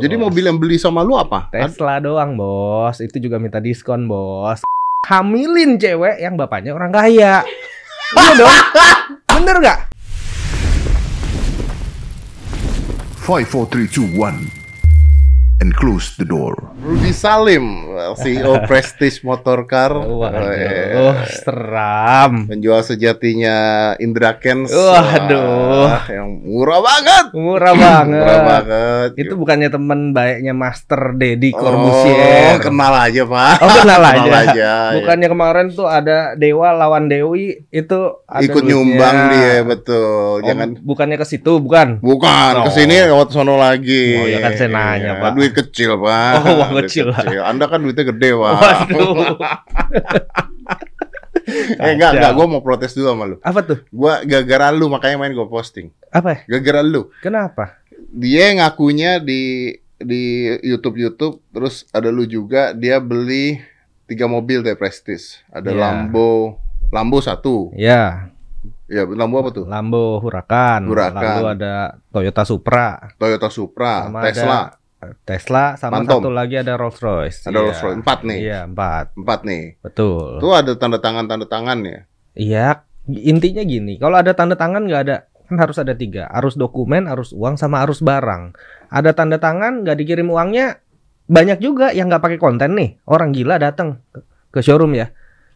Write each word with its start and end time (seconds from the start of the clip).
Jadi 0.00 0.14
mobil 0.16 0.44
yang 0.48 0.56
beli 0.56 0.76
sama 0.80 1.04
lu 1.04 1.14
apa? 1.14 1.52
Ad- 1.52 1.76
Tesla 1.76 2.00
doang, 2.00 2.34
Bos. 2.34 2.98
Itu 2.98 3.20
juga 3.20 3.36
minta 3.36 3.60
diskon, 3.60 4.08
Bos. 4.08 4.64
Hamilin 5.08 5.76
cewek 5.76 6.20
yang 6.20 6.36
bapaknya 6.36 6.72
orang 6.72 6.92
kaya. 6.92 7.44
Iya 8.10 8.32
dong. 8.36 8.56
Bener 9.40 9.56
nggak? 9.60 9.78
5, 13.24 13.46
4, 13.46 13.70
3, 13.70 13.86
2, 13.86 14.18
1. 14.18 14.59
And 15.70 15.78
close 15.78 16.18
the 16.18 16.26
door. 16.26 16.58
Rudy 16.82 17.14
Salim, 17.14 17.86
CEO 18.18 18.58
Prestige 18.66 19.22
Motor 19.22 19.62
Car. 19.62 19.94
Waduh, 19.94 20.50
Eh, 20.50 21.22
seram. 21.30 22.50
Penjual 22.50 22.82
sejatinya 22.82 23.54
Indra 23.94 24.34
Kens. 24.34 24.74
Waduh. 24.74 25.86
Wah, 25.86 26.02
yang 26.10 26.42
murah 26.42 26.82
banget. 26.82 27.24
Murah 27.30 27.70
banget. 27.70 28.18
Murah 28.18 28.40
banget. 28.42 29.08
Itu 29.14 29.38
bukannya 29.38 29.70
teman 29.70 30.10
baiknya 30.10 30.50
Master 30.50 31.14
Deddy 31.14 31.54
Oh, 31.54 31.62
Corbusier. 31.62 32.58
kenal 32.58 32.90
aja, 32.96 33.22
Pak. 33.22 33.54
Oh, 33.62 33.70
kenal 33.70 34.02
aja. 34.02 34.26
aja. 34.26 34.50
ya. 34.50 34.76
Bukannya 34.98 35.28
kemarin 35.28 35.66
tuh 35.70 35.86
ada 35.86 36.34
Dewa 36.34 36.74
lawan 36.74 37.06
Dewi 37.06 37.62
itu 37.70 37.98
ada 38.26 38.42
Ikut 38.42 38.58
duitnya. 38.58 38.74
nyumbang 38.74 39.16
dia, 39.30 39.54
Oh, 39.54 39.70
betul. 39.70 40.34
Jangan 40.42 40.68
bukannya 40.82 41.14
ke 41.14 41.26
situ, 41.28 41.62
bukan? 41.62 42.02
Bukan, 42.02 42.52
Oh. 42.58 42.66
ke 42.66 42.74
sini 42.74 43.06
lewat 43.06 43.30
sono 43.30 43.54
lagi. 43.54 44.18
Oh, 44.18 44.26
ya 44.26 44.42
kan 44.42 44.52
saya 44.56 44.66
nanya, 44.66 44.98
Iya, 45.06 45.22
Pak. 45.22 45.30
Duit 45.32 45.52
kecil, 45.66 46.00
Pak. 46.00 46.32
Oh, 46.40 46.54
uang 46.64 46.70
Duit 46.76 46.88
kecil. 46.88 47.12
Anda 47.44 47.64
kan 47.68 47.84
duitnya 47.84 48.08
gede, 48.14 48.30
Pak. 48.32 48.52
Waduh. 48.56 49.36
eh, 51.82 51.90
enggak, 51.94 52.10
enggak. 52.16 52.32
Gue 52.36 52.46
mau 52.46 52.62
protes 52.64 52.92
dulu 52.96 53.06
sama 53.10 53.24
lu. 53.28 53.36
Apa 53.44 53.60
tuh? 53.64 53.78
Gua 53.90 54.22
gara-gara 54.24 54.72
lu, 54.72 54.86
makanya 54.88 55.16
main 55.20 55.32
gue 55.34 55.48
posting. 55.48 55.90
Apa? 56.10 56.28
ya? 56.46 56.58
Gara-gara 56.58 56.80
lu. 56.84 57.10
Kenapa? 57.20 57.80
Dia 58.10 58.54
ngakunya 58.56 59.20
di 59.22 59.74
di 60.00 60.48
YouTube-YouTube, 60.64 61.44
terus 61.52 61.84
ada 61.92 62.08
lu 62.08 62.24
juga, 62.24 62.72
dia 62.72 62.96
beli 62.98 63.60
tiga 64.08 64.24
mobil 64.26 64.64
deh 64.64 64.74
Prestige. 64.74 65.44
Ada 65.52 65.70
Iya. 65.70 65.78
Lambo, 65.78 66.56
Lambo 66.90 67.18
satu. 67.20 67.70
Ya, 67.76 68.32
Ya, 68.90 69.06
Lambo 69.06 69.38
apa 69.38 69.50
tuh? 69.54 69.64
Lambo 69.70 70.18
Huracan. 70.18 70.82
Huracan. 70.90 71.22
Lalu 71.22 71.46
ada 71.54 71.74
Toyota 72.10 72.42
Supra. 72.42 73.14
Toyota 73.22 73.46
Supra, 73.46 74.10
Sama 74.10 74.18
Tesla. 74.26 74.42
ada 74.42 74.79
Tesla 75.24 75.74
sama 75.74 76.04
Phantom. 76.04 76.20
satu 76.20 76.30
lagi 76.30 76.60
ada 76.60 76.76
Rolls 76.76 77.00
Royce. 77.00 77.48
Ada 77.48 77.56
Rolls 77.56 77.80
Royce. 77.80 77.98
Empat 77.98 78.18
nih. 78.22 78.38
Iya, 78.40 78.58
empat. 78.68 79.16
Empat 79.16 79.40
nih. 79.42 79.64
Betul. 79.80 80.38
Itu 80.38 80.48
ada 80.52 80.72
tanda 80.76 80.98
tangan 81.00 81.24
tanda 81.24 81.46
tangannya. 81.46 82.04
Iya, 82.36 82.84
intinya 83.08 83.64
gini, 83.64 83.96
kalau 83.96 84.16
ada 84.16 84.32
tanda 84.32 84.54
tangan 84.54 84.84
nggak 84.84 85.02
ada, 85.02 85.16
kan 85.48 85.56
harus 85.56 85.76
ada 85.76 85.92
tiga, 85.92 86.28
arus 86.30 86.54
dokumen, 86.54 87.08
arus 87.08 87.32
uang, 87.32 87.56
sama 87.56 87.82
arus 87.82 88.00
barang. 88.00 88.54
Ada 88.86 89.10
tanda 89.12 89.36
tangan 89.36 89.82
nggak 89.82 89.96
dikirim 89.96 90.28
uangnya, 90.28 90.78
banyak 91.26 91.58
juga 91.58 91.90
yang 91.90 92.06
nggak 92.06 92.22
pakai 92.22 92.38
konten 92.38 92.76
nih. 92.76 93.02
Orang 93.04 93.32
gila 93.32 93.56
datang 93.56 94.04
ke- 94.10 94.22
ke 94.50 94.60
showroom 94.60 94.94
ya. 94.94 95.10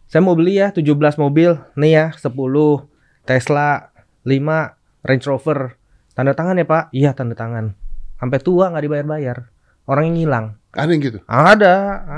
Saya 0.05 0.21
mau 0.21 0.35
beli 0.35 0.57
ya 0.57 0.71
17 0.71 1.15
mobil, 1.17 1.55
nih 1.75 1.93
ya 1.93 2.05
10 2.13 2.91
Tesla, 3.23 3.93
5 4.25 4.75
Range 5.01 5.25
Rover. 5.27 5.77
Tanda 6.13 6.33
tangan 6.33 6.57
ya 6.57 6.65
Pak? 6.65 6.85
Iya 6.91 7.11
tanda 7.13 7.35
tangan. 7.35 7.75
Sampai 8.19 8.39
tua 8.41 8.71
nggak 8.71 8.85
dibayar-bayar. 8.85 9.39
Orang 9.85 10.13
yang 10.13 10.19
hilang. 10.25 10.47
Ada 10.75 10.91
yang 10.91 11.03
gitu. 11.05 11.19
Ada, 11.29 11.75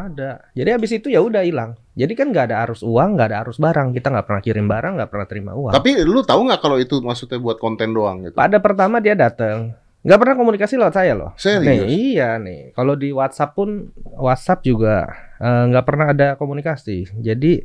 ada. 0.09 0.31
Jadi 0.57 0.71
habis 0.71 0.91
itu 0.95 1.11
ya 1.11 1.21
udah 1.21 1.43
hilang. 1.45 1.77
Jadi 1.93 2.13
kan 2.17 2.31
nggak 2.33 2.53
ada 2.53 2.63
arus 2.65 2.81
uang, 2.81 3.19
nggak 3.19 3.29
ada 3.33 3.39
arus 3.45 3.59
barang. 3.59 3.93
Kita 3.93 4.09
nggak 4.15 4.27
pernah 4.29 4.41
kirim 4.41 4.67
barang, 4.71 4.93
nggak 4.97 5.11
pernah 5.11 5.27
terima 5.29 5.53
uang. 5.53 5.75
Tapi 5.75 5.99
lu 6.07 6.23
tahu 6.23 6.47
nggak 6.47 6.61
kalau 6.63 6.79
itu 6.79 7.03
maksudnya 7.03 7.43
buat 7.43 7.59
konten 7.59 7.91
doang 7.91 8.23
gitu? 8.23 8.39
Pada 8.39 8.63
pertama 8.63 9.03
dia 9.03 9.19
datang, 9.19 9.75
nggak 10.07 10.19
pernah 10.23 10.37
komunikasi 10.39 10.79
lewat 10.79 10.95
saya 10.95 11.13
loh. 11.19 11.35
Serius? 11.37 11.69
Nih, 11.69 12.15
iya 12.15 12.39
nih. 12.39 12.71
Kalau 12.73 12.95
di 12.95 13.11
WhatsApp 13.11 13.53
pun, 13.59 13.91
WhatsApp 14.15 14.63
juga 14.63 15.11
nggak 15.43 15.85
pernah 15.85 16.07
ada 16.15 16.29
komunikasi. 16.39 17.19
Jadi 17.19 17.61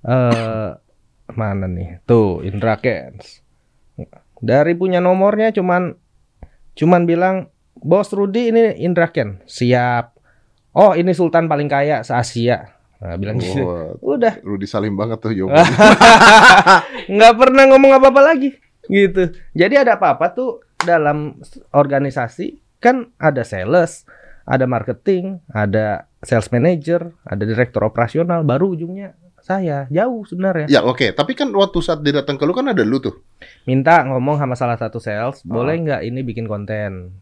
eh 0.00 0.70
mana 1.30 1.66
nih? 1.68 2.02
Tuh 2.08 2.40
Indra 2.42 2.80
Kens. 2.80 3.44
Dari 4.40 4.72
punya 4.72 5.04
nomornya 5.04 5.52
cuman 5.52 5.99
cuman 6.80 7.04
bilang 7.04 7.52
Bos 7.76 8.08
Rudi 8.16 8.48
ini 8.48 8.80
Indra 8.80 9.12
Ken. 9.12 9.44
Siap. 9.44 10.16
Oh, 10.72 10.96
ini 10.96 11.12
sultan 11.12 11.44
paling 11.44 11.68
kaya 11.68 12.00
se-Asia. 12.00 12.80
Nah, 13.00 13.16
bilang 13.16 13.40
gitu. 13.40 13.64
Wah, 13.64 13.96
Udah, 14.00 14.36
Rudy 14.44 14.68
Salim 14.68 14.96
banget 14.96 15.20
tuh 15.20 15.32
jawabannya. 15.32 15.76
nggak 17.16 17.34
pernah 17.36 17.64
ngomong 17.72 17.96
apa-apa 17.96 18.20
lagi 18.32 18.52
gitu. 18.90 19.32
Jadi 19.56 19.74
ada 19.78 19.96
apa-apa 19.96 20.34
tuh 20.34 20.60
dalam 20.82 21.38
organisasi 21.72 22.60
kan 22.82 23.08
ada 23.16 23.46
sales, 23.46 24.04
ada 24.44 24.66
marketing, 24.66 25.40
ada 25.48 26.10
sales 26.20 26.50
manager, 26.52 27.14
ada 27.24 27.42
direktur 27.46 27.86
operasional, 27.86 28.44
baru 28.44 28.76
ujungnya 28.76 29.16
saya 29.42 29.88
jauh 29.88 30.22
sebenarnya. 30.22 30.66
ya 30.68 30.80
oke, 30.80 31.12
tapi 31.12 31.32
kan 31.32 31.48
waktu 31.50 31.78
saat 31.80 32.00
dia 32.00 32.12
datang 32.12 32.34
ke 32.34 32.44
lu 32.44 32.52
kan 32.52 32.66
ada 32.66 32.80
lu 32.80 32.98
tuh. 32.98 33.18
Minta 33.64 34.04
ngomong 34.04 34.36
sama 34.36 34.54
salah 34.54 34.76
satu 34.76 34.96
sales, 34.96 35.40
Ah. 35.40 35.44
boleh 35.44 35.74
nggak 35.78 36.00
ini 36.02 36.20
bikin 36.20 36.44
konten? 36.44 37.14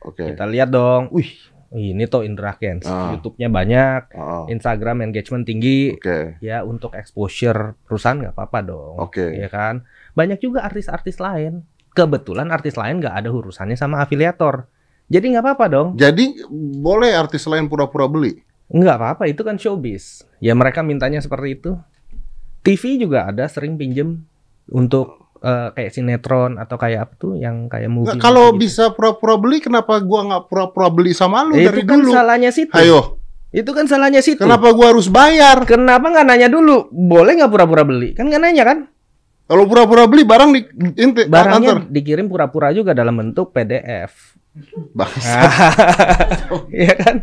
Oke. 0.00 0.22
Kita 0.26 0.44
lihat 0.44 0.68
dong. 0.68 1.10
Wih, 1.10 1.28
ini 1.72 2.06
tuh 2.06 2.22
Indra 2.22 2.54
Kens, 2.54 2.84
Ah. 2.84 3.12
YouTube-nya 3.12 3.48
banyak, 3.48 4.02
Oh, 4.14 4.46
Instagram 4.46 5.02
engagement 5.02 5.42
tinggi. 5.42 5.92
Oke. 5.92 6.38
Ya 6.38 6.62
untuk 6.62 6.94
exposure 6.94 7.74
perusahaan 7.82 8.16
nggak 8.16 8.32
apa-apa 8.32 8.58
dong. 8.62 8.94
Oke. 8.96 9.34
Iya 9.34 9.48
kan? 9.48 9.82
Banyak 10.12 10.38
juga 10.38 10.62
artis-artis 10.62 11.18
lain. 11.18 11.66
Kebetulan 11.90 12.48
artis 12.48 12.76
lain 12.76 13.00
nggak 13.00 13.14
ada 13.14 13.28
urusannya 13.28 13.74
sama 13.74 14.00
afiliator. 14.00 14.68
Jadi 15.06 15.32
nggak 15.32 15.44
apa-apa 15.44 15.66
dong. 15.66 15.88
Jadi 15.94 16.44
boleh 16.76 17.14
artis 17.14 17.46
lain 17.46 17.66
pura-pura 17.66 18.06
beli? 18.06 18.45
Nggak 18.68 18.96
apa-apa, 18.96 19.24
itu 19.26 19.40
kan 19.40 19.56
showbiz. 19.56 20.26
Ya 20.38 20.52
mereka 20.52 20.82
mintanya 20.82 21.18
seperti 21.18 21.56
itu. 21.56 21.72
TV 22.60 22.98
juga 22.98 23.30
ada 23.30 23.46
sering 23.46 23.74
pinjem 23.74 24.26
untuk 24.66 25.22
eh, 25.38 25.70
kayak 25.70 25.90
sinetron 25.92 26.58
atau 26.58 26.74
kayak 26.74 27.00
apa 27.06 27.12
tuh 27.14 27.32
yang 27.34 27.70
kayak 27.70 27.86
movie. 27.86 28.10
Nggak, 28.10 28.18
kalau 28.18 28.50
gitu. 28.50 28.66
bisa 28.66 28.84
pura-pura 28.90 29.38
beli, 29.38 29.62
kenapa 29.62 30.02
gua 30.02 30.26
nggak 30.26 30.44
pura-pura 30.46 30.88
beli 30.88 31.12
sama 31.12 31.46
lu 31.46 31.54
Eh, 31.54 31.62
dari 31.64 31.80
itu 31.80 31.86
kan 31.86 31.98
dulu? 32.00 32.10
salahnya 32.10 32.50
situ. 32.50 32.74
Ayo, 32.74 33.22
Itu 33.48 33.70
kan 33.70 33.86
salahnya 33.86 34.20
situ. 34.20 34.42
kenapa 34.42 34.74
gua 34.74 34.90
harus 34.90 35.06
bayar? 35.06 35.62
Kenapa 35.62 36.10
nggak 36.10 36.26
nanya 36.26 36.48
dulu? 36.48 36.90
Boleh 36.90 37.38
nggak 37.38 37.48
pura-pura 37.48 37.86
beli? 37.86 38.12
Kan 38.12 38.26
nggak 38.26 38.42
nanya 38.42 38.64
kan? 38.66 38.78
Kalau 39.46 39.62
pura-pura 39.64 40.10
beli 40.10 40.26
barang 40.26 40.50
di 40.50 40.60
inti, 40.98 41.30
Barangnya 41.30 41.78
antar. 41.78 41.86
dikirim 41.86 42.26
pura-pura 42.26 42.74
juga 42.74 42.90
dalam 42.90 43.14
bentuk 43.14 43.54
PDF. 43.54 44.34
Bangsa. 44.96 45.40
Iya 46.72 46.92
kan? 46.96 47.16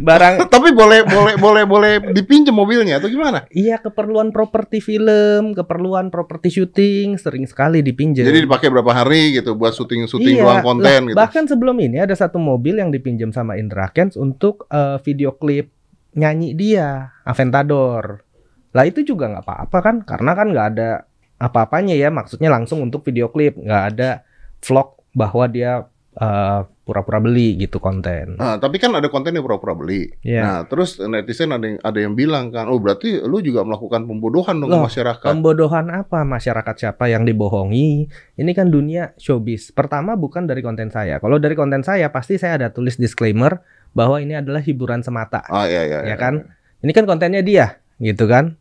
Barang 0.00 0.44
Tapi 0.52 0.72
boleh 0.72 1.04
boleh 1.04 1.34
boleh 1.36 1.64
boleh 1.68 1.92
dipinjam 2.16 2.56
mobilnya 2.56 2.96
atau 2.96 3.12
gimana? 3.12 3.44
Iya 3.52 3.76
keperluan 3.80 4.32
properti 4.32 4.80
film, 4.80 5.52
keperluan 5.52 6.08
properti 6.08 6.48
syuting 6.48 7.20
sering 7.20 7.44
sekali 7.44 7.84
dipinjam. 7.84 8.24
Jadi 8.24 8.48
dipakai 8.48 8.72
berapa 8.72 8.92
hari 8.92 9.36
gitu 9.36 9.52
buat 9.52 9.76
syuting-syuting 9.76 10.40
Iya, 10.40 10.44
doang 10.44 10.64
konten 10.64 11.00
lah, 11.04 11.10
gitu. 11.12 11.18
Bahkan 11.18 11.44
sebelum 11.52 11.76
ini 11.80 12.00
ada 12.00 12.16
satu 12.16 12.40
mobil 12.40 12.80
yang 12.80 12.88
dipinjam 12.88 13.32
sama 13.32 13.60
Indra 13.60 13.92
Kents 13.92 14.16
untuk 14.16 14.64
eh, 14.72 14.96
video 15.04 15.36
klip 15.36 15.68
nyanyi 16.16 16.56
dia, 16.56 17.12
Aventador. 17.28 18.24
Lah 18.72 18.84
itu 18.88 19.04
juga 19.04 19.28
nggak 19.28 19.44
apa-apa 19.44 19.78
kan? 19.84 19.96
Karena 20.08 20.32
kan 20.32 20.46
nggak 20.52 20.68
ada 20.76 20.90
apa-apanya 21.38 21.94
ya, 21.94 22.08
maksudnya 22.08 22.48
langsung 22.50 22.82
untuk 22.82 23.04
video 23.06 23.30
klip, 23.30 23.54
nggak 23.60 23.84
ada 23.94 24.26
vlog 24.58 24.98
bahwa 25.14 25.46
dia 25.46 25.86
eh, 26.18 26.60
pura-pura 26.88 27.20
beli 27.20 27.60
gitu 27.60 27.78
konten. 27.78 28.40
Nah, 28.40 28.56
tapi 28.56 28.80
kan 28.80 28.96
ada 28.96 29.12
konten 29.12 29.36
yang 29.36 29.44
pura-pura 29.44 29.76
beli. 29.76 30.08
Iya. 30.24 30.40
Nah, 30.40 30.58
terus 30.64 30.96
netizen 30.98 31.52
ada 31.52 31.68
yang 31.68 31.78
ada 31.84 31.98
yang 32.00 32.14
bilang 32.16 32.48
kan, 32.48 32.64
oh 32.72 32.80
berarti 32.80 33.20
lu 33.22 33.44
juga 33.44 33.60
melakukan 33.62 34.08
pembodohan 34.08 34.56
dong 34.56 34.72
ke 34.72 34.78
Loh, 34.80 34.84
masyarakat. 34.88 35.28
Pembodohan 35.28 35.86
apa 35.92 36.24
masyarakat 36.24 36.74
siapa 36.80 37.12
yang 37.12 37.28
dibohongi? 37.28 38.08
Ini 38.40 38.50
kan 38.56 38.72
dunia 38.72 39.12
showbiz. 39.20 39.70
Pertama 39.76 40.16
bukan 40.16 40.48
dari 40.48 40.64
konten 40.64 40.88
saya. 40.88 41.20
Kalau 41.20 41.36
dari 41.36 41.52
konten 41.52 41.84
saya 41.84 42.08
pasti 42.08 42.40
saya 42.40 42.56
ada 42.56 42.68
tulis 42.72 42.96
disclaimer 42.96 43.60
bahwa 43.92 44.20
ini 44.20 44.40
adalah 44.40 44.64
hiburan 44.64 45.04
semata. 45.04 45.44
Ah 45.48 45.68
iya 45.68 45.84
iya. 45.84 45.98
ya 46.08 46.16
kan? 46.16 46.56
Ini 46.78 46.94
kan 46.94 47.04
kontennya 47.10 47.42
dia, 47.42 47.82
gitu 47.98 48.30
kan? 48.30 48.56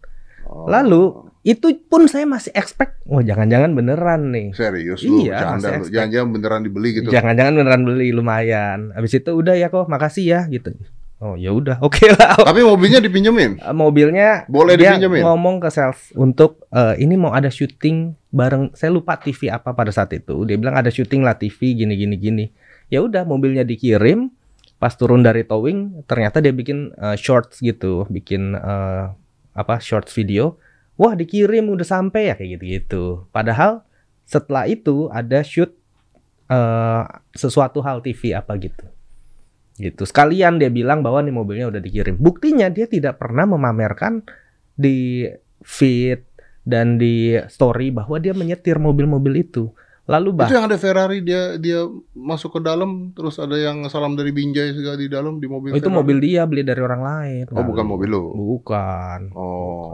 Oh. 0.50 0.66
Lalu 0.66 1.27
itu 1.48 1.80
pun 1.88 2.12
saya 2.12 2.28
masih 2.28 2.52
expect, 2.52 3.00
oh 3.08 3.24
jangan-jangan 3.24 3.72
beneran 3.72 4.36
nih. 4.36 4.52
serius 4.52 5.00
lu, 5.08 5.24
Iya, 5.24 5.56
lu. 5.56 5.88
Jangan-jangan 5.88 6.30
beneran 6.36 6.62
dibeli 6.68 7.00
gitu. 7.00 7.08
Jangan-jangan 7.08 7.54
beneran 7.56 7.82
beli 7.88 8.12
lumayan. 8.12 8.92
Habis 8.92 9.24
itu 9.24 9.32
udah 9.32 9.56
ya 9.56 9.72
kok, 9.72 9.88
makasih 9.88 10.28
ya 10.28 10.42
gitu. 10.52 10.76
Oh 11.18 11.34
ya 11.34 11.50
udah, 11.50 11.80
oke 11.88 12.04
lah. 12.14 12.36
Tapi 12.36 12.62
mobilnya 12.62 13.00
dipinjemin. 13.00 13.64
Eh, 13.64 13.72
mobilnya 13.74 14.44
Boleh 14.52 14.76
dia 14.76 15.00
dipinjemin? 15.00 15.24
ngomong 15.24 15.64
ke 15.64 15.72
sales 15.72 16.12
untuk 16.14 16.68
eh, 16.70 17.00
ini 17.00 17.16
mau 17.16 17.32
ada 17.32 17.48
syuting 17.48 18.12
bareng 18.28 18.76
saya 18.76 18.92
lupa 18.92 19.16
TV 19.16 19.48
apa 19.48 19.72
pada 19.72 19.90
saat 19.90 20.12
itu 20.14 20.44
dia 20.44 20.60
bilang 20.60 20.76
ada 20.76 20.92
syuting 20.92 21.24
lah 21.24 21.34
TV 21.34 21.74
gini 21.74 21.96
gini 21.96 22.16
gini 22.20 22.46
ya 22.92 23.02
udah 23.02 23.24
mobilnya 23.26 23.64
dikirim 23.64 24.30
pas 24.78 24.94
turun 24.94 25.26
dari 25.26 25.42
towing 25.42 26.06
ternyata 26.06 26.38
dia 26.38 26.54
bikin 26.54 26.94
eh, 26.94 27.18
shorts 27.18 27.66
gitu 27.66 28.06
bikin 28.14 28.54
eh, 28.54 29.06
apa 29.58 29.76
shorts 29.82 30.14
video 30.14 30.62
wah 30.98 31.14
dikirim 31.16 31.70
udah 31.70 31.88
sampai 31.88 32.30
ya 32.30 32.36
kayak 32.36 32.50
gitu 32.58 32.64
gitu 32.66 33.04
padahal 33.32 33.86
setelah 34.28 34.68
itu 34.68 35.08
ada 35.14 35.40
shoot 35.46 35.72
eh, 36.52 37.04
sesuatu 37.32 37.80
hal 37.80 38.04
TV 38.04 38.36
apa 38.36 38.58
gitu 38.60 38.86
Gitu. 39.78 40.10
Sekalian 40.10 40.58
dia 40.58 40.74
bilang 40.74 41.06
bahwa 41.06 41.22
nih 41.22 41.34
mobilnya 41.34 41.70
udah 41.70 41.82
dikirim. 41.82 42.18
Buktinya 42.18 42.68
dia 42.74 42.90
tidak 42.90 43.22
pernah 43.22 43.46
memamerkan 43.46 44.26
di 44.74 45.30
feed 45.62 46.26
dan 46.66 46.98
di 46.98 47.38
story 47.46 47.94
bahwa 47.94 48.18
dia 48.18 48.34
menyetir 48.34 48.82
mobil-mobil 48.82 49.46
itu. 49.46 49.70
Lalu 50.08 50.30
bah 50.34 50.48
Itu 50.50 50.58
yang 50.58 50.72
ada 50.72 50.80
Ferrari 50.80 51.20
dia 51.22 51.60
dia 51.62 51.84
masuk 52.16 52.58
ke 52.58 52.60
dalam 52.64 53.12
terus 53.12 53.38
ada 53.38 53.54
yang 53.60 53.86
salam 53.92 54.16
dari 54.18 54.32
Binjai 54.32 54.74
segala 54.74 54.98
di 54.98 55.12
dalam 55.12 55.38
di 55.38 55.46
mobil. 55.46 55.76
Oh, 55.76 55.78
itu 55.78 55.86
Ferrari. 55.86 56.00
mobil 56.02 56.18
dia 56.26 56.42
beli 56.50 56.64
dari 56.66 56.82
orang 56.82 57.02
lain. 57.04 57.44
Oh, 57.54 57.62
bukan 57.62 57.86
mobil 57.86 58.10
lu. 58.10 58.24
Bukan. 58.34 59.20
Oh. 59.38 59.94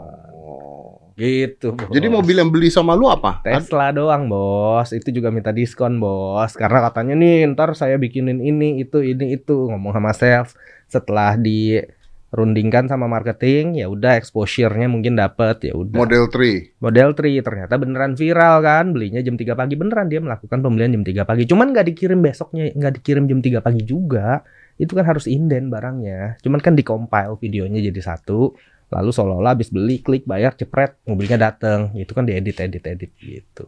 Gitu. 1.14 1.78
Bos. 1.78 1.94
Jadi 1.94 2.06
mobil 2.10 2.36
yang 2.42 2.50
beli 2.50 2.68
sama 2.74 2.98
lu 2.98 3.06
apa? 3.06 3.38
Tesla 3.46 3.94
doang, 3.94 4.26
Bos. 4.26 4.90
Itu 4.90 5.14
juga 5.14 5.30
minta 5.30 5.54
diskon, 5.54 6.02
Bos. 6.02 6.58
Karena 6.58 6.82
katanya 6.90 7.14
nih, 7.14 7.46
ntar 7.54 7.78
saya 7.78 7.94
bikinin 7.94 8.42
ini, 8.42 8.82
itu, 8.82 8.98
ini, 8.98 9.38
itu. 9.38 9.70
Ngomong 9.70 9.94
sama 9.94 10.10
sales. 10.10 10.58
Setelah 10.90 11.38
dirundingkan 11.38 12.90
sama 12.90 13.06
marketing, 13.06 13.78
ya 13.78 13.86
udah 13.86 14.18
exposure-nya 14.18 14.90
mungkin 14.90 15.14
dapet, 15.14 15.70
ya 15.70 15.78
udah. 15.78 16.02
Model 16.02 16.26
3. 16.26 16.82
Model 16.82 17.10
3 17.14 17.46
ternyata 17.46 17.74
beneran 17.78 18.18
viral 18.18 18.58
kan 18.66 18.90
belinya 18.90 19.22
jam 19.22 19.38
3 19.38 19.54
pagi 19.54 19.74
beneran 19.78 20.10
dia 20.10 20.18
melakukan 20.18 20.58
pembelian 20.58 20.90
jam 20.98 21.06
3 21.06 21.24
pagi 21.24 21.46
cuman 21.46 21.70
nggak 21.70 21.86
dikirim 21.94 22.20
besoknya 22.20 22.74
nggak 22.74 23.00
dikirim 23.00 23.24
jam 23.30 23.40
3 23.40 23.64
pagi 23.64 23.82
juga 23.86 24.44
itu 24.74 24.90
kan 24.92 25.06
harus 25.06 25.30
inden 25.30 25.70
barangnya 25.70 26.42
cuman 26.42 26.58
kan 26.58 26.74
dikompile 26.74 27.38
videonya 27.38 27.78
jadi 27.78 28.00
satu 28.02 28.58
lalu 28.94 29.10
seolah-olah 29.10 29.52
habis 29.52 29.68
beli 29.68 29.98
klik 29.98 30.22
bayar 30.22 30.54
cepret 30.54 30.94
mobilnya 31.02 31.36
dateng 31.42 31.90
itu 31.94 32.10
kan 32.10 32.22
diedit 32.22 32.54
edit 32.56 32.84
edit 32.84 33.10
gitu 33.16 33.66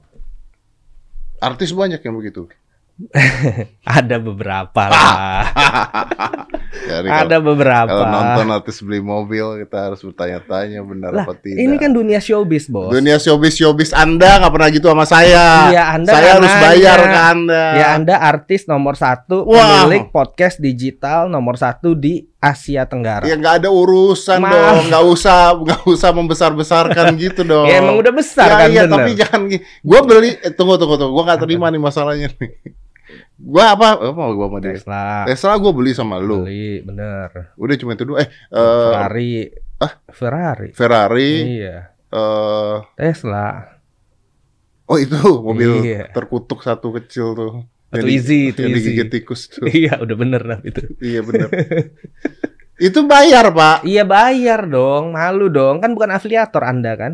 Artis 1.37 1.69
banyak 1.71 2.01
yang 2.01 2.17
begitu. 2.17 2.49
ada 3.85 4.17
beberapa 4.17 4.89
lah 4.89 5.45
Jadi 6.89 7.05
kalau- 7.07 7.23
ada 7.23 7.37
beberapa 7.39 7.93
Kalau 7.93 8.09
nonton 8.09 8.47
artis 8.51 8.81
beli 8.81 9.01
mobil 9.01 9.45
kita 9.61 9.77
harus 9.85 10.01
bertanya-tanya 10.01 10.81
benar 10.81 11.13
Lah, 11.13 11.25
apa 11.25 11.37
tidak. 11.37 11.61
ini 11.61 11.77
kan 11.77 11.93
dunia 11.93 12.17
showbiz 12.19 12.73
bos 12.73 12.89
dunia 12.89 13.21
showbiz 13.21 13.53
showbiz 13.53 13.93
Anda 13.93 14.41
nggak 14.41 14.49
pernah 14.51 14.71
gitu 14.71 14.87
sama 14.87 15.05
saya. 15.05 15.69
Iya, 15.69 15.85
Anda 15.93 16.09
saya 16.11 16.31
harus 16.37 16.55
bayar 16.57 16.99
ke 17.03 17.21
Anda. 17.27 17.65
Ya 17.75 17.87
Anda 17.93 18.15
artis 18.17 18.65
nomor 18.65 18.97
satu 18.97 19.45
Wah. 19.45 19.85
pemilik 19.85 20.09
podcast 20.09 20.57
digital 20.57 21.29
nomor 21.29 21.61
satu 21.61 21.93
di 21.93 22.25
Asia 22.47 22.83
Tenggara. 22.85 23.25
Ya 23.25 23.35
nggak 23.35 23.55
ada 23.61 23.69
urusan 23.69 24.39
Ma- 24.39 24.51
dong, 24.51 24.87
nggak 24.87 25.05
usah 25.05 25.39
nggak 25.57 25.83
usah 25.85 26.11
membesar-besarkan 26.13 27.07
gitu 27.23 27.43
dong. 27.43 27.67
Ya 27.67 27.79
emang 27.79 27.97
udah 27.97 28.13
besar 28.13 28.47
ya, 28.47 28.57
kan 28.57 28.69
iya, 28.69 28.83
bener. 28.85 28.93
tapi 28.93 29.11
jangan 29.15 29.41
gue 29.83 30.01
beli 30.03 30.31
eh, 30.37 30.53
tunggu 30.53 30.77
tunggu 30.77 30.95
tunggu 30.95 31.13
gue 31.13 31.25
nggak 31.25 31.41
terima 31.41 31.67
nih 31.69 31.81
masalahnya 31.81 32.29
nih. 32.33 32.51
Gue 33.37 33.63
apa 33.63 33.95
apa 33.95 34.11
mau 34.11 34.31
gue 34.31 34.47
sama 34.47 34.59
dia? 34.59 34.73
Tesla 34.75 35.05
Tesla 35.25 35.55
gue 35.57 35.73
beli 35.73 35.93
sama 35.93 36.17
lu. 36.17 36.43
beli 36.43 36.81
bener. 36.81 37.53
Udah 37.55 37.75
cuma 37.77 37.93
itu 37.93 38.03
dulu. 38.03 38.17
Eh, 38.17 38.27
eh, 38.27 38.31
Ferrari. 38.91 39.31
ah? 39.79 39.93
Ferrari. 40.09 40.69
Ferrari. 40.73 41.33
Iya. 41.59 41.77
eh 42.09 42.77
Tesla. 42.97 43.77
oh 44.87 44.97
itu 44.97 45.19
mobil 45.37 45.83
Iya. 45.83 46.09
terkutuk 46.11 46.63
satu 46.63 46.95
kecil 46.95 47.35
tuh. 47.35 47.53
Itu 47.97 48.07
Yang 48.07 48.17
easy, 48.17 48.41
itu 48.53 48.61
yang 48.63 48.73
easy. 48.77 48.81
digigit 48.93 49.09
tikus 49.11 49.41
tuh. 49.49 49.65
Iya, 49.81 49.99
udah 50.01 50.17
bener 50.17 50.43
nah 50.45 50.61
itu. 50.61 50.81
iya 51.01 51.21
benar. 51.25 51.49
itu 52.87 52.99
bayar 53.09 53.51
pak. 53.51 53.83
Iya 53.83 54.05
bayar 54.05 54.69
dong, 54.69 55.17
malu 55.17 55.49
dong. 55.49 55.81
Kan 55.81 55.97
bukan 55.97 56.13
afiliator 56.13 56.63
Anda 56.63 56.93
kan? 56.95 57.13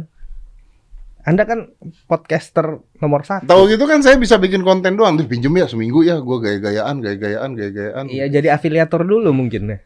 Anda 1.23 1.47
kan 1.47 1.71
podcaster 2.11 2.83
nomor 2.99 3.23
satu. 3.23 3.47
Tahu 3.47 3.71
gitu 3.71 3.87
kan 3.87 4.03
saya 4.03 4.19
bisa 4.19 4.43
bikin 4.43 4.67
konten 4.67 4.99
doang. 4.99 5.15
Tuh 5.15 5.31
pinjem 5.31 5.55
ya 5.55 5.71
seminggu 5.71 6.03
ya. 6.03 6.19
Gue 6.19 6.43
gaya-gayaan, 6.43 6.99
gaya-gayaan, 6.99 7.51
gaya-gayaan. 7.55 8.05
Iya 8.11 8.27
jadi 8.27 8.51
afiliator 8.51 9.07
dulu 9.07 9.31
mungkin 9.31 9.71
ya. 9.71 9.79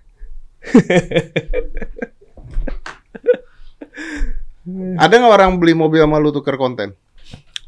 Ada 4.96 5.14
nggak 5.14 5.34
orang 5.37 5.52
beli 5.62 5.78
mobil 5.78 6.02
sama 6.02 6.19
lu 6.19 6.34
tuker 6.34 6.58
konten? 6.58 6.96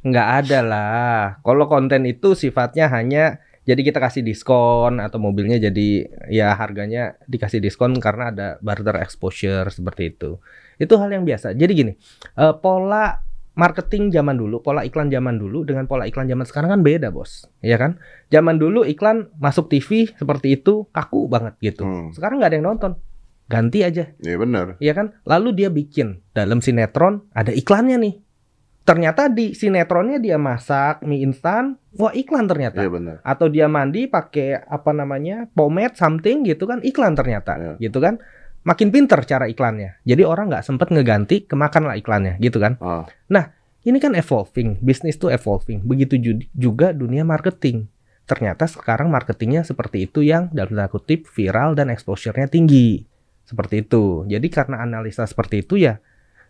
Nggak 0.03 0.29
ada 0.45 0.59
lah. 0.63 1.21
Kalau 1.43 1.67
konten 1.67 2.07
itu 2.07 2.35
sifatnya 2.39 2.87
hanya 2.91 3.43
jadi 3.69 3.85
kita 3.85 4.01
kasih 4.01 4.25
diskon 4.25 4.97
atau 4.97 5.21
mobilnya 5.21 5.61
jadi 5.61 6.09
ya 6.33 6.57
harganya 6.57 7.21
dikasih 7.29 7.61
diskon 7.61 8.01
karena 8.01 8.33
ada 8.33 8.49
barter 8.65 8.97
exposure 9.05 9.69
seperti 9.69 10.17
itu. 10.17 10.41
Itu 10.81 10.97
hal 10.97 11.13
yang 11.13 11.29
biasa. 11.29 11.53
Jadi 11.53 11.73
gini, 11.77 11.93
eh, 12.39 12.55
pola 12.65 13.29
marketing 13.59 14.15
zaman 14.15 14.39
dulu, 14.39 14.63
pola 14.65 14.87
iklan 14.89 15.13
zaman 15.13 15.37
dulu 15.37 15.69
dengan 15.69 15.85
pola 15.85 16.07
iklan 16.09 16.31
zaman 16.31 16.47
sekarang 16.49 16.71
kan 16.79 16.81
beda, 16.81 17.13
Bos. 17.13 17.45
Iya 17.61 17.77
kan? 17.77 18.01
Zaman 18.33 18.57
dulu 18.57 18.87
iklan 18.89 19.35
masuk 19.37 19.69
TV 19.69 20.15
seperti 20.15 20.63
itu 20.63 20.87
kaku 20.95 21.29
banget 21.29 21.59
gitu. 21.61 21.85
Hmm. 21.85 22.15
Sekarang 22.15 22.41
nggak 22.41 22.55
ada 22.55 22.57
yang 22.57 22.69
nonton. 22.73 22.93
Ganti 23.53 23.85
aja. 23.85 24.13
Iya 24.23 24.37
benar. 24.39 24.81
Iya 24.81 24.93
kan? 24.95 25.07
Lalu 25.27 25.49
dia 25.57 25.69
bikin 25.69 26.25
dalam 26.33 26.65
sinetron 26.65 27.27
ada 27.35 27.53
iklannya 27.53 28.01
nih. 28.01 28.15
Ternyata 28.89 29.29
di 29.29 29.53
sinetronnya 29.53 30.17
dia 30.17 30.41
masak 30.41 31.05
mie 31.05 31.21
instan, 31.21 31.77
wah 32.01 32.09
iklan 32.17 32.49
ternyata. 32.49 32.81
Iya 32.81 32.89
benar. 32.89 33.17
Atau 33.21 33.53
dia 33.53 33.69
mandi 33.69 34.09
pakai 34.09 34.65
apa 34.65 34.97
namanya 34.97 35.45
pomade 35.53 35.93
something 35.93 36.49
gitu 36.49 36.65
kan 36.65 36.81
iklan 36.81 37.13
ternyata, 37.13 37.61
Iya. 37.61 37.73
gitu 37.85 38.01
kan? 38.01 38.17
Makin 38.65 38.89
pinter 38.89 39.21
cara 39.29 39.45
iklannya. 39.45 40.01
Jadi 40.09 40.25
orang 40.25 40.49
nggak 40.49 40.65
sempet 40.65 40.89
ngeganti, 40.89 41.45
kemakan 41.45 41.85
lah 41.85 42.01
iklannya, 42.01 42.41
gitu 42.41 42.57
kan? 42.57 42.81
Ah. 42.81 43.05
Ini 43.85 44.01
kan 44.03 44.13
evolving, 44.13 44.81
bisnis 44.85 45.17
tuh 45.17 45.33
evolving. 45.33 45.81
Begitu 45.85 46.21
ju- 46.21 46.49
juga 46.53 46.93
dunia 46.93 47.25
marketing. 47.25 47.89
Ternyata 48.29 48.69
sekarang 48.69 49.09
marketingnya 49.09 49.65
seperti 49.65 50.05
itu 50.05 50.21
yang 50.21 50.53
dalam 50.53 50.77
tanda 50.77 50.93
kutip 50.93 51.25
viral 51.25 51.73
dan 51.73 51.89
exposure-nya 51.89 52.53
tinggi. 52.53 53.09
Seperti 53.49 53.89
itu. 53.89 54.29
Jadi 54.29 54.53
karena 54.53 54.85
analisa 54.85 55.25
seperti 55.25 55.65
itu 55.65 55.81
ya 55.81 55.97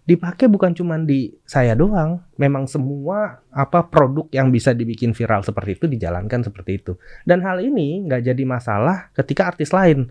dipakai 0.08 0.48
bukan 0.48 0.72
cuma 0.72 0.96
di 0.96 1.36
saya 1.44 1.76
doang. 1.76 2.24
Memang 2.40 2.64
semua 2.64 3.44
apa 3.52 3.84
produk 3.84 4.24
yang 4.32 4.48
bisa 4.48 4.72
dibikin 4.72 5.12
viral 5.12 5.44
seperti 5.44 5.76
itu 5.76 5.84
dijalankan 5.84 6.40
seperti 6.40 6.80
itu. 6.80 6.92
Dan 7.28 7.44
hal 7.44 7.60
ini 7.60 8.08
nggak 8.08 8.32
jadi 8.32 8.42
masalah 8.48 9.12
ketika 9.12 9.52
artis 9.52 9.68
lain. 9.76 10.08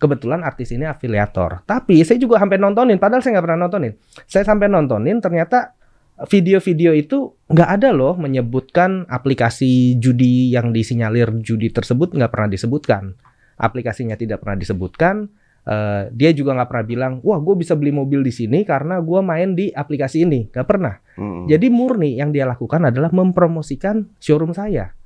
Kebetulan 0.00 0.46
artis 0.46 0.72
ini 0.72 0.86
afiliator. 0.86 1.66
Tapi 1.66 2.00
saya 2.06 2.16
juga 2.16 2.40
sampai 2.40 2.56
nontonin, 2.56 2.96
padahal 2.96 3.20
saya 3.20 3.36
nggak 3.36 3.46
pernah 3.50 3.60
nontonin. 3.68 3.92
Saya 4.24 4.48
sampai 4.48 4.70
nontonin 4.70 5.20
ternyata 5.20 5.76
video-video 6.24 6.96
itu 6.96 7.36
nggak 7.52 7.70
ada 7.80 7.92
loh 7.92 8.16
menyebutkan 8.16 9.04
aplikasi 9.12 10.00
judi 10.00 10.56
yang 10.56 10.72
disinyalir 10.72 11.28
judi 11.44 11.68
tersebut 11.68 12.16
nggak 12.16 12.32
pernah 12.32 12.48
disebutkan. 12.48 13.12
Aplikasinya 13.60 14.16
tidak 14.16 14.40
pernah 14.40 14.56
disebutkan. 14.56 15.28
Eh, 15.60 16.08
dia 16.16 16.32
juga 16.32 16.56
nggak 16.56 16.68
pernah 16.72 16.86
bilang, 16.88 17.12
wah 17.20 17.36
gue 17.36 17.54
bisa 17.60 17.76
beli 17.76 17.92
mobil 17.92 18.24
di 18.24 18.32
sini 18.32 18.64
karena 18.64 18.96
gue 19.04 19.20
main 19.20 19.52
di 19.52 19.68
aplikasi 19.68 20.24
ini. 20.24 20.48
Nggak 20.48 20.66
pernah. 20.66 20.96
Mm-mm. 21.20 21.52
Jadi 21.52 21.66
murni 21.68 22.16
yang 22.16 22.32
dia 22.32 22.48
lakukan 22.48 22.88
adalah 22.88 23.12
mempromosikan 23.12 24.08
showroom 24.16 24.56
saya. 24.56 24.96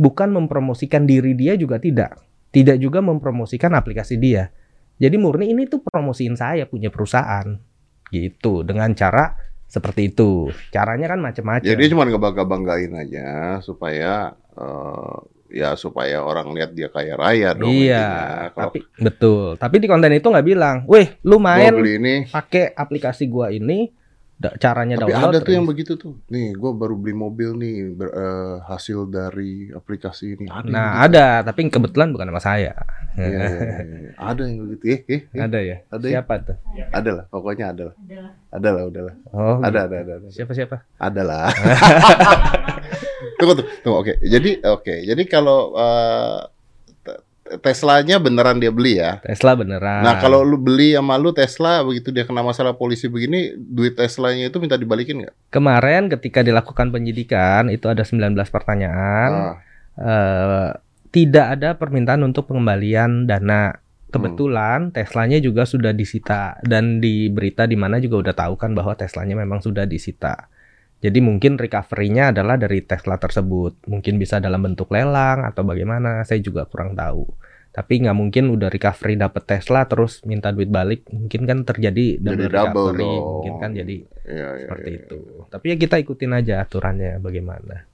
Bukan 0.00 0.34
mempromosikan 0.34 1.06
diri 1.06 1.38
dia 1.38 1.54
juga 1.54 1.78
tidak. 1.78 2.18
Tidak 2.50 2.82
juga 2.82 2.98
mempromosikan 2.98 3.70
aplikasi 3.78 4.18
dia. 4.18 4.50
Jadi 4.98 5.14
murni 5.14 5.54
ini 5.54 5.70
tuh 5.70 5.80
promosiin 5.80 6.34
saya 6.34 6.66
punya 6.66 6.90
perusahaan. 6.90 7.46
Gitu. 8.10 8.66
Dengan 8.66 8.90
cara 8.98 9.38
seperti 9.70 10.10
itu. 10.10 10.50
Caranya 10.74 11.14
kan 11.14 11.22
macam-macam. 11.22 11.62
Jadi 11.62 11.78
dia 11.78 11.90
cuma 11.94 12.02
ngebangga-banggain 12.10 12.92
aja 12.98 13.28
supaya 13.62 14.34
eh, 14.58 15.16
ya 15.50 15.74
supaya 15.74 16.22
orang 16.22 16.54
lihat 16.54 16.70
dia 16.72 16.88
kaya 16.88 17.18
raya 17.18 17.52
dong. 17.52 17.74
Iya. 17.74 18.08
Kalau 18.54 18.70
tapi 18.70 18.78
betul. 18.96 19.58
Tapi 19.58 19.76
di 19.82 19.86
konten 19.90 20.14
itu 20.14 20.26
nggak 20.30 20.46
bilang, 20.46 20.76
"Weh, 20.86 21.18
lu 21.26 21.36
main 21.42 21.74
pakai 22.30 22.72
aplikasi 22.72 23.26
gua 23.26 23.50
ini, 23.50 23.90
da- 24.40 24.56
caranya 24.56 24.96
tapi 24.96 25.12
download." 25.12 25.30
ada 25.30 25.38
tuh 25.38 25.52
yang 25.52 25.62
terus." 25.62 25.72
begitu 25.76 25.92
tuh. 25.94 26.12
Nih, 26.26 26.56
gua 26.56 26.72
baru 26.72 26.96
beli 26.96 27.12
mobil 27.12 27.50
nih 27.54 27.76
ber- 27.92 28.10
eh, 28.10 28.56
hasil 28.64 29.06
dari 29.06 29.68
aplikasi 29.68 30.34
ini. 30.34 30.46
Ada 30.48 30.64
Nah, 30.66 30.88
begitu. 30.88 31.04
ada, 31.06 31.24
tapi 31.44 31.60
kebetulan 31.68 32.08
bukan 32.10 32.26
sama 32.26 32.40
saya. 32.40 32.72
Iya, 33.12 33.26
iya, 33.26 33.44
iya, 33.44 33.78
iya. 33.84 34.10
Ada 34.16 34.40
yang 34.42 34.56
begitu. 34.64 34.82
Eh, 34.86 35.00
eh, 35.06 35.20
eh. 35.28 35.40
Ada 35.40 35.58
ya? 35.60 35.76
Ada 35.86 36.06
ya? 36.06 36.12
Siapa 36.16 36.34
tuh? 36.40 36.56
Ada 36.90 37.10
lah, 37.12 37.24
pokoknya 37.28 37.66
ada 37.68 37.82
lah. 37.86 37.94
Ada 38.50 38.68
lah, 38.72 38.82
udah 38.88 39.02
lah. 39.04 39.14
Oh, 39.30 39.58
Ada, 39.60 39.68
gitu. 39.68 39.86
ada, 39.86 39.96
ada, 40.00 40.12
ada. 40.16 40.28
Siapa 40.32 40.52
siapa? 40.52 40.76
Ada 40.96 41.22
lah. 41.22 41.46
tunggu, 43.38 43.52
tunggu, 43.54 43.70
tunggu. 43.82 43.96
Oke, 44.00 44.12
jadi 44.20 44.50
oke, 44.64 44.94
jadi 45.04 45.22
kalau 45.26 45.74
te- 45.74 46.59
Teslanya 47.58 48.22
beneran 48.22 48.62
dia 48.62 48.70
beli 48.70 49.02
ya? 49.02 49.18
Tesla 49.20 49.58
beneran. 49.58 50.06
Nah, 50.06 50.22
kalau 50.22 50.46
lu 50.46 50.54
beli 50.54 50.94
sama 50.94 51.18
lu 51.18 51.34
Tesla 51.34 51.82
begitu 51.82 52.14
dia 52.14 52.22
kena 52.22 52.40
masalah 52.40 52.78
polisi 52.78 53.06
begini, 53.06 53.58
duit 53.58 53.98
Teslanya 53.98 54.46
itu 54.46 54.62
minta 54.62 54.74
dibalikin 54.74 55.26
nggak? 55.26 55.34
kemarin 55.50 56.06
ketika 56.06 56.42
dilakukan 56.42 56.90
penyidikan 56.90 57.66
itu 57.66 57.90
ada 57.90 58.06
19 58.06 58.34
pertanyaan, 58.48 59.30
Ah, 59.30 59.54
eh, 59.98 60.70
tidak 61.10 61.46
ada 61.58 61.74
permintaan 61.74 62.22
untuk 62.22 62.46
pengembalian 62.46 63.26
dana. 63.26 63.74
Hmm. 63.74 64.10
Kebetulan 64.10 64.90
Teslanya 64.90 65.38
juga 65.38 65.62
sudah 65.62 65.94
disita 65.94 66.58
dan 66.66 66.98
di 66.98 67.30
berita 67.30 67.62
di 67.62 67.78
mana 67.78 68.02
juga 68.02 68.26
udah 68.26 68.34
tahu 68.34 68.54
kan 68.58 68.74
bahwa 68.74 68.94
Teslanya 68.94 69.38
memang 69.38 69.62
sudah 69.62 69.86
disita. 69.86 70.49
Jadi 71.00 71.18
mungkin 71.24 71.56
recovery-nya 71.56 72.36
adalah 72.36 72.60
dari 72.60 72.84
Tesla 72.84 73.16
tersebut. 73.16 73.88
Mungkin 73.88 74.20
bisa 74.20 74.36
dalam 74.36 74.60
bentuk 74.60 74.92
lelang 74.92 75.48
atau 75.48 75.64
bagaimana, 75.64 76.20
saya 76.28 76.44
juga 76.44 76.68
kurang 76.68 76.92
tahu. 76.92 77.24
Tapi 77.70 78.02
nggak 78.04 78.16
mungkin 78.18 78.50
udah 78.50 78.66
recovery 78.68 79.14
dapet 79.14 79.46
Tesla 79.46 79.86
terus 79.86 80.20
minta 80.26 80.50
duit 80.50 80.68
balik, 80.68 81.06
mungkin 81.08 81.46
kan 81.46 81.62
terjadi 81.62 82.18
double, 82.18 82.34
Jadi 82.36 82.44
double 82.50 82.66
recovery, 82.90 83.00
dong. 83.06 83.24
mungkin 83.30 83.54
kan 83.56 83.70
jadi 83.72 83.96
Iya, 84.26 84.34
iya, 84.36 84.46
seperti 84.66 84.90
iya. 84.90 84.98
itu. 85.00 85.18
Tapi 85.48 85.66
ya 85.70 85.76
kita 85.78 85.96
ikutin 86.02 86.32
aja 86.34 86.54
aturannya 86.60 87.22
bagaimana, 87.22 87.86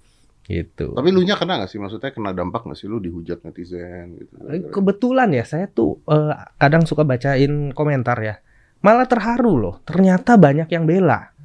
gitu. 0.49 0.97
Tapi 0.97 1.09
lu 1.13 1.21
nya 1.23 1.37
kena 1.37 1.61
gak 1.61 1.71
sih? 1.71 1.77
Maksudnya 1.77 2.09
kena 2.11 2.33
dampak 2.33 2.65
gak 2.65 2.75
sih 2.75 2.89
lu 2.89 2.99
dihujat 2.99 3.45
netizen 3.45 4.17
gitu? 4.17 4.35
Eh, 4.49 4.65
Kebetulan 4.67 5.29
ya 5.31 5.45
saya 5.45 5.69
tuh 5.69 6.01
eh, 6.09 6.35
kadang 6.57 6.89
suka 6.89 7.05
bacain 7.05 7.71
komentar 7.77 8.17
ya. 8.19 8.41
Malah 8.81 9.05
terharu 9.05 9.61
loh. 9.61 9.77
Ternyata 9.85 10.41
banyak 10.41 10.73
yang 10.73 10.89
bela. 10.89 11.36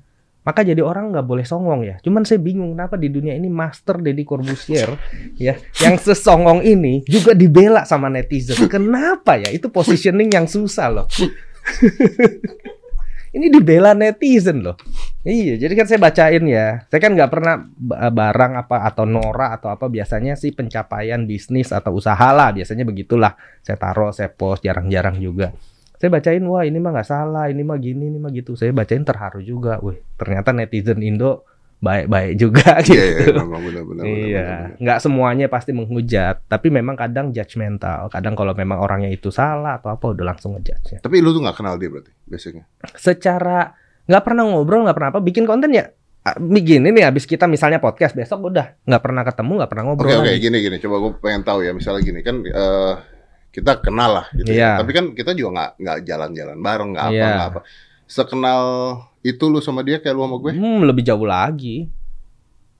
Maka 0.41 0.65
jadi 0.65 0.81
orang 0.81 1.13
nggak 1.13 1.27
boleh 1.27 1.45
songong 1.45 1.85
ya. 1.85 1.95
Cuman 2.01 2.25
saya 2.25 2.41
bingung 2.41 2.73
kenapa 2.73 2.97
di 2.97 3.13
dunia 3.13 3.37
ini 3.37 3.45
Master 3.45 4.01
Deddy 4.01 4.25
Corbusier 4.25 4.97
ya 5.37 5.53
yang 5.85 6.01
sesongong 6.01 6.65
ini 6.65 7.05
juga 7.05 7.37
dibela 7.37 7.85
sama 7.85 8.09
netizen. 8.09 8.57
Kenapa 8.65 9.37
ya? 9.37 9.53
Itu 9.53 9.69
positioning 9.69 10.33
yang 10.33 10.49
susah 10.49 10.87
loh. 10.89 11.05
ini 13.37 13.47
dibela 13.53 13.93
netizen 13.93 14.65
loh. 14.65 14.75
Iya, 15.21 15.61
jadi 15.61 15.73
kan 15.77 15.85
saya 15.85 15.99
bacain 16.01 16.43
ya. 16.49 16.89
Saya 16.89 16.99
kan 16.99 17.13
nggak 17.13 17.31
pernah 17.31 17.61
ba- 17.77 18.09
barang 18.09 18.65
apa 18.65 18.89
atau 18.89 19.05
Nora 19.05 19.53
atau 19.53 19.69
apa 19.69 19.85
biasanya 19.87 20.33
sih 20.33 20.51
pencapaian 20.51 21.21
bisnis 21.29 21.69
atau 21.69 21.93
usaha 21.93 22.33
lah 22.33 22.49
biasanya 22.49 22.81
begitulah. 22.81 23.37
Saya 23.61 23.77
taruh, 23.77 24.09
saya 24.09 24.33
post 24.33 24.65
jarang-jarang 24.65 25.21
juga. 25.21 25.53
Saya 26.01 26.09
bacain, 26.09 26.41
wah 26.43 26.65
ini 26.65 26.75
mah 26.75 26.91
nggak 26.91 27.05
salah, 27.05 27.45
ini 27.45 27.61
mah 27.61 27.77
gini, 27.77 28.09
ini 28.09 28.17
mah 28.17 28.33
gitu. 28.33 28.57
Saya 28.57 28.73
bacain 28.73 29.05
terharu 29.05 29.37
juga, 29.39 29.77
wih 29.79 30.01
ternyata 30.17 30.49
netizen 30.49 30.97
Indo 30.99 31.45
baik-baik 31.77 32.33
juga 32.35 32.77
Iya, 32.85 33.03
gitu. 33.21 33.31
iya, 33.31 33.41
benar-benar. 33.45 34.03
Iya, 34.03 34.45
nggak 34.77 34.97
semuanya 34.97 35.45
pasti 35.45 35.71
menghujat, 35.71 36.45
tapi 36.45 36.69
memang 36.69 36.93
kadang 36.93 37.29
judgmental. 37.29 38.09
Kadang 38.09 38.33
kalau 38.33 38.53
memang 38.53 38.77
orangnya 38.77 39.09
itu 39.09 39.29
salah 39.29 39.77
atau 39.77 39.89
apa 39.89 40.09
udah 40.09 40.25
langsung 40.25 40.53
ngejudge. 40.53 40.97
Tapi 40.99 41.15
lu 41.17 41.29
tuh 41.31 41.41
gak 41.41 41.57
kenal 41.57 41.77
dia 41.77 41.89
berarti, 41.89 42.09
basicnya. 42.25 42.65
Secara 42.93 43.73
nggak 44.05 44.23
pernah 44.25 44.43
ngobrol, 44.45 44.85
nggak 44.85 44.97
pernah 44.97 45.09
apa, 45.09 45.21
bikin 45.21 45.45
konten 45.45 45.69
ya 45.69 45.85
begini 46.37 46.93
nih. 46.93 47.09
Abis 47.09 47.25
kita 47.25 47.45
misalnya 47.45 47.81
podcast 47.81 48.13
besok 48.13 48.45
udah 48.45 48.77
nggak 48.85 49.01
pernah 49.01 49.25
ketemu, 49.25 49.51
nggak 49.61 49.69
pernah 49.69 49.83
Oke 49.85 49.89
ngobrol. 49.97 50.17
oke 50.21 50.29
lagi. 50.29 50.37
gini 50.37 50.57
gini 50.61 50.77
coba 50.77 50.95
gue 51.01 51.11
pengen 51.17 51.41
tahu 51.41 51.59
ya 51.61 51.71
misalnya 51.73 52.01
gini 52.01 52.19
kan 52.21 52.35
eh, 52.45 52.93
kita 53.51 53.77
kenal 53.77 54.11
lah 54.13 54.25
gitu 54.31 54.49
Iya. 54.49 54.75
ya. 54.75 54.79
Tapi 54.79 54.91
kan 54.91 55.05
kita 55.11 55.31
juga 55.31 55.49
nggak 55.51 55.71
nggak 55.77 55.97
jalan-jalan 56.01 56.57
bareng 56.57 56.89
nggak 56.91 57.05
apa 57.05 57.13
Iya. 57.13 57.27
nggak 57.29 57.49
apa. 57.49 57.59
Sekenal 58.05 58.61
itu 59.21 59.43
lu 59.45 59.59
sama 59.59 59.81
dia 59.81 59.97
kayak 59.97 60.11
lu 60.11 60.23
sama 60.23 60.37
gue. 60.37 60.51
Hmm, 60.51 60.81
lebih 60.81 61.01
jauh 61.01 61.23
lagi, 61.23 61.87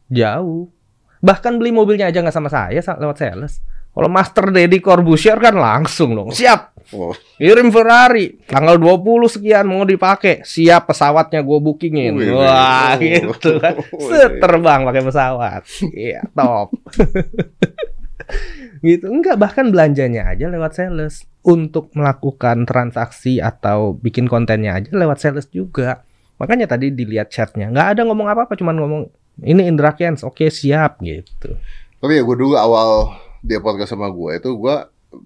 jauh. 0.08 0.72
Bahkan 1.20 1.56
beli 1.56 1.70
mobilnya 1.70 2.08
aja 2.08 2.20
nggak 2.20 2.34
sama 2.34 2.48
saya 2.48 2.80
sa- 2.80 2.96
lewat 2.96 3.16
sales. 3.16 3.62
Kalau 3.92 4.08
Master 4.08 4.48
Deddy 4.50 4.80
Corbusier 4.80 5.36
kan 5.36 5.51
langsung 5.51 6.16
dong, 6.16 6.32
siap. 6.32 6.72
Oh, 6.92 7.12
Kirim 7.38 7.70
Ferrari 7.70 8.40
tanggal 8.42 8.75
20 8.75 9.04
sekian 9.30 9.63
mau 9.63 9.84
dipakai. 9.84 10.42
Siap 10.42 10.88
pesawatnya 10.88 11.40
gue 11.40 11.60
bookingin. 11.60 12.16
Wih, 12.16 12.32
Wah, 12.34 12.96
wih. 12.96 13.20
gitu 13.22 13.60
kan. 13.60 13.75
Wih. 13.78 14.08
Set 14.08 14.40
terbang 14.40 14.82
pakai 14.82 15.04
pesawat. 15.04 15.62
Iya, 15.86 16.24
top. 16.32 16.72
gitu. 18.88 19.06
Enggak, 19.10 19.38
bahkan 19.42 19.70
belanjanya 19.70 20.30
aja 20.32 20.48
lewat 20.48 20.78
sales. 20.78 21.25
Untuk 21.42 21.90
melakukan 21.98 22.70
transaksi 22.70 23.42
atau 23.42 23.98
bikin 23.98 24.30
kontennya 24.30 24.78
aja 24.78 24.94
lewat 24.94 25.18
sales 25.18 25.50
juga. 25.50 26.06
Makanya 26.38 26.70
tadi 26.70 26.94
dilihat 26.94 27.34
chatnya, 27.34 27.70
nggak 27.70 27.98
ada 27.98 28.01
ngomong 28.06 28.30
apa-apa, 28.30 28.58
cuman 28.58 28.78
ngomong 28.78 29.01
ini 29.42 29.66
Indra 29.70 29.94
Kens, 29.94 30.25
oke 30.25 30.50
siap 30.50 31.01
gitu. 31.01 31.58
tapi 32.01 32.18
ya 32.18 32.25
gue 32.25 32.34
dulu 32.34 32.58
awal 32.58 33.13
dia 33.46 33.62
podcast 33.62 33.94
sama 33.94 34.10
gue 34.10 34.42
itu 34.42 34.50
gue 34.58 34.75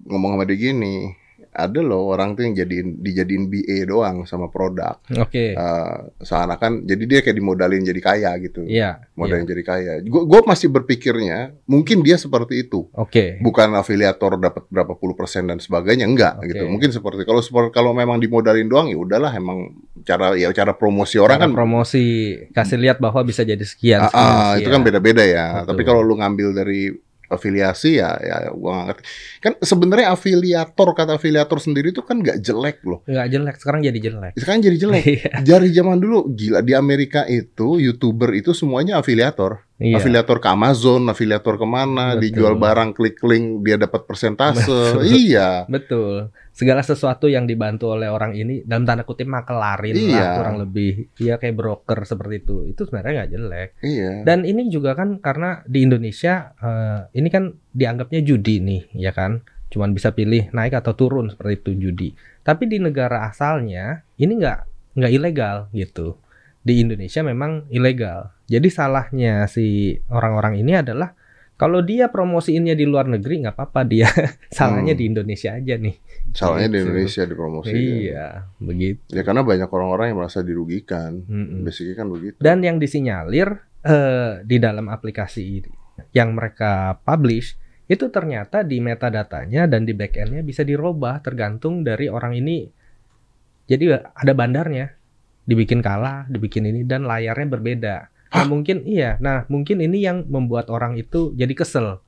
ngomong 0.08 0.36
sama 0.36 0.44
dia 0.44 0.56
gini. 0.60 1.25
Ada 1.58 1.80
loh 1.80 2.06
orang 2.06 2.32
tuh 2.32 2.44
yang 2.44 2.54
jadiin 2.54 3.00
dijadiin 3.00 3.48
BA 3.48 3.84
doang 3.84 4.22
sama 4.22 4.46
produk. 4.46 5.00
Oke, 5.16 5.52
Eh, 5.52 5.96
seakan-akan 6.20 6.84
jadi 6.84 7.02
dia 7.02 7.20
kayak 7.20 7.32
dimodalin 7.34 7.80
jadi 7.80 7.96
kaya 7.98 8.30
gitu. 8.38 8.60
iya, 8.62 9.00
iya. 9.00 9.08
Modalin 9.16 9.42
jadi 9.44 9.62
kaya. 9.62 9.92
Gue 10.00 10.22
gue 10.22 10.40
masih 10.42 10.68
berpikirnya 10.68 11.56
mungkin 11.64 12.00
dia 12.00 12.16
seperti 12.16 12.62
itu. 12.62 12.86
oke. 12.92 13.40
bukan 13.40 13.72
afiliator 13.74 14.36
dapat 14.36 14.68
berapa 14.68 14.92
puluh 14.94 15.14
persen 15.14 15.46
dan 15.46 15.56
sebagainya 15.56 16.04
enggak 16.04 16.34
Oke. 16.36 16.50
gitu 16.50 16.64
mungkin 16.66 16.90
seperti 16.90 17.22
kalau 17.22 17.40
kalau 17.70 17.90
memang 17.92 18.18
dimodalin 18.18 18.66
doang 18.66 18.86
ya 18.86 18.98
udahlah 18.98 19.30
emang 19.30 19.72
cara 20.02 20.34
ya 20.34 20.50
cara 20.50 20.72
promosi 20.72 21.16
orang 21.16 21.38
Cara 21.38 21.44
kan 21.46 21.54
promosi 21.54 22.04
kasih 22.50 22.76
lihat 22.76 22.98
bahwa 22.98 23.22
bisa 23.22 23.40
jadi 23.40 23.62
sekian, 23.62 24.00
Ah, 24.02 24.10
sekian, 24.10 24.28
ah, 24.28 24.52
itu 24.56 24.68
kan 24.68 24.82
beda-beda 24.82 25.22
ya 25.22 25.46
Betul. 25.62 25.68
tapi 25.70 25.82
kalau 25.84 26.00
lu 26.00 26.14
ngambil 26.14 26.48
dari 26.52 26.92
afiliasi 27.26 27.98
ya 27.98 28.14
ya 28.22 28.48
gua 28.54 28.70
nggak 28.72 28.86
ngerti. 28.88 29.02
Kan 29.42 29.52
sebenarnya 29.60 30.06
afiliator 30.14 30.88
kata 30.94 31.18
afiliator 31.18 31.58
sendiri 31.58 31.90
itu 31.90 32.00
kan 32.06 32.22
nggak 32.22 32.38
jelek 32.40 32.80
loh. 32.86 33.02
Nggak 33.04 33.26
jelek 33.34 33.56
sekarang 33.58 33.80
jadi 33.82 33.98
jelek. 33.98 34.32
Sekarang 34.38 34.60
jadi 34.62 34.78
jelek. 34.78 35.04
Iya. 35.16 35.38
dari 35.44 35.70
zaman 35.70 36.02
dulu 36.02 36.28
gila 36.34 36.60
di 36.66 36.74
Amerika 36.74 37.24
itu 37.30 37.78
youtuber 37.78 38.34
itu 38.34 38.50
semuanya 38.50 38.98
afiliator 38.98 39.65
Iya. 39.76 40.00
afiliator 40.00 40.40
ke 40.40 40.48
Amazon 40.48 41.04
afiliator 41.04 41.60
ke 41.60 41.66
mana 41.68 42.16
Betul. 42.16 42.20
dijual 42.24 42.54
barang 42.56 42.90
klik 42.96 43.20
link 43.20 43.60
dia 43.60 43.76
dapat 43.76 44.08
persentase. 44.08 44.96
Iya. 45.04 45.68
Betul. 45.68 46.32
Segala 46.56 46.80
sesuatu 46.80 47.28
yang 47.28 47.44
dibantu 47.44 47.92
oleh 47.92 48.08
orang 48.08 48.32
ini 48.32 48.64
dalam 48.64 48.88
tanda 48.88 49.04
kutip 49.04 49.28
makelarin 49.28 49.92
Iya. 49.92 50.16
lah 50.16 50.28
kurang 50.40 50.56
lebih. 50.64 51.12
Ya 51.20 51.36
kayak 51.36 51.60
broker 51.60 52.08
seperti 52.08 52.40
itu. 52.40 52.64
Itu 52.64 52.88
sebenarnya 52.88 53.12
nggak 53.20 53.30
jelek. 53.36 53.68
Iya. 53.84 54.12
Dan 54.24 54.48
ini 54.48 54.72
juga 54.72 54.96
kan 54.96 55.20
karena 55.20 55.60
di 55.68 55.84
Indonesia 55.84 56.56
eh, 56.56 57.12
ini 57.12 57.28
kan 57.28 57.52
dianggapnya 57.70 58.24
judi 58.24 58.64
nih 58.64 58.82
ya 58.96 59.12
kan? 59.12 59.44
Cuman 59.68 59.92
bisa 59.92 60.16
pilih 60.16 60.48
naik 60.56 60.72
atau 60.72 60.96
turun 60.96 61.28
seperti 61.28 61.52
itu 61.60 61.70
judi. 61.84 62.08
Tapi 62.40 62.64
di 62.64 62.80
negara 62.80 63.28
asalnya 63.28 64.00
ini 64.16 64.40
nggak 64.40 64.58
nggak 64.96 65.12
ilegal 65.12 65.68
gitu 65.76 66.16
di 66.66 66.82
Indonesia 66.82 67.22
memang 67.22 67.70
ilegal. 67.70 68.34
Jadi 68.50 68.66
salahnya 68.66 69.46
si 69.46 69.94
orang-orang 70.10 70.58
ini 70.58 70.74
adalah 70.74 71.14
kalau 71.54 71.80
dia 71.80 72.10
promosiinnya 72.10 72.74
di 72.74 72.84
luar 72.84 73.06
negeri 73.06 73.46
nggak 73.46 73.54
apa-apa 73.54 73.80
dia 73.86 74.10
salahnya 74.52 74.92
Hmm. 74.92 75.00
di 75.00 75.04
Indonesia 75.06 75.54
aja 75.54 75.74
nih. 75.78 75.94
Salahnya 76.34 76.68
di 76.68 76.74
Gitu. 76.74 76.82
Indonesia 76.90 77.22
dipromosi 77.22 77.70
iya 77.72 78.26
begitu. 78.58 78.98
Ya 79.14 79.22
karena 79.22 79.46
banyak 79.46 79.70
orang-orang 79.70 80.06
yang 80.10 80.18
merasa 80.18 80.42
dirugikan. 80.42 81.22
Mm-mm. 81.22 81.62
basicnya 81.62 81.94
kan 81.94 82.10
begitu. 82.10 82.36
Dan 82.42 82.58
yang 82.60 82.76
disinyalir 82.76 83.48
eh, 83.86 84.42
di 84.42 84.56
dalam 84.58 84.90
aplikasi 84.90 85.62
yang 86.12 86.34
mereka 86.34 86.98
publish 87.06 87.54
itu 87.86 88.10
ternyata 88.10 88.66
di 88.66 88.82
metadatanya 88.82 89.70
dan 89.70 89.86
di 89.86 89.94
backendnya 89.94 90.42
bisa 90.42 90.60
dirubah 90.60 91.22
tergantung 91.22 91.86
dari 91.86 92.10
orang 92.10 92.34
ini. 92.34 92.66
Jadi 93.64 93.84
ada 93.94 94.32
bandarnya 94.34 94.95
dibikin 95.46 95.80
kalah 95.80 96.26
dibikin 96.28 96.66
ini 96.66 96.82
dan 96.82 97.06
layarnya 97.06 97.46
berbeda 97.48 97.96
nah 98.28 98.44
mungkin 98.44 98.82
iya 98.84 99.16
nah 99.18 99.46
mungkin 99.46 99.78
ini 99.80 100.02
yang 100.02 100.26
membuat 100.26 100.68
orang 100.68 100.98
itu 100.98 101.30
jadi 101.32 101.54
kesel 101.54 102.02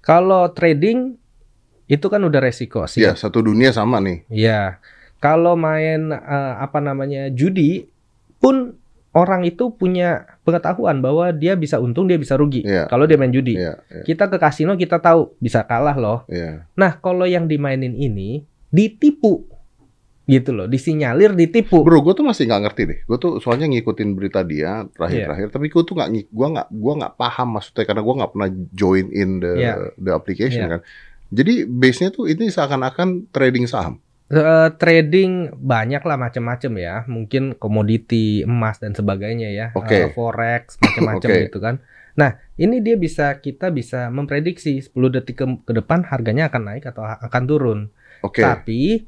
kalau 0.00 0.46
trading 0.52 1.16
itu 1.86 2.06
kan 2.06 2.20
udah 2.20 2.38
resiko 2.38 2.84
sih 2.86 3.02
ya 3.02 3.14
satu 3.14 3.42
dunia 3.42 3.70
sama 3.70 3.98
nih 4.02 4.26
Iya. 4.28 4.78
Kalau 5.16 5.56
main 5.56 6.12
eh, 6.12 6.54
apa 6.60 6.78
namanya 6.78 7.32
judi 7.32 7.88
pun 8.36 8.76
orang 9.16 9.48
itu 9.48 9.72
punya 9.72 10.28
pengetahuan 10.44 11.00
bahwa 11.00 11.32
dia 11.32 11.56
bisa 11.56 11.80
untung, 11.80 12.04
dia 12.04 12.20
bisa 12.20 12.36
rugi. 12.36 12.60
Iya. 12.62 12.84
Kalau 12.86 13.08
dia 13.08 13.16
main 13.16 13.32
judi. 13.32 13.56
iya 13.56 13.80
iya 13.88 14.04
Kita 14.04 14.28
ke 14.28 14.36
kasino 14.36 14.76
kita 14.76 15.00
tahu 15.00 15.32
bisa 15.40 15.64
kalah 15.64 15.96
loh. 15.96 16.18
iya 16.28 16.68
Nah, 16.76 17.00
kalau 17.00 17.24
yang 17.24 17.48
dimainin 17.48 17.96
ini 17.96 18.44
ditipu. 18.68 19.46
Gitu 20.26 20.50
loh, 20.50 20.66
disinyalir 20.66 21.32
ditipu. 21.32 21.80
bro 21.80 22.02
gue 22.02 22.10
tuh 22.12 22.26
masih 22.26 22.44
nggak 22.44 22.62
ngerti 22.66 22.82
deh 22.84 22.98
gue 23.00 23.14
tuh 23.16 23.38
soalnya 23.38 23.66
ngikutin 23.66 24.10
berita 24.12 24.42
dia 24.42 24.82
terakhir-terakhir 24.90 25.48
tapi 25.48 25.66
gue 25.68 25.82
tuh 25.82 25.94
nggak 25.94 26.10
gua 26.28 26.46
nggak 26.50 26.68
gua 26.72 26.92
nggak 26.98 27.14
paham 27.14 27.48
maksudnya 27.54 27.84
karena 27.84 28.02
gue 28.02 28.14
nggak 28.16 28.32
pernah 28.32 28.48
join 28.72 29.06
in 29.08 29.30
the 29.38 29.52
Iya. 29.54 29.72
the 29.96 30.10
application 30.10 30.62
Iya. 30.62 30.70
kan 30.72 30.80
jadi 31.28 31.54
base 31.64 31.98
nya 32.00 32.10
tuh 32.10 32.26
ini 32.26 32.46
seakan-akan 32.46 33.30
trading 33.30 33.66
saham 33.66 34.02
Eh, 34.26 34.42
trading 34.74 35.54
banyak 35.54 36.02
lah 36.02 36.18
macam-macam 36.18 36.72
ya. 36.74 37.06
Mungkin 37.06 37.54
komoditi, 37.54 38.42
emas 38.42 38.82
dan 38.82 38.90
sebagainya 38.90 39.54
ya. 39.54 39.66
Oke. 39.70 39.94
Eh, 39.94 40.10
forex 40.10 40.82
macam-macam 40.82 41.28
Oke. 41.30 41.42
gitu 41.46 41.58
kan. 41.62 41.78
Nah, 42.16 42.34
ini 42.56 42.82
dia 42.82 42.98
bisa 42.98 43.38
kita 43.38 43.70
bisa 43.70 44.10
memprediksi 44.10 44.82
10 44.82 44.90
detik 45.12 45.38
ke, 45.38 45.46
ke 45.62 45.72
depan 45.72 46.02
harganya 46.02 46.50
akan 46.50 46.62
naik 46.64 46.84
atau 46.84 47.06
akan 47.06 47.42
turun. 47.46 47.80
oke 48.18 48.42
Tapi 48.42 49.06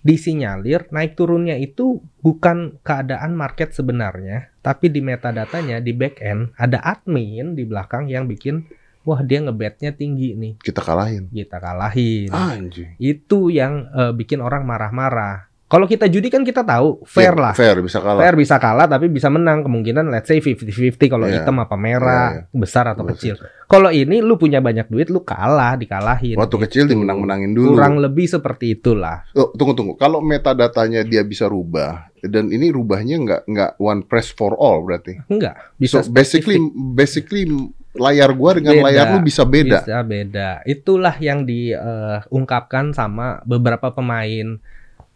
disinyalir 0.00 0.88
naik 0.88 1.16
turunnya 1.18 1.60
itu 1.60 2.00
bukan 2.24 2.80
keadaan 2.80 3.36
market 3.36 3.76
sebenarnya, 3.76 4.48
tapi 4.64 4.88
di 4.88 5.04
metadatanya 5.04 5.82
di 5.84 5.92
back 5.92 6.24
end 6.24 6.56
ada 6.56 6.80
admin 6.80 7.52
di 7.52 7.68
belakang 7.68 8.08
yang 8.08 8.24
bikin 8.24 8.64
wah 9.04 9.20
dia 9.24 9.40
ngebetnya 9.40 9.96
tinggi 9.96 10.36
nih, 10.36 10.60
kita 10.60 10.80
kalahin. 10.84 11.28
Kita 11.32 11.56
kalahin. 11.60 12.28
Anjing. 12.32 12.96
Itu 13.00 13.48
yang 13.52 13.88
eh, 13.92 14.12
bikin 14.12 14.40
orang 14.44 14.64
marah-marah 14.64 15.49
Kalau 15.70 15.86
kita 15.86 16.10
judi 16.10 16.26
kan 16.26 16.42
kita 16.42 16.66
tahu 16.66 17.06
fair 17.06 17.30
Iya, 17.30 17.38
lah. 17.38 17.52
Fair 17.54 17.78
bisa 17.78 18.02
kalah. 18.02 18.18
Fair 18.18 18.34
bisa 18.34 18.58
kalah 18.58 18.90
tapi 18.90 19.06
bisa 19.06 19.30
menang 19.30 19.62
kemungkinan 19.62 20.10
let's 20.10 20.26
say 20.26 20.42
50-50 20.42 20.98
kalau 21.06 21.30
Iya. 21.30 21.46
hitam 21.46 21.62
apa 21.62 21.78
merah, 21.78 22.50
besar 22.50 22.90
atau 22.90 23.06
Besar. 23.06 23.14
kecil. 23.14 23.34
Kalau 23.64 23.86
ini 23.88 24.18
lu 24.18 24.34
punya 24.34 24.58
banyak 24.58 24.90
duit 24.90 25.06
lu 25.08 25.22
kalah, 25.22 25.78
dikalahin. 25.78 26.34
Waktu 26.34 26.50
Gitu. 26.50 26.64
kecil 26.66 26.84
dimenang-menangin 26.90 27.54
dulu. 27.54 27.78
Kurang 27.78 28.02
lebih 28.02 28.26
seperti 28.26 28.74
itulah. 28.74 29.22
Oh, 29.30 29.54
tunggu 29.54 29.78
tunggu. 29.78 29.94
Kalau 29.94 30.18
metadatanya 30.18 31.06
dia 31.06 31.22
bisa 31.22 31.46
rubah 31.46 32.10
dan 32.18 32.50
ini 32.50 32.68
rubahnya 32.68 33.16
nggak 33.16 33.42
nggak 33.46 33.70
one 33.78 34.02
press 34.02 34.28
for 34.28 34.58
all 34.58 34.82
berarti. 34.82 35.22
Enggak, 35.24 35.54
bisa 35.78 36.02
so 36.02 36.10
basically 36.10 36.58
basically 36.74 37.46
layar 37.92 38.34
gua 38.34 38.54
dengan 38.54 38.74
Beda. 38.74 38.86
layar 38.86 39.06
lu 39.08 39.22
bisa 39.22 39.46
beda. 39.46 39.82
Bisa 39.82 40.02
beda. 40.02 40.50
Itulah 40.62 41.14
yang 41.16 41.46
diungkapkan 41.46 42.90
sama 42.90 43.38
beberapa 43.44 43.90
pemain 43.90 44.58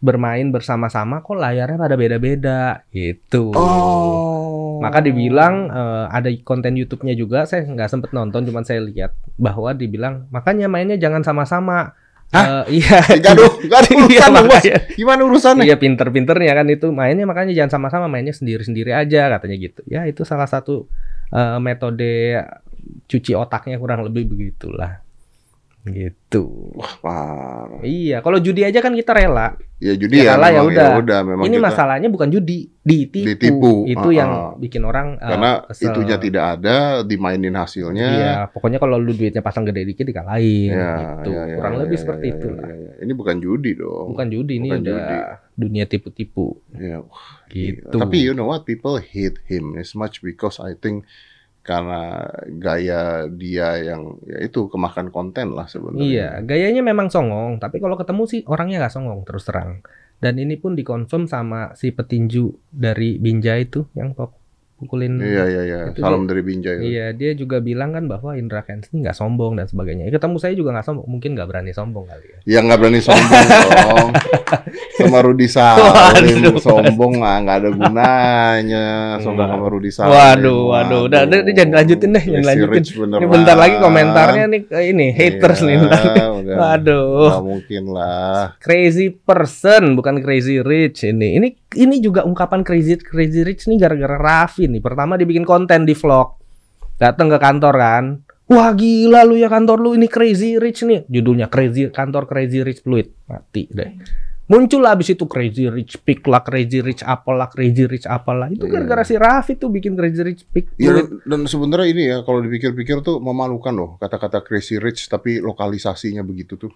bermain 0.05 0.53
bersama-sama 0.53 1.25
kok 1.25 1.33
layarnya 1.33 1.81
pada 1.81 1.97
beda-beda 1.97 2.85
gitu. 2.93 3.49
Oh. 3.57 4.77
Maka 4.77 5.01
dibilang 5.01 5.65
eh, 5.73 6.05
ada 6.13 6.29
konten 6.45 6.77
YouTube-nya 6.77 7.17
juga, 7.17 7.49
saya 7.49 7.65
nggak 7.65 7.89
sempet 7.89 8.09
nonton, 8.13 8.45
cuman 8.45 8.61
saya 8.61 8.85
lihat 8.85 9.17
bahwa 9.41 9.73
dibilang 9.73 10.29
makanya 10.29 10.69
mainnya 10.69 11.01
jangan 11.01 11.25
sama-sama. 11.25 11.97
Hah? 12.29 12.69
Eh, 12.69 12.77
iya. 12.85 13.01
Gaduh, 13.17 13.49
Iya, 13.65 14.29
urusan 14.29 14.29
bos. 14.29 14.45
makanya. 14.45 14.75
Gimana 14.93 15.21
urusannya? 15.25 15.63
Iya 15.65 15.75
pinter-pinternya 15.81 16.53
kan 16.53 16.67
itu 16.69 16.87
mainnya 16.93 17.25
makanya 17.25 17.57
jangan 17.57 17.81
sama-sama 17.81 18.05
mainnya 18.05 18.33
sendiri-sendiri 18.37 18.93
aja 18.93 19.33
katanya 19.33 19.55
gitu. 19.57 19.81
Ya 19.89 20.05
itu 20.05 20.21
salah 20.21 20.45
satu 20.45 20.85
eh, 21.33 21.57
metode 21.57 22.37
cuci 23.09 23.33
otaknya 23.33 23.81
kurang 23.81 24.05
lebih 24.05 24.29
begitulah. 24.29 25.04
Gitu. 25.85 26.73
Wah, 26.73 26.93
parah. 26.97 27.77
Iya, 27.79 28.19
kalau 28.19 28.37
judi 28.37 28.61
aja 28.61 28.81
kan 28.81 28.91
kita 28.91 29.13
rela. 29.13 29.53
Ya 29.77 29.93
judi 29.93 30.17
Ya 30.17 30.23
ya, 30.23 30.33
kalah, 30.33 30.49
ya 30.49 30.53
memang, 30.57 30.71
udah. 30.71 30.87
udah 30.97 31.19
memang 31.21 31.45
Ini 31.45 31.57
kita- 31.57 31.67
masalahnya 31.67 32.09
bukan 32.09 32.29
judi, 32.29 32.73
ditipu. 32.79 33.27
Ditipu, 33.27 33.73
Itu 33.85 34.07
ah, 34.09 34.13
yang 34.15 34.31
ah. 34.31 34.51
bikin 34.55 34.81
orang 34.81 35.15
eh, 35.15 35.29
karena 35.29 35.51
kesel. 35.63 35.85
itunya 35.85 36.17
tidak 36.17 36.45
ada, 36.57 36.75
dimainin 37.01 37.53
hasilnya. 37.53 38.07
Iya, 38.09 38.33
pokoknya 38.49 38.79
kalau 38.79 38.97
lu 38.97 39.11
duitnya 39.11 39.39
pasang 39.39 39.61
gede 39.63 39.85
dikit 39.85 40.03
dikalahin 40.03 40.73
Ya, 40.73 41.21
gitu. 41.21 41.29
ya, 41.31 41.43
ya, 41.45 41.55
Kurang 41.55 41.73
ya, 41.75 41.79
lebih 41.85 41.97
ya, 41.97 42.01
seperti 42.01 42.25
ya, 42.25 42.33
itu 42.33 42.47
ya, 42.47 42.55
lah. 42.55 42.65
ya, 42.65 42.75
ya. 42.75 42.91
Ini 43.03 43.11
bukan 43.13 43.35
judi 43.37 43.71
dong. 43.75 44.07
Bukan 44.09 44.27
judi 44.27 44.53
ini 44.57 44.69
Bukan 44.71 44.81
udah 44.81 44.95
judi. 44.97 45.17
dunia 45.55 45.85
tipu-tipu 45.85 46.47
Ya, 46.73 46.97
gitu. 47.47 47.93
Tapi 47.93 48.17
you 48.19 48.33
know 48.33 48.47
what? 48.47 48.63
People 48.63 48.97
hate 48.97 49.37
him 49.45 49.75
as 49.75 49.93
much 49.93 50.19
because 50.19 50.57
I 50.57 50.73
think 50.73 51.05
karena 51.65 52.21
gaya 52.61 53.25
dia 53.25 53.73
yang 53.81 54.21
ya 54.21 54.37
itu 54.45 54.69
kemakan 54.69 55.09
konten 55.09 55.57
lah 55.57 55.65
Iya, 55.65 55.73
sebenarnya. 55.73 56.45
gayanya 56.45 56.81
memang 56.85 57.09
songong, 57.09 57.57
tapi 57.57 57.81
kalau 57.81 57.97
ketemu 57.97 58.23
sih 58.29 58.41
orangnya 58.45 58.85
nggak 58.85 58.93
songong 58.93 59.25
terus 59.25 59.49
terang. 59.49 59.81
Dan 60.21 60.37
ini 60.37 60.55
pun 60.55 60.77
dikonfirm 60.77 61.25
sama 61.25 61.73
si 61.73 61.89
petinju 61.91 62.69
dari 62.71 63.17
Binjai 63.17 63.65
itu 63.65 63.83
yang 63.97 64.13
pukulin. 64.75 65.17
Iya 65.17 65.43
iya 65.45 65.61
iya. 65.63 65.79
Itu 65.89 65.99
Salam 65.99 66.25
dari 66.25 66.41
Binjai. 66.41 66.77
Iya, 66.79 67.05
dia 67.11 67.31
juga 67.31 67.57
bilang 67.59 67.91
kan 67.91 68.05
bahwa 68.05 68.35
Indra 68.35 68.59
Kents 68.61 68.91
ini 68.91 69.03
nggak 69.03 69.15
sombong 69.15 69.55
dan 69.55 69.65
sebagainya. 69.65 70.05
Ya, 70.05 70.13
ketemu 70.13 70.35
saya 70.35 70.51
juga 70.51 70.75
nggak 70.75 70.85
sombong, 70.85 71.07
mungkin 71.07 71.33
nggak 71.33 71.47
berani 71.47 71.71
sombong 71.71 72.05
kali 72.05 72.25
ya. 72.27 72.37
Ya 72.45 72.59
nggak 72.59 72.77
berani 72.77 72.99
sombong 72.99 73.45
dong. 73.79 74.09
Sama 74.95 75.19
Rudi 75.19 75.47
Salim 75.47 76.39
Waduh. 76.39 76.59
sombong 76.59 77.13
mah 77.17 77.35
nggak 77.41 77.57
ada 77.57 77.69
gunanya. 77.71 78.85
Sombong 79.19 79.47
sama 79.47 79.65
Rudi 79.67 79.91
Salim. 79.91 80.11
Waduh, 80.11 80.61
waduh. 80.69 81.01
Udah, 81.07 81.21
udah, 81.23 81.39
jangan 81.49 81.73
lanjutin 81.75 82.09
deh, 82.11 82.23
jangan 82.23 82.43
Si 82.43 82.47
lanjutin. 82.49 82.83
Ini 83.15 83.27
bentar 83.27 83.55
lagi 83.55 83.75
komentarnya 83.77 84.45
nih 84.45 84.61
ini 84.85 85.05
haters 85.11 85.59
Iya, 85.61 85.67
nih. 85.67 85.75
bentar 85.79 86.03
udah. 86.35 86.55
Waduh. 86.55 87.27
Nggak 87.31 87.45
mungkin 87.47 87.83
lah. 87.91 88.41
Crazy 88.59 89.07
person 89.09 89.95
bukan 89.95 90.19
crazy 90.19 90.59
rich 90.59 91.03
ini. 91.03 91.39
Ini 91.39 91.47
ini 91.75 91.95
juga 91.99 92.23
ungkapan 92.23 92.63
crazy 92.63 92.95
crazy 92.97 93.43
rich 93.43 93.67
nih 93.67 93.77
gara-gara 93.77 94.15
Raffi 94.15 94.64
nih. 94.67 94.79
Pertama 94.79 95.15
dibikin 95.15 95.43
konten 95.43 95.83
di 95.83 95.93
vlog. 95.93 96.37
Datang 96.95 97.27
ke 97.27 97.37
kantor 97.37 97.75
kan. 97.75 98.05
Wah 98.45 98.71
gila 98.71 99.25
lu 99.25 99.35
ya 99.35 99.49
kantor 99.49 99.77
lu 99.77 99.89
ini 99.93 100.05
crazy 100.05 100.55
rich 100.55 100.81
nih. 100.81 101.03
Judulnya 101.05 101.47
crazy 101.47 101.89
kantor 101.89 102.25
crazy 102.25 102.61
rich 102.61 102.81
fluid. 102.81 103.09
Mati 103.25 103.65
deh. 103.67 103.89
Muncul 104.45 104.77
lah 104.77 104.93
abis 104.93 105.09
itu 105.09 105.25
crazy 105.25 105.65
rich 105.65 105.97
pick 105.99 106.21
lah, 106.23 106.45
crazy 106.45 106.77
rich 106.77 107.01
apalah, 107.01 107.49
crazy 107.49 107.89
rich 107.89 108.05
apalah. 108.05 108.45
Itu 108.45 108.69
Iya. 108.69 108.77
gara-gara 108.77 109.01
si 109.01 109.17
Raffi 109.17 109.57
tuh 109.57 109.73
bikin 109.73 109.97
crazy 109.97 110.21
rich 110.21 110.45
pick 110.45 110.69
Ya, 110.77 110.93
fluid. 110.93 111.25
dan, 111.25 111.41
dan 111.41 111.41
sebenarnya 111.49 111.87
ini 111.89 112.03
ya 112.05 112.17
kalau 112.21 112.39
dipikir-pikir 112.39 113.01
tuh 113.01 113.17
memalukan 113.17 113.73
loh 113.73 113.89
kata-kata 113.97 114.45
crazy 114.45 114.77
rich 114.77 115.09
tapi 115.09 115.41
lokalisasinya 115.41 116.21
begitu 116.21 116.61
tuh. 116.61 116.69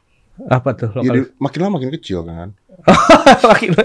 Apa 0.50 0.74
tuh? 0.74 0.90
Jadi 0.98 1.38
makin 1.38 1.60
lama 1.62 1.78
makin 1.78 1.94
kecil 1.94 2.26
kan. 2.26 2.58
Makin- 3.54 3.76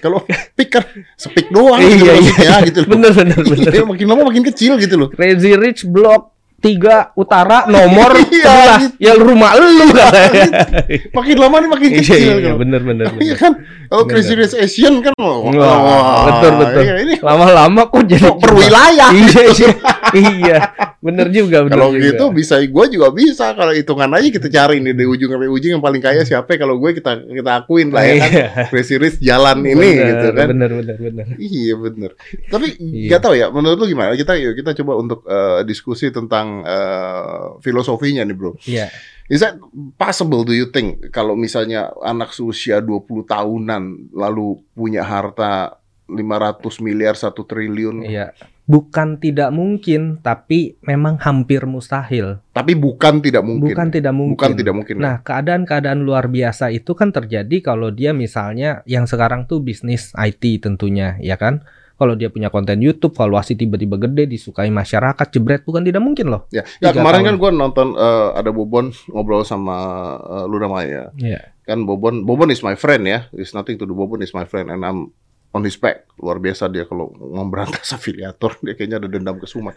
Kalau 0.00 0.24
pick 0.52 0.68
kan 0.70 0.84
sepik 1.14 1.48
doang 1.48 1.76
Iya, 1.76 1.88
gitu 1.90 2.04
iya. 2.04 2.14
maksudnya 2.16 2.58
gitu 2.64 2.78
loh. 2.80 2.90
bener 2.90 3.10
bener 3.12 3.38
bener. 3.38 3.70
Iya, 3.70 3.84
makin 3.84 4.06
lama 4.06 4.22
makin 4.26 4.42
kecil 4.44 4.72
gitu 4.76 4.94
loh. 4.96 5.08
Crazy 5.08 5.52
Rich 5.52 5.84
Block 5.84 6.32
3 6.58 7.12
Utara 7.14 7.64
nomor 7.66 8.12
Iya, 8.20 8.28
gitu. 8.76 8.96
ya 8.98 9.12
rumah 9.14 9.56
lu 9.56 9.88
katanya. 9.88 10.44
Makin 11.16 11.36
lama 11.36 11.56
nih 11.56 11.68
makin 11.70 11.88
Iya 11.90 11.98
kecil. 11.98 12.16
iya 12.20 12.34
gitu. 12.38 12.56
bener 12.58 12.80
bener 12.82 13.04
Iya 13.16 13.34
kan? 13.34 13.52
Kalau. 13.88 14.04
Crazy 14.06 14.34
Rich 14.34 14.54
Asian 14.54 15.00
kan 15.00 15.16
wah, 15.16 15.40
Wah, 15.42 16.20
betul 16.28 16.52
betul. 16.58 16.82
iya, 16.82 16.94
ini 17.00 17.14
Lama-lama 17.18 17.80
kok 17.86 18.04
jadi 18.04 18.22
kok 18.22 18.36
berwilayah. 18.38 19.08
Iya 19.10 19.42
iya. 19.50 19.68
iya. 20.16 20.58
Bener 21.00 21.28
juga 21.28 21.64
bener 21.64 21.72
Kalau 21.74 21.90
juga. 21.90 22.04
gitu 22.12 22.24
bisa 22.30 22.54
gue 22.60 22.84
juga 22.92 23.08
bisa 23.08 23.52
kalau 23.52 23.72
hitungan 23.72 24.12
aja 24.12 24.28
kita 24.28 24.48
cari 24.48 24.76
nih 24.78 24.92
dari 24.92 25.08
ujung 25.08 25.32
sampai 25.32 25.48
ujung 25.48 25.72
yang 25.74 25.80
paling 25.80 25.98
kaya 25.98 26.20
siapa 26.22 26.56
kalau 26.56 26.76
gue 26.76 26.92
kita 26.92 27.24
kita 27.24 27.50
akuin 27.56 27.88
lah 27.88 28.04
ya 28.04 28.14
kan 28.18 28.30
Iya. 28.30 28.46
Crazy 28.68 28.96
Rich 28.96 29.18
jalan 29.20 29.58
ini 29.62 29.76
Bener, 29.96 30.06
gitu 30.06 30.26
kan 30.32 30.46
Bener 30.52 30.70
bener 30.76 30.96
bener. 30.96 31.26
Iya 31.36 31.74
bener. 31.74 32.10
Tapi 32.46 32.66
Iya. 32.76 33.16
tahu 33.18 33.34
ya. 33.34 33.48
Menurut 33.48 33.76
lu 33.76 33.86
gimana? 33.86 34.12
Kita 34.12 34.36
yuk 34.36 34.54
kita 34.54 34.76
coba 34.76 34.92
untuk 34.96 35.24
eh, 35.24 35.60
diskusi 35.64 36.08
tentang 36.08 36.60
eh, 36.62 37.44
filosofinya 37.60 38.20
nih 38.22 38.36
bro. 38.36 38.52
Iya. 38.62 38.92
Is 39.26 39.40
that 39.40 39.56
possible 39.94 40.42
do 40.42 40.50
you 40.50 40.68
think 40.68 41.08
kalau 41.08 41.32
misalnya 41.32 41.94
anak 42.02 42.34
seusia 42.34 42.82
20 42.82 43.06
tahunan 43.24 43.82
lalu 44.10 44.58
punya 44.74 45.00
harta 45.00 45.78
500 46.10 46.58
miliar 46.82 47.14
satu 47.14 47.46
triliun 47.46 48.02
Iya. 48.02 48.34
Bukan 48.70 49.18
tidak 49.18 49.50
mungkin, 49.50 50.22
tapi 50.22 50.78
memang 50.86 51.18
hampir 51.18 51.66
mustahil. 51.66 52.38
tapi 52.54 52.78
bukan 52.78 53.18
tidak 53.18 53.42
mungkin. 53.42 53.74
Bukan 53.74 53.88
tidak 53.90 54.14
mungkin. 54.14 54.36
Bukan 54.38 54.52
tidak 54.54 54.74
mungkin. 54.78 54.94
Nah, 55.02 55.18
keadaan-keadaan 55.26 56.06
luar 56.06 56.30
biasa 56.30 56.70
itu 56.70 56.94
kan 56.94 57.10
terjadi 57.10 57.58
kalau 57.66 57.90
dia 57.90 58.14
misalnya 58.14 58.86
yang 58.86 59.10
sekarang 59.10 59.50
tuh 59.50 59.58
bisnis 59.58 60.14
IT 60.14 60.62
tentunya, 60.62 61.18
ya 61.18 61.34
kan? 61.34 61.66
Kalau 61.98 62.16
dia 62.16 62.32
punya 62.32 62.48
konten 62.48 62.80
YouTube, 62.80 63.12
valuasi 63.12 63.58
tiba-tiba 63.58 64.00
gede, 64.00 64.24
disukai 64.24 64.72
masyarakat, 64.72 65.26
jebret 65.34 65.66
bukan 65.66 65.84
tidak 65.84 66.00
mungkin 66.00 66.32
loh. 66.32 66.48
ya, 66.48 66.64
ya 66.80 66.96
kemarin 66.96 67.26
tahun. 67.26 67.28
kan 67.28 67.34
gue 67.36 67.50
nonton 67.52 67.88
eh, 67.92 68.28
ada 68.40 68.50
Bobon 68.54 68.88
ngobrol 69.12 69.44
sama 69.44 69.76
uh, 70.16 70.46
Luna 70.48 70.70
Maya. 70.70 71.12
Iya. 71.18 71.58
kan 71.70 71.86
Bobon 71.86 72.26
Bobon 72.26 72.50
is 72.50 72.66
my 72.66 72.74
friend 72.74 73.06
ya 73.06 73.30
is 73.30 73.54
nothing 73.54 73.78
to 73.78 73.86
do 73.86 73.94
Bobon 73.94 74.18
is 74.26 74.34
my 74.34 74.42
friend 74.42 74.74
and 74.74 74.82
I'm 74.82 75.14
on 75.50 75.62
his 75.62 75.74
back 75.74 76.06
luar 76.16 76.38
biasa 76.38 76.66
dia 76.66 76.84
kalau 76.84 77.10
memberantas 77.10 77.90
afiliator 77.96 78.54
dia 78.60 78.74
kayaknya 78.74 78.98
ada 78.98 79.08
dendam 79.08 79.34
ke 79.34 79.44
Sumat 79.44 79.74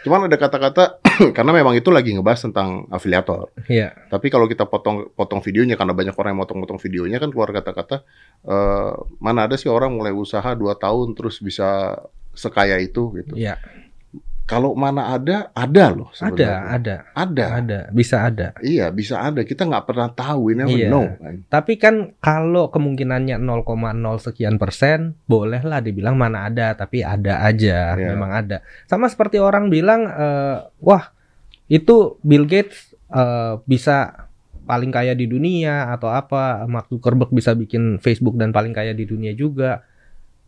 cuman 0.00 0.26
ada 0.26 0.36
kata-kata 0.36 0.96
karena 1.36 1.52
memang 1.52 1.74
itu 1.74 1.88
lagi 1.88 2.16
ngebahas 2.16 2.48
tentang 2.48 2.88
afiliator 2.88 3.52
Iya. 3.66 3.92
tapi 4.08 4.28
kalau 4.28 4.44
kita 4.44 4.64
potong 4.64 5.12
potong 5.12 5.40
videonya 5.40 5.76
karena 5.76 5.92
banyak 5.92 6.14
orang 6.14 6.32
yang 6.32 6.40
motong-motong 6.40 6.80
videonya 6.80 7.20
kan 7.20 7.28
keluar 7.28 7.50
kata-kata 7.50 8.00
eh, 8.42 8.92
mana 9.18 9.44
ada 9.44 9.54
sih 9.54 9.68
orang 9.68 9.92
mulai 9.92 10.10
usaha 10.10 10.52
dua 10.52 10.72
tahun 10.74 11.12
terus 11.12 11.36
bisa 11.38 12.00
sekaya 12.32 12.78
itu 12.78 13.12
gitu 13.14 13.36
Iya. 13.36 13.60
Kalau 14.50 14.74
mana 14.74 15.14
ada 15.14 15.54
ada 15.54 15.94
loh 15.94 16.10
Ada, 16.10 16.18
sebenarnya 16.18 16.50
ada, 16.66 16.94
ada 17.14 17.44
ada, 17.54 17.78
bisa 17.94 18.16
ada. 18.20 18.50
iya 18.60 18.90
bisa 18.90 19.22
ada 19.22 19.46
kita 19.46 19.62
nggak 19.62 19.86
pernah 19.86 20.10
tahu 20.10 20.50
we 20.50 20.58
never 20.58 20.74
Iya. 20.74 20.90
know. 20.90 21.06
Tapi 21.46 21.78
kan 21.78 22.18
kalau 22.18 22.66
kemungkinannya 22.66 23.38
0,0 23.38 23.62
sekian 24.18 24.58
persen, 24.58 25.14
bolehlah 25.24 25.78
dibilang 25.78 26.18
mana 26.18 26.50
ada, 26.50 26.74
tapi 26.74 27.00
ada 27.00 27.40
aja, 27.40 27.94
Iya. 27.94 28.10
memang 28.10 28.30
ada. 28.34 28.56
Sama 28.84 29.06
seperti 29.06 29.38
orang 29.38 29.70
bilang, 29.70 30.10
eh, 30.10 30.56
wah 30.82 31.14
itu 31.70 32.18
Bill 32.20 32.44
Gates 32.44 32.90
eh, 33.08 33.54
bisa 33.64 34.26
paling 34.62 34.90
kaya 34.90 35.14
di 35.14 35.26
dunia 35.26 35.90
atau 35.90 36.10
apa, 36.10 36.62
Mark 36.66 36.86
Zuckerberg 36.86 37.30
bisa 37.30 37.54
bikin 37.54 37.98
Facebook 37.98 38.34
dan 38.34 38.50
paling 38.50 38.70
kaya 38.70 38.94
di 38.94 39.02
dunia 39.02 39.30
juga. 39.32 39.82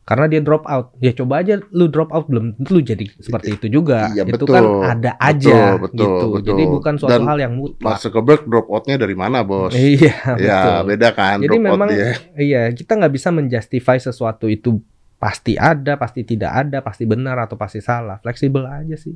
Karena 0.03 0.27
dia 0.27 0.43
drop 0.43 0.67
out, 0.67 0.99
ya 0.99 1.15
coba 1.15 1.47
aja 1.47 1.62
lu 1.71 1.87
drop 1.87 2.11
out 2.11 2.27
belum 2.27 2.59
tentu 2.59 2.75
lu 2.75 2.83
jadi 2.83 3.07
seperti 3.23 3.55
itu 3.55 3.67
juga. 3.71 4.11
Iya, 4.11 4.27
itu 4.27 4.35
betul. 4.35 4.51
kan 4.51 4.65
ada 4.83 5.15
aja 5.23 5.79
Betul, 5.79 5.79
betul, 5.79 5.95
gitu. 5.95 6.27
betul. 6.35 6.47
Jadi 6.51 6.62
bukan 6.67 6.95
suatu 6.99 7.12
Dan 7.15 7.23
hal 7.31 7.38
yang 7.38 7.55
mutlak. 7.55 7.87
Mark 7.87 7.99
Zuckerberg 8.03 8.43
drop 8.51 8.67
outnya 8.67 8.99
dari 8.99 9.15
mana 9.15 9.47
bos? 9.47 9.71
Iya, 9.71 10.15
ya 10.43 10.59
betul. 10.59 10.79
beda 10.91 11.09
kan 11.15 11.37
Jadi 11.38 11.55
drop 11.55 11.67
memang 11.71 11.88
out 11.88 11.95
dia. 11.95 12.12
iya 12.35 12.62
kita 12.75 12.99
nggak 12.99 13.12
bisa 13.15 13.29
menjustify 13.31 13.97
sesuatu 14.03 14.51
itu 14.51 14.83
pasti 15.23 15.55
ada, 15.55 15.95
pasti 15.95 16.27
tidak 16.27 16.51
ada, 16.51 16.83
pasti 16.83 17.07
benar 17.07 17.38
atau 17.38 17.55
pasti 17.55 17.79
salah. 17.79 18.19
Fleksibel 18.19 18.67
aja 18.67 18.99
sih. 18.99 19.15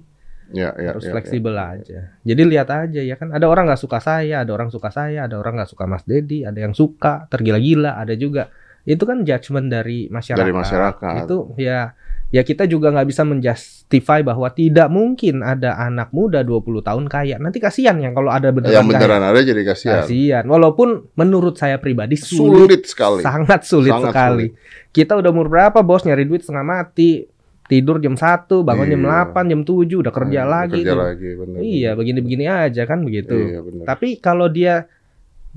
Ya, 0.54 0.70
ya, 0.78 0.94
harus 0.94 1.02
ya, 1.02 1.10
fleksibel 1.10 1.50
aja. 1.58 2.14
Jadi 2.22 2.42
lihat 2.46 2.70
aja 2.70 3.02
ya 3.02 3.18
kan, 3.18 3.34
ada 3.34 3.50
orang 3.50 3.66
nggak 3.66 3.82
suka 3.82 3.98
saya, 3.98 4.46
ada 4.46 4.54
orang 4.54 4.70
suka 4.70 4.94
saya, 4.94 5.26
ada 5.26 5.34
orang 5.34 5.58
nggak 5.58 5.70
suka 5.74 5.90
Mas 5.90 6.06
Dedi, 6.06 6.46
ada 6.46 6.62
yang 6.62 6.70
suka 6.78 7.26
tergila-gila, 7.26 7.98
ada 7.98 8.14
juga. 8.14 8.54
Itu 8.86 9.02
kan 9.02 9.20
judgement 9.20 9.66
dari 9.66 10.06
masyarakat. 10.06 10.38
Dari 10.38 10.52
masyarakat. 10.54 11.14
Itu 11.20 11.36
ya 11.56 11.92
ya 12.26 12.42
kita 12.42 12.64
juga 12.64 12.90
nggak 12.90 13.06
bisa 13.06 13.22
menjustify 13.22 14.20
bahwa 14.20 14.46
tidak 14.48 14.86
mungkin 14.88 15.42
ada 15.42 15.74
anak 15.76 16.10
muda 16.10 16.40
20 16.40 16.62
tahun 16.80 17.04
kaya. 17.06 17.36
Nanti 17.36 17.58
kasihan 17.58 17.94
yang 17.96 18.12
kalau 18.12 18.30
ada 18.30 18.50
beneran 18.50 18.72
Yang 18.72 18.86
beneran 18.88 19.22
ada 19.22 19.40
jadi 19.40 19.58
kaya. 19.60 19.70
kasihan. 19.72 19.96
Kasihan. 20.00 20.44
Walaupun 20.44 20.88
menurut 21.14 21.54
saya 21.54 21.76
pribadi 21.76 22.14
sulit, 22.14 22.62
Sulit 22.62 22.82
sekali. 22.84 23.20
sangat 23.20 23.60
sulit 23.62 23.90
Sangat 23.90 24.10
sekali. 24.10 24.46
Kita 24.88 25.14
udah 25.14 25.28
umur 25.28 25.46
berapa 25.46 25.78
bos 25.80 26.02
nyari 26.02 26.22
duit 26.22 26.40
setengah 26.40 26.62
mati, 26.64 27.26
tidur 27.64 27.98
jam 27.98 28.14
1, 28.14 28.62
bangun 28.62 28.86
jam 28.88 29.02
Iya. 29.02 29.10
8, 29.34 29.44
jam 29.44 29.60
7 29.62 29.98
udah 29.98 30.12
kerja 30.12 30.40
Hmm, 30.40 30.50
lagi 30.52 30.80
Kerja 30.80 30.92
tuh. 30.92 30.98
lagi, 31.00 31.28
bener. 31.32 31.58
Iya, 31.58 31.90
begini-begini 31.92 32.44
aja 32.46 32.82
kan 32.84 33.02
begitu. 33.02 33.34
Iya, 33.34 33.60
bener. 33.60 33.84
Tapi 33.84 34.18
kalau 34.18 34.46
dia 34.46 34.86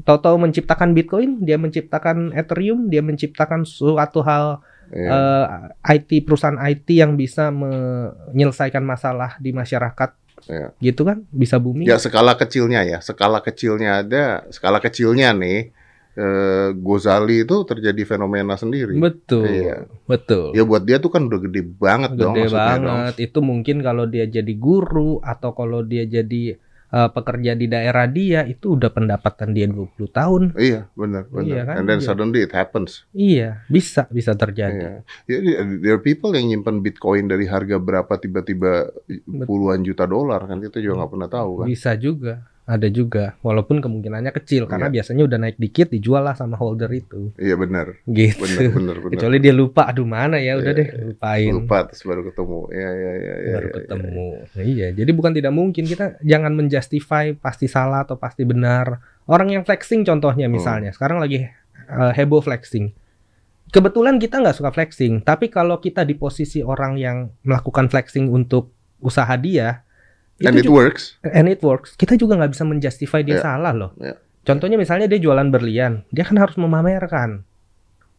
tahu-tahu 0.02 0.36
menciptakan 0.40 0.92
Bitcoin, 0.92 1.42
dia 1.42 1.56
menciptakan 1.56 2.32
Ethereum, 2.32 2.88
dia 2.88 3.02
menciptakan 3.02 3.64
suatu 3.64 4.22
hal 4.22 4.60
Iya. 4.90 5.10
eh, 5.14 5.46
IT 6.02 6.26
perusahaan 6.26 6.58
IT 6.58 6.98
yang 6.98 7.14
bisa 7.14 7.54
menyelesaikan 7.54 8.82
masalah 8.82 9.38
di 9.38 9.54
masyarakat, 9.54 10.10
Iya. 10.50 10.74
gitu 10.82 11.06
kan? 11.06 11.30
Bisa 11.30 11.62
booming. 11.62 11.86
Ya 11.86 12.02
skala 12.02 12.34
kecilnya 12.34 12.82
ya, 12.82 12.98
skala 12.98 13.40
kecilnya 13.40 14.02
ada, 14.02 14.50
skala 14.50 14.82
kecilnya 14.82 15.30
nih, 15.32 15.70
eh, 16.18 16.70
Gozali 16.74 17.46
itu 17.46 17.62
terjadi 17.64 18.02
fenomena 18.04 18.58
sendiri. 18.58 18.98
Betul, 18.98 19.46
Iya. 19.46 19.78
betul. 20.10 20.58
Ya 20.58 20.66
buat 20.66 20.82
dia 20.82 20.98
tuh 20.98 21.14
kan 21.14 21.30
udah 21.30 21.38
gede 21.38 21.62
banget 21.70 22.18
dong 22.18 22.34
Gede 22.34 22.42
maksudnya 22.50 22.76
dong. 22.76 22.86
banget. 22.90 23.16
Itu 23.22 23.40
mungkin 23.40 23.78
kalau 23.80 24.10
dia 24.10 24.26
jadi 24.26 24.54
guru 24.58 25.22
atau 25.22 25.54
kalau 25.54 25.86
dia 25.86 26.04
jadi 26.04 26.58
eh, 26.89 27.10
pekerja 27.10 27.54
di 27.54 27.65
daerah 27.65 28.06
dia 28.06 28.41
itu 28.43 28.73
udah 28.73 28.89
pendapatan 28.89 29.54
dia 29.54 29.69
20 29.69 30.10
tahun. 30.10 30.43
Iya, 30.58 30.89
benar, 30.93 31.30
benar. 31.30 31.45
Iya 31.45 31.62
kan? 31.65 31.75
And 31.78 31.86
then 31.86 31.99
Iya. 32.02 32.08
suddenly 32.10 32.39
it 32.41 32.54
happens. 32.54 33.06
Iya, 33.13 33.63
bisa 33.69 34.10
bisa 34.10 34.34
terjadi. 34.34 35.02
Iya. 35.25 35.39
Ya, 35.39 35.62
there 35.80 35.95
are 35.95 36.02
people 36.02 36.34
yang 36.34 36.49
nyimpan 36.49 36.82
Bitcoin 36.82 37.30
dari 37.30 37.45
harga 37.45 37.78
berapa 37.78 38.13
tiba-tiba 38.15 38.89
puluhan 39.45 39.82
juta 39.82 40.04
dolar 40.04 40.45
kan 40.45 40.58
kita 40.58 40.82
juga 40.82 41.06
nggak 41.06 41.12
pernah 41.13 41.30
tahu 41.30 41.52
kan. 41.62 41.65
Bisa 41.69 41.91
juga. 41.95 42.45
Ada 42.69 42.86
juga, 42.86 43.34
walaupun 43.41 43.82
kemungkinannya 43.82 44.29
kecil 44.29 44.69
karena 44.69 44.93
biasanya 44.93 45.25
udah 45.25 45.41
naik 45.41 45.58
dikit 45.58 45.89
dijual 45.89 46.21
lah 46.21 46.38
sama 46.38 46.53
holder 46.53 46.86
itu. 46.93 47.34
Iya 47.34 47.58
benar, 47.58 47.97
Gitu. 48.05 48.38
benar, 48.38 48.69
benar, 48.69 48.95
benar. 49.01 49.12
Kecuali 49.17 49.38
dia 49.41 49.53
lupa, 49.58 49.89
aduh 49.89 50.05
mana 50.05 50.38
ya, 50.38 50.53
udah 50.53 50.69
Iya, 50.69 50.77
deh 50.77 50.88
lupain. 51.10 51.49
Lupa 51.49 51.89
terus 51.89 52.05
baru 52.05 52.21
ketemu. 52.29 52.60
Iya, 52.69 52.89
iya, 52.93 53.12
iya, 53.17 53.34
iya. 53.41 53.53
baru 53.58 53.65
iya, 53.65 53.75
ketemu. 53.82 54.27
Nah, 54.53 54.63
iya, 54.63 54.88
jadi 54.93 55.12
bukan 55.12 55.32
tidak 55.34 55.49
mungkin 55.49 55.84
kita 55.84 56.05
jangan 56.21 56.51
menjustify 56.53 57.34
pasti 57.34 57.65
salah 57.65 58.05
atau 58.05 58.21
pasti 58.21 58.45
benar. 58.45 59.01
Orang 59.25 59.49
yang 59.49 59.65
flexing 59.65 60.05
contohnya 60.05 60.45
Hmm. 60.45 60.53
misalnya, 60.53 60.93
sekarang 60.93 61.17
lagi 61.17 61.49
eh, 61.89 62.12
heboh 62.13 62.45
flexing. 62.45 62.93
Kebetulan 63.69 64.17
kita 64.17 64.41
nggak 64.41 64.53
suka 64.53 64.69
flexing, 64.69 65.21
tapi 65.21 65.49
kalau 65.49 65.77
kita 65.77 66.01
di 66.01 66.13
posisi 66.13 66.62
orang 66.62 66.97
yang 66.97 67.34
melakukan 67.41 67.86
flexing 67.86 68.29
untuk 68.29 68.73
usaha 68.97 69.29
dia, 69.38 69.86
And 70.39 70.56
itu 70.56 70.63
it 70.63 70.65
juga, 70.71 70.78
works. 70.88 71.04
and 71.25 71.45
it 71.52 71.60
works, 71.60 71.89
kita 71.93 72.15
juga 72.15 72.39
nggak 72.39 72.52
bisa 72.56 72.63
menjustify 72.63 73.21
dia 73.21 73.39
Iya, 73.39 73.43
salah 73.43 73.73
loh. 73.75 73.91
iya. 73.99 74.15
Contohnya 74.39 74.80
misalnya 74.80 75.06
dia 75.12 75.19
jualan 75.19 75.47
berlian, 75.52 76.08
dia 76.10 76.23
kan 76.23 76.39
harus 76.39 76.56
memamerkan. 76.56 77.43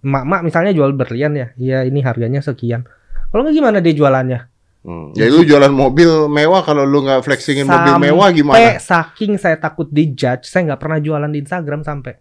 Mak-mak 0.01 0.41
misalnya 0.45 0.73
jual 0.73 0.93
berlian 0.93 1.33
ya, 1.33 1.47
ya 1.57 1.85
ini 1.85 2.01
harganya 2.01 2.41
sekian. 2.41 2.85
Kalau 3.33 3.41
nggak 3.45 3.57
gimana 3.57 3.79
dia 3.81 3.93
jualannya? 3.97 4.41
Hmm. 4.81 5.13
Ya 5.13 5.29
lu 5.29 5.45
jualan 5.45 5.69
mobil 5.69 6.09
mewah 6.33 6.65
kalau 6.65 6.89
lu 6.89 7.05
nggak 7.05 7.21
flexingin 7.21 7.69
mobil 7.69 7.93
Sampai 7.93 8.09
mewah 8.09 8.29
gimana? 8.33 8.81
saking 8.81 9.37
saya 9.37 9.61
takut 9.61 9.89
dijudge, 9.93 10.49
saya 10.49 10.73
nggak 10.73 10.81
pernah 10.81 10.99
jualan 11.01 11.29
di 11.29 11.45
Instagram 11.45 11.85
sampai. 11.85 12.17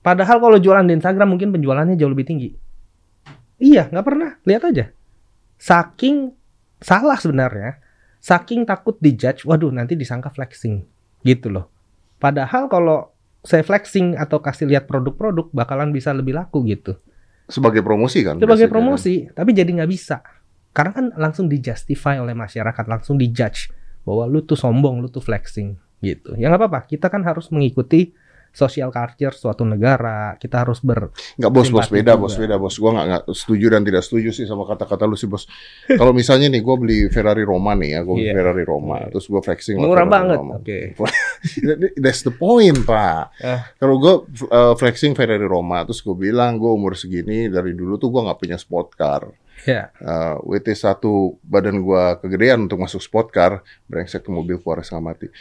Padahal 0.00 0.40
kalau 0.40 0.56
jualan 0.56 0.84
di 0.84 0.96
Instagram 0.96 1.28
mungkin 1.36 1.52
penjualannya 1.52 1.96
jauh 1.96 2.12
lebih 2.12 2.24
tinggi. 2.24 2.52
Iya, 3.60 3.88
nggak 3.92 4.04
pernah. 4.04 4.36
Lihat 4.44 4.62
aja. 4.68 4.84
Saking 5.60 6.32
salah 6.80 7.16
sebenarnya. 7.20 7.83
Saking 8.24 8.64
takut 8.64 8.96
dijudge, 9.04 9.44
waduh 9.44 9.68
nanti 9.68 10.00
disangka 10.00 10.32
flexing. 10.32 10.80
Gitu 11.20 11.52
loh. 11.52 11.68
Padahal 12.16 12.72
kalau 12.72 13.12
saya 13.44 13.60
flexing 13.60 14.16
atau 14.16 14.40
kasih 14.40 14.64
lihat 14.64 14.88
produk-produk 14.88 15.52
bakalan 15.52 15.92
bisa 15.92 16.08
lebih 16.16 16.32
laku 16.32 16.64
gitu. 16.64 16.96
Sebagai 17.52 17.84
promosi 17.84 18.24
kan? 18.24 18.40
Sebagai 18.40 18.64
biasanya 18.64 18.72
kan? 18.72 18.72
promosi, 18.72 19.14
tapi 19.28 19.50
jadi 19.52 19.68
nggak 19.68 19.90
bisa. 19.92 20.24
Karena 20.72 20.96
kan 20.96 21.06
langsung 21.20 21.52
dijustify 21.52 22.16
oleh 22.16 22.32
masyarakat, 22.32 22.84
langsung 22.88 23.20
dijudge 23.20 23.68
bahwa 24.08 24.24
lu 24.24 24.40
tuh 24.40 24.56
sombong, 24.56 25.04
lu 25.04 25.12
tuh 25.12 25.20
flexing 25.20 25.76
gitu. 26.00 26.32
Ya 26.40 26.48
nggak 26.48 26.64
apa-apa, 26.64 26.80
kita 26.88 27.12
kan 27.12 27.20
harus 27.28 27.52
mengikuti 27.52 28.16
social 28.54 28.94
culture 28.94 29.34
suatu 29.34 29.66
negara. 29.66 30.38
Kita 30.38 30.62
harus 30.62 30.78
ber 30.80 31.10
Nggak 31.34 31.50
bos, 31.50 31.68
bos 31.68 31.90
beda, 31.90 32.14
juga. 32.14 32.22
bos 32.22 32.34
beda, 32.38 32.54
bos. 32.56 32.74
Gua 32.78 32.90
nggak 32.94 33.06
nggak 33.10 33.22
setuju 33.34 33.66
dan 33.74 33.82
tidak 33.82 34.02
setuju 34.06 34.30
sih 34.30 34.46
sama 34.46 34.62
kata-kata 34.64 35.04
lu 35.04 35.18
sih, 35.18 35.26
bos. 35.26 35.50
Kalau 35.90 36.14
misalnya 36.14 36.46
nih, 36.48 36.62
gua 36.62 36.78
beli 36.78 37.10
Ferrari 37.10 37.42
Roma 37.42 37.74
nih 37.74 37.98
ya, 37.98 38.00
gua 38.06 38.14
beli 38.14 38.30
Iya. 38.30 38.34
Ferrari 38.38 38.64
Roma, 38.64 38.96
Iya. 39.02 39.06
terus 39.10 39.26
gua 39.26 39.40
flexing 39.42 39.76
murah 39.76 40.06
banget. 40.06 40.38
Oke. 40.38 40.78
That's 42.04 42.22
the 42.22 42.30
point, 42.30 42.78
Pak. 42.86 43.22
Ah. 43.42 43.60
Kalau 43.76 43.98
gue 43.98 44.14
flexing 44.78 45.18
Ferrari 45.18 45.42
Roma, 45.44 45.82
terus 45.82 45.98
gue 45.98 46.14
bilang 46.14 46.56
gue 46.56 46.70
umur 46.70 46.94
segini 46.94 47.50
dari 47.50 47.74
dulu 47.74 47.98
tuh 47.98 48.14
gue 48.14 48.22
nggak 48.22 48.38
punya 48.38 48.54
sport 48.54 48.94
car. 48.94 49.26
Ya. 49.64 49.88
Uh, 49.96 50.36
WT 50.44 50.76
satu 50.76 51.40
badan 51.40 51.80
gue 51.80 52.02
kegedean 52.20 52.68
untuk 52.68 52.78
masuk 52.80 53.00
sport 53.00 53.32
car, 53.32 53.60
brengsek 53.88 54.22
ke 54.22 54.30
mobil 54.30 54.60
keluar 54.60 54.84
setengah 54.84 55.04
mati. 55.10 55.26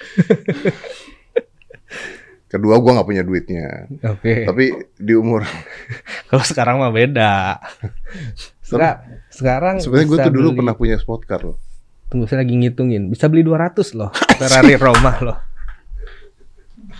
Kedua 2.54 2.78
gue 2.78 2.92
nggak 2.94 3.08
punya 3.10 3.24
duitnya. 3.26 3.90
Oke. 4.06 4.46
Tapi 4.46 4.66
di 4.94 5.14
umur 5.18 5.42
Kalau 6.30 6.46
sekarang 6.46 6.78
mah 6.78 6.94
beda. 6.94 7.58
Seka- 8.62 9.02
sekarang 9.28 9.82
sebenarnya 9.82 10.06
gue 10.06 10.18
tuh 10.22 10.30
dulu 10.32 10.48
beli- 10.48 10.60
pernah 10.62 10.76
punya 10.78 10.96
sport 10.96 11.26
car 11.26 11.42
loh. 11.42 11.58
Tunggu 12.08 12.30
saya 12.30 12.46
lagi 12.46 12.54
ngitungin. 12.54 13.10
Bisa 13.10 13.26
beli 13.26 13.42
200 13.42 13.98
loh 13.98 14.14
Ferrari 14.38 14.78
Roma 14.78 15.14
loh. 15.20 15.38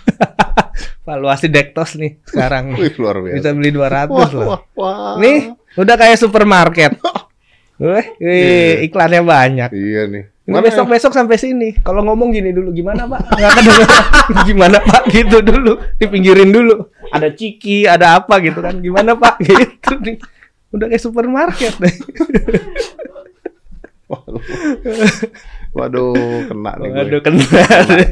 Valuasi 1.06 1.46
Dektos 1.46 1.94
nih 1.94 2.18
sekarang. 2.24 2.74
Wih, 2.74 2.90
luar 2.98 3.22
biasa. 3.22 3.36
Bisa 3.38 3.50
beli 3.54 3.70
200 3.70 4.10
Wah, 4.10 4.30
loh. 4.32 4.46
wah, 4.48 4.60
wah. 4.74 5.14
Nih, 5.20 5.54
udah 5.76 5.94
kayak 5.94 6.18
supermarket. 6.18 6.98
Wih, 7.76 8.06
wih, 8.18 8.86
iklannya 8.86 9.22
banyak. 9.22 9.70
Iya 9.70 10.02
nih. 10.08 10.24
Ini 10.44 10.52
Mana 10.52 10.68
besok-besok 10.68 11.16
sampai 11.16 11.40
sini. 11.40 11.72
Kalau 11.80 12.04
ngomong 12.04 12.28
gini 12.28 12.52
dulu, 12.52 12.68
gimana 12.68 13.08
Pak? 13.08 13.20
Nggak 13.40 13.52
kedengeran. 13.56 14.04
gimana 14.52 14.76
Pak? 14.78 15.02
Gitu 15.08 15.36
dulu. 15.40 15.72
Dipinggirin 15.96 16.52
dulu. 16.52 16.92
Ada 17.08 17.32
ciki, 17.32 17.88
ada 17.88 18.20
apa 18.20 18.44
gitu 18.44 18.60
kan. 18.60 18.76
Gimana 18.76 19.16
Pak? 19.16 19.40
Gitu 19.44 19.92
nih. 20.04 20.16
Udah 20.68 20.86
kayak 20.90 21.00
supermarket. 21.00 21.72
Waduh, 25.74 26.14
kena 26.46 26.72
nih 26.78 26.86
gue. 26.86 26.98
Waduh, 27.02 27.20
kena. 27.24 27.44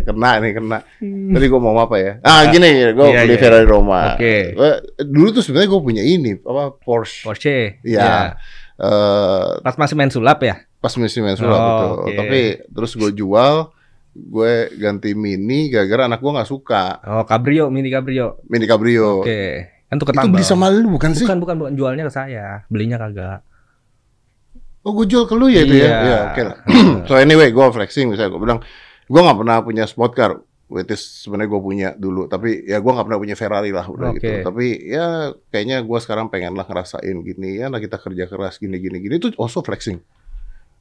kena 0.03 0.31
nih 0.42 0.53
kena. 0.57 0.79
Tadi 1.05 1.47
gue 1.47 1.61
mau 1.61 1.77
apa 1.79 1.97
ya? 2.01 2.12
Ah 2.25 2.49
gini, 2.49 2.90
gue 2.90 3.07
Iya, 3.07 3.23
beli 3.23 3.35
iya. 3.37 3.40
Ferrari 3.40 3.66
Roma. 3.68 4.16
Oke. 4.16 4.57
Gua- 4.57 4.81
dulu 4.99 5.29
tuh 5.31 5.42
sebenarnya 5.45 5.68
gue 5.71 5.81
punya 5.81 6.03
ini 6.03 6.33
apa 6.38 6.75
Porsche. 6.75 7.23
Porsche. 7.23 7.79
Iya. 7.85 8.35
Eh, 8.81 9.49
Pas 9.62 9.77
masih 9.77 9.95
main 9.95 10.11
sulap 10.11 10.42
ya? 10.42 10.59
Pas 10.83 10.90
misi 10.97 11.18
main 11.18 11.38
sulap 11.38 11.55
Oh, 11.55 11.62
betul. 11.62 11.90
oke. 12.03 12.14
Tapi 12.18 12.40
terus 12.68 12.92
gue 12.92 13.11
jual, 13.14 13.55
gue 14.12 14.53
ganti 14.77 15.14
mini 15.14 15.71
gara-gara 15.71 16.05
anak 16.05 16.18
gue 16.18 16.33
nggak 16.33 16.51
suka 16.51 16.99
Oh, 17.07 17.23
Cabrio, 17.23 17.71
mini 17.71 17.87
Cabrio. 17.87 18.42
mini 18.45 18.66
cabrio. 18.66 19.23
Oke. 19.23 19.71
Kan 19.87 19.97
tuh 19.97 20.05
Itu 20.05 20.11
ketambal. 20.11 20.33
beli 20.33 20.42
sama 20.42 20.66
lu 20.68 20.90
bukan 20.90 21.12
sih? 21.12 21.23
Bukan, 21.23 21.38
bukan, 21.38 21.57
bukan. 21.57 21.73
Jualnya 21.73 22.05
ke 22.05 22.12
saya. 22.12 22.66
Belinya 22.66 22.99
kagak. 22.99 23.47
Oh 24.83 24.90
gue 24.92 25.07
jual 25.07 25.25
ke 25.25 25.35
lu 25.38 25.47
ya 25.47 25.62
itu 25.62 25.79
ya? 25.79 25.87
Iya. 25.87 25.95
Iya, 26.03 26.18
oke 26.27 26.42
lah. 26.42 26.57
so 27.07 27.14
anyway, 27.14 27.49
gue 27.49 27.64
flexing 27.71 28.11
misalnya 28.11 28.35
gue 28.35 28.42
bilang, 28.42 28.59
gue 29.05 29.21
nggak 29.21 29.38
pernah 29.38 29.57
punya 29.62 29.85
sport 29.87 30.12
car. 30.12 30.33
Which 30.66 30.88
is 30.88 31.05
sebenarnya 31.21 31.53
gue 31.53 31.61
punya 31.61 31.88
dulu, 31.92 32.25
tapi 32.27 32.64
ya 32.64 32.81
gue 32.81 32.88
nggak 32.88 33.05
pernah 33.05 33.21
punya 33.21 33.37
Ferrari 33.37 33.68
lah 33.68 33.85
udah 33.85 34.11
Oke. 34.11 34.18
gitu. 34.18 34.40
Tapi 34.40 34.66
ya 34.83 35.07
kayaknya 35.47 35.85
gue 35.85 35.99
sekarang 36.01 36.27
pengen 36.27 36.57
lah 36.57 36.64
ngerasain 36.64 37.12
gini 37.21 37.61
ya, 37.61 37.68
nah 37.68 37.77
kita 37.77 38.01
kerja 38.01 38.25
keras 38.25 38.57
gini 38.57 38.81
gini 38.81 38.97
gini 38.99 39.21
itu 39.21 39.29
also 39.37 39.61
flexing, 39.61 40.01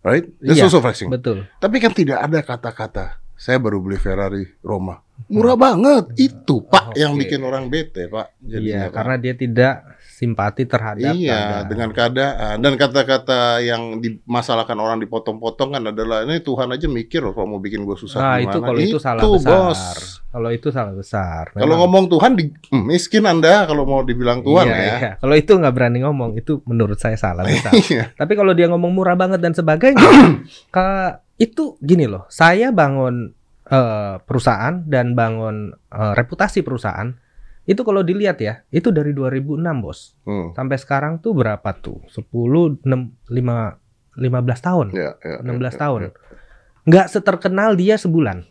right? 0.02 0.26
Iya, 0.42 0.68
also 0.68 0.82
flexing. 0.82 1.10
Betul. 1.10 1.48
Tapi 1.58 1.78
kan 1.82 1.94
tidak 1.94 2.22
ada 2.22 2.40
kata-kata 2.42 3.22
saya 3.42 3.58
baru 3.58 3.82
beli 3.82 3.98
Ferrari 3.98 4.46
Roma. 4.62 5.02
Murah 5.34 5.58
banget. 5.58 6.14
Itu 6.14 6.62
Pak 6.62 6.94
yang 6.94 7.18
Oke. 7.18 7.26
bikin 7.26 7.42
orang 7.42 7.74
bete, 7.74 8.06
Pak. 8.06 8.38
Iya, 8.46 8.86
Pak. 8.86 8.94
karena 8.94 9.16
dia 9.18 9.34
tidak 9.34 9.74
simpati 10.21 10.69
terhadap 10.69 11.17
Iya, 11.17 11.34
keadaan. 11.34 11.63
dengan 11.65 11.89
keadaan 11.89 12.55
dan 12.62 12.73
kata-kata 12.77 13.39
yang 13.60 13.97
dimasalahkan 13.97 14.77
orang 14.77 15.01
dipotong-potong 15.01 15.73
kan 15.73 15.84
adalah 15.84 16.21
ini 16.21 16.38
Tuhan 16.39 16.69
aja 16.69 16.86
mikir 16.86 17.19
loh 17.19 17.34
kalau 17.34 17.47
mau 17.47 17.60
bikin 17.60 17.81
gue 17.81 17.97
susah 17.97 18.21
Nah, 18.21 18.38
gimana. 18.38 18.45
itu 18.45 18.57
kalau 18.62 18.79
itu, 18.79 18.97
salah 18.97 19.21
besar. 19.25 19.49
bos. 19.65 19.81
Kalau 20.29 20.49
itu 20.49 20.67
salah 20.69 20.93
besar. 20.93 21.43
Kalau 21.51 21.65
Memang. 21.67 21.79
ngomong 21.81 22.05
Tuhan 22.07 22.31
di, 22.34 22.43
hmm, 22.53 22.86
miskin 22.86 23.25
Anda 23.25 23.65
kalau 23.65 23.84
mau 23.84 23.99
dibilang 24.01 24.39
Tuhan 24.39 24.63
Iya, 24.63 24.77
ya. 24.77 24.86
iya. 24.95 25.12
Kalau 25.17 25.34
itu 25.34 25.51
nggak 25.51 25.73
berani 25.73 25.99
ngomong, 26.01 26.38
itu 26.38 26.62
menurut 26.63 26.95
saya 26.95 27.17
salah 27.17 27.41
besar. 27.49 27.73
Iya. 27.73 28.13
Tapi 28.13 28.34
kalau 28.36 28.53
dia 28.53 28.69
ngomong 28.69 28.93
murah 28.93 29.17
banget 29.17 29.41
dan 29.41 29.51
sebagainya, 29.51 29.97
ke 30.69 30.88
itu 31.36 31.73
gini 31.79 32.05
loh, 32.05 32.29
saya 32.29 32.69
bangun 32.69 33.34
eh, 33.65 34.15
perusahaan 34.21 34.86
dan 34.86 35.12
bangun 35.12 35.73
eh, 35.73 36.13
reputasi 36.13 36.62
perusahaan 36.62 37.10
itu 37.63 37.82
kalau 37.82 38.02
dilihat 38.02 38.41
ya, 38.41 38.65
itu 38.69 38.89
dari 38.89 39.13
2006 39.13 39.62
bos 39.80 40.17
Hmm. 40.26 40.52
sampai 40.52 40.78
sekarang 40.78 41.19
tuh 41.19 41.34
berapa 41.34 41.69
tuh? 41.78 42.02
10, 42.10 42.82
6, 42.82 43.13
5, 43.30 43.78
15 44.17 44.60
tahun. 44.60 44.88
Ya, 44.91 45.15
ya, 45.21 45.39
16 45.39 45.74
ya, 45.74 45.80
tahun. 45.80 46.00
ya. 46.02 46.12
Nggak 46.84 47.08
seterkenal 47.08 47.78
dia 47.78 47.95
sebulan. 47.95 48.50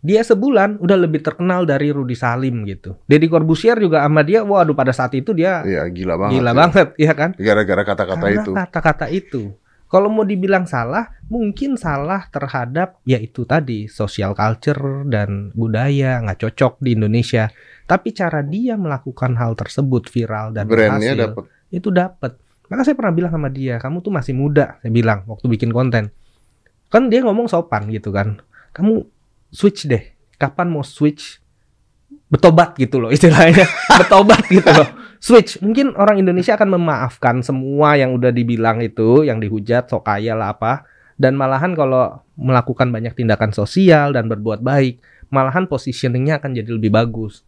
Dia 0.00 0.22
sebulan 0.22 0.78
udah 0.78 0.98
lebih 0.98 1.18
terkenal 1.18 1.66
dari 1.66 1.90
Rudi 1.90 2.14
Salim 2.14 2.62
gitu. 2.62 2.94
Deddy 3.04 3.26
Corbusier 3.26 3.74
juga 3.76 4.06
sama 4.06 4.22
dia, 4.22 4.46
waduh 4.46 4.72
pada 4.72 4.94
saat 4.94 5.10
itu 5.12 5.34
dia 5.34 5.66
Iya, 5.66 5.82
gila 5.90 6.14
banget. 6.14 6.32
gila 6.38 6.50
ya. 6.50 6.54
banget, 6.54 6.88
ya 6.94 7.12
kan? 7.12 7.30
Gara-gara 7.34 7.82
kata-kata 7.82 8.26
itu. 8.30 8.50
kata-kata 8.54 9.06
itu. 9.10 9.42
Kalau 9.86 10.10
mau 10.10 10.26
dibilang 10.26 10.66
salah, 10.66 11.14
mungkin 11.30 11.78
salah 11.78 12.26
terhadap 12.26 12.98
ya 13.06 13.22
itu 13.22 13.46
tadi 13.46 13.86
social 13.86 14.34
culture 14.34 15.06
dan 15.06 15.54
budaya 15.54 16.18
nggak 16.26 16.42
cocok 16.42 16.82
di 16.82 16.98
Indonesia. 16.98 17.46
Tapi 17.86 18.10
cara 18.10 18.42
dia 18.42 18.74
melakukan 18.74 19.38
hal 19.38 19.54
tersebut 19.54 20.10
viral 20.10 20.50
dan 20.50 20.66
Brandnya 20.66 21.14
berhasil, 21.14 21.22
dapat. 21.30 21.44
itu 21.70 21.88
dapat. 21.94 22.32
Maka 22.66 22.82
saya 22.82 22.98
pernah 22.98 23.14
bilang 23.14 23.30
sama 23.30 23.46
dia, 23.46 23.78
kamu 23.78 24.02
tuh 24.02 24.10
masih 24.10 24.34
muda. 24.34 24.82
Saya 24.82 24.90
bilang 24.90 25.22
waktu 25.30 25.46
bikin 25.46 25.70
konten. 25.70 26.10
Kan 26.90 27.06
dia 27.06 27.22
ngomong 27.22 27.46
sopan 27.46 27.86
gitu 27.94 28.10
kan. 28.10 28.42
Kamu 28.74 29.06
switch 29.54 29.86
deh. 29.86 30.02
Kapan 30.34 30.66
mau 30.66 30.82
switch? 30.82 31.38
Betobat 32.26 32.74
gitu 32.74 32.98
loh 32.98 33.14
istilahnya. 33.14 33.70
Betobat 34.02 34.42
gitu 34.50 34.66
loh. 34.66 35.05
Switch. 35.18 35.58
Mungkin 35.60 35.96
orang 35.96 36.20
Indonesia 36.20 36.54
akan 36.56 36.76
memaafkan 36.76 37.40
semua 37.40 37.96
yang 37.96 38.16
udah 38.16 38.30
dibilang 38.30 38.80
itu, 38.84 39.24
yang 39.24 39.40
dihujat, 39.40 39.88
sok 39.88 40.06
kaya 40.06 40.36
lah 40.36 40.56
apa. 40.56 40.86
Dan 41.16 41.36
malahan 41.36 41.72
kalau 41.72 42.20
melakukan 42.36 42.92
banyak 42.92 43.16
tindakan 43.16 43.52
sosial 43.52 44.12
dan 44.12 44.28
berbuat 44.28 44.60
baik, 44.60 45.00
malahan 45.32 45.64
positioningnya 45.64 46.38
akan 46.40 46.56
jadi 46.56 46.70
lebih 46.76 46.92
bagus. 46.92 47.42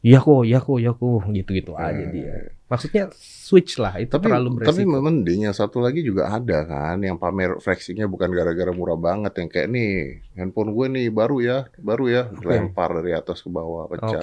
Iya 0.00 0.24
kok, 0.24 0.42
iya 0.48 0.58
kok, 0.64 0.78
iya 0.80 0.92
kok, 0.96 1.28
gitu-gitu 1.28 1.76
aja 1.76 2.04
dia. 2.08 2.56
Maksudnya 2.70 3.10
switch 3.12 3.76
lah, 3.76 3.98
itu. 3.98 4.08
Tapi 4.08 4.24
terlalu 4.24 4.62
tapi 4.62 4.86
beresiko. 4.86 5.02
mending 5.02 5.40
yang 5.42 5.52
satu 5.52 5.82
lagi 5.82 6.00
juga 6.00 6.30
ada 6.30 6.62
kan 6.62 6.96
yang 6.98 7.18
pamer 7.18 7.58
flexingnya 7.58 8.06
bukan 8.06 8.30
gara-gara 8.30 8.70
murah 8.70 8.94
banget 8.94 9.34
yang 9.36 9.48
kayak 9.48 9.68
nih 9.68 9.90
handphone 10.32 10.70
gue 10.70 10.86
nih 10.88 11.06
baru 11.10 11.36
ya 11.40 11.58
baru 11.76 12.04
ya 12.06 12.22
lempar 12.40 12.94
dari 12.94 13.10
atas 13.10 13.42
ke 13.42 13.50
bawah 13.50 13.84
Oke, 13.84 13.98
pecah 13.98 14.22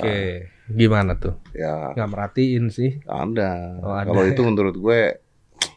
gimana 0.65 1.13
tuh? 1.13 1.35
ya 1.51 1.91
Nggak 1.91 2.07
merhatiin 2.07 2.65
sih. 2.69 3.03
ada 3.03 3.83
Oh, 3.83 3.91
ada 3.91 4.07
kalau 4.07 4.23
ya. 4.23 4.31
itu 4.31 4.41
menurut 4.41 4.75
gue 4.75 4.99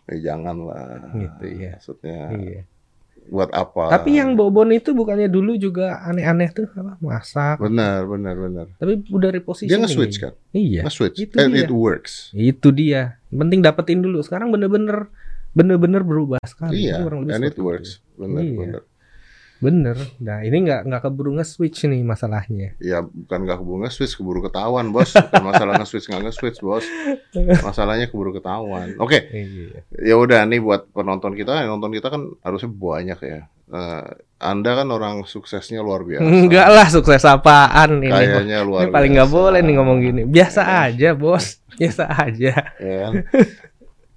ya 0.06 0.16
jangan 0.24 0.56
lah 0.60 1.10
Gitu, 1.12 1.44
iya. 1.58 1.74
maksudnya 1.74 2.22
Iya. 2.32 2.60
Buat 3.30 3.46
apa 3.48 3.94
Tapi 3.94 4.18
yang 4.18 4.34
Bobon 4.34 4.68
itu 4.70 4.90
bukannya 4.90 5.26
dulu 5.26 5.54
juga 5.54 6.02
aneh-aneh 6.02 6.50
tuh 6.50 6.66
apa 6.68 6.98
masak. 6.98 7.56
benar 7.56 8.02
benar 8.04 8.34
benar 8.34 8.66
Tapi 8.74 9.06
udah 9.06 9.30
repositioning. 9.30 9.70
dia 9.70 9.78
nge-switch 9.80 10.16
kan 10.18 10.34
Iya. 10.50 10.82
nge-switch 10.82 11.16
itu 11.20 11.34
and 11.38 11.54
dia. 11.54 11.62
it 11.62 11.70
works 11.70 12.34
Itu 12.34 12.68
dia. 12.70 13.22
Penting 13.30 13.62
dapetin 13.62 14.02
dulu. 14.02 14.18
Sekarang 14.20 14.50
bener-bener 14.50 15.06
bener-bener 15.50 16.02
berubah 16.02 16.42
sekali. 16.42 16.84
iya 16.84 16.98
and 17.02 17.42
it 17.42 17.54
works 17.56 18.02
benar 18.14 18.42
Iya. 18.42 18.58
benar. 18.58 18.82
Bener. 19.60 19.96
Nah 20.18 20.40
ini 20.40 20.64
nggak 20.64 20.88
nggak 20.88 21.02
keburu 21.04 21.36
nge-switch 21.36 21.84
nih 21.84 22.00
masalahnya. 22.00 22.72
Ya 22.80 23.04
bukan 23.04 23.44
nggak 23.44 23.60
keburu 23.60 23.78
nge-switch, 23.84 24.16
keburu 24.16 24.40
ketahuan 24.40 24.88
bos. 24.88 25.12
Bukan 25.12 25.44
masalah 25.44 25.76
nge-switch 25.76 26.08
nggak 26.08 26.22
nge-switch 26.26 26.58
bos. 26.60 26.84
Masalahnya 27.60 28.08
keburu 28.08 28.32
ketahuan. 28.32 28.96
Oke, 28.96 29.20
Iya. 29.28 29.84
ya 29.92 30.14
udah 30.16 30.48
nih 30.48 30.58
buat 30.58 30.88
penonton 30.90 31.36
kita, 31.36 31.60
yang 31.60 31.76
nonton 31.76 31.92
kita 31.92 32.08
kan 32.08 32.24
harusnya 32.40 32.68
banyak 32.68 33.18
ya. 33.20 33.40
Eh, 33.70 34.04
anda 34.40 34.70
kan 34.74 34.88
orang 34.88 35.22
suksesnya 35.22 35.78
luar 35.78 36.02
biasa. 36.02 36.24
Enggak 36.24 36.68
lah 36.72 36.88
sukses 36.88 37.22
apaan 37.22 38.00
ini. 38.00 38.10
Kayaknya 38.10 38.64
luar 38.64 38.88
Ini 38.88 38.96
paling 38.96 39.12
nggak 39.14 39.30
boleh 39.30 39.60
nih 39.60 39.74
ngomong 39.76 39.98
gini. 40.00 40.22
Biasa 40.24 40.60
Iya. 40.64 40.80
aja 40.88 41.08
bos. 41.12 41.60
Biasa 41.76 42.04
aja. 42.08 42.52
Ya 42.80 42.96
kan? 43.04 43.12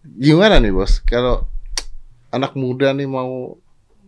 Gimana 0.03 0.57
nih 0.57 0.71
bos? 0.71 1.03
Kalau 1.03 1.45
anak 2.27 2.55
muda 2.55 2.91
nih 2.91 3.05
mau 3.05 3.59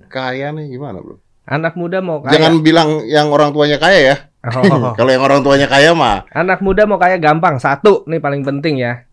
kaya 0.08 0.50
nih 0.50 0.71
gimana 0.71 0.98
bro? 0.98 1.21
Anak 1.46 1.78
muda 1.78 2.02
mau 2.02 2.26
kaya. 2.26 2.42
Jangan 2.42 2.54
bilang 2.66 3.06
yang 3.06 3.30
orang 3.30 3.54
tuanya 3.54 3.78
kaya 3.78 4.00
ya. 4.02 4.16
Oh. 4.46 4.94
Kalau 4.98 5.10
yang 5.14 5.26
orang 5.26 5.42
tuanya 5.42 5.66
kaya 5.66 5.94
mah 5.98 6.26
Anak 6.34 6.62
muda 6.62 6.90
mau 6.90 6.98
kaya 6.98 7.22
gampang. 7.22 7.62
Satu 7.62 8.02
nih 8.10 8.18
paling 8.18 8.42
penting 8.42 8.82
ya. 8.82 9.06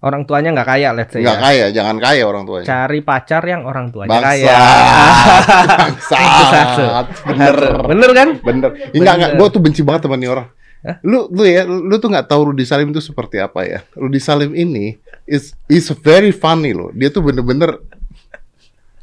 Orang 0.00 0.28
tuanya 0.28 0.52
nggak 0.52 0.68
kaya, 0.68 0.92
let's 0.92 1.10
say 1.12 1.24
nggak 1.24 1.40
ya. 1.40 1.42
kaya, 1.42 1.64
jangan 1.72 1.96
kaya 1.98 2.22
orang 2.28 2.44
tuanya. 2.44 2.68
Cari 2.68 3.00
pacar 3.00 3.42
yang 3.48 3.64
orang 3.64 3.90
tuanya 3.90 4.12
Bangsa. 4.12 4.28
kaya. 4.28 4.56
Bangsat. 5.80 7.06
Bener. 7.32 7.56
Bener 7.90 8.10
kan? 8.12 8.28
Bener. 8.44 8.70
Enggak, 8.92 9.14
enggak. 9.18 9.30
Gue 9.40 9.48
tuh 9.50 9.60
benci 9.64 9.80
banget 9.80 10.06
sama 10.06 10.20
nih 10.20 10.30
orang. 10.30 10.48
Lu, 11.02 11.26
lu 11.32 11.42
ya, 11.42 11.66
lu 11.66 11.96
tuh 11.98 12.12
nggak 12.12 12.30
tahu 12.30 12.54
Rudi 12.54 12.62
Salim 12.62 12.94
itu 12.94 13.02
seperti 13.02 13.42
apa 13.42 13.66
ya. 13.66 13.82
Rudi 13.98 14.20
Salim 14.22 14.54
ini 14.54 14.94
is 15.26 15.56
is 15.66 15.90
very 15.98 16.30
funny 16.30 16.70
loh. 16.70 16.94
Dia 16.94 17.10
tuh 17.10 17.26
bener-bener 17.26 17.82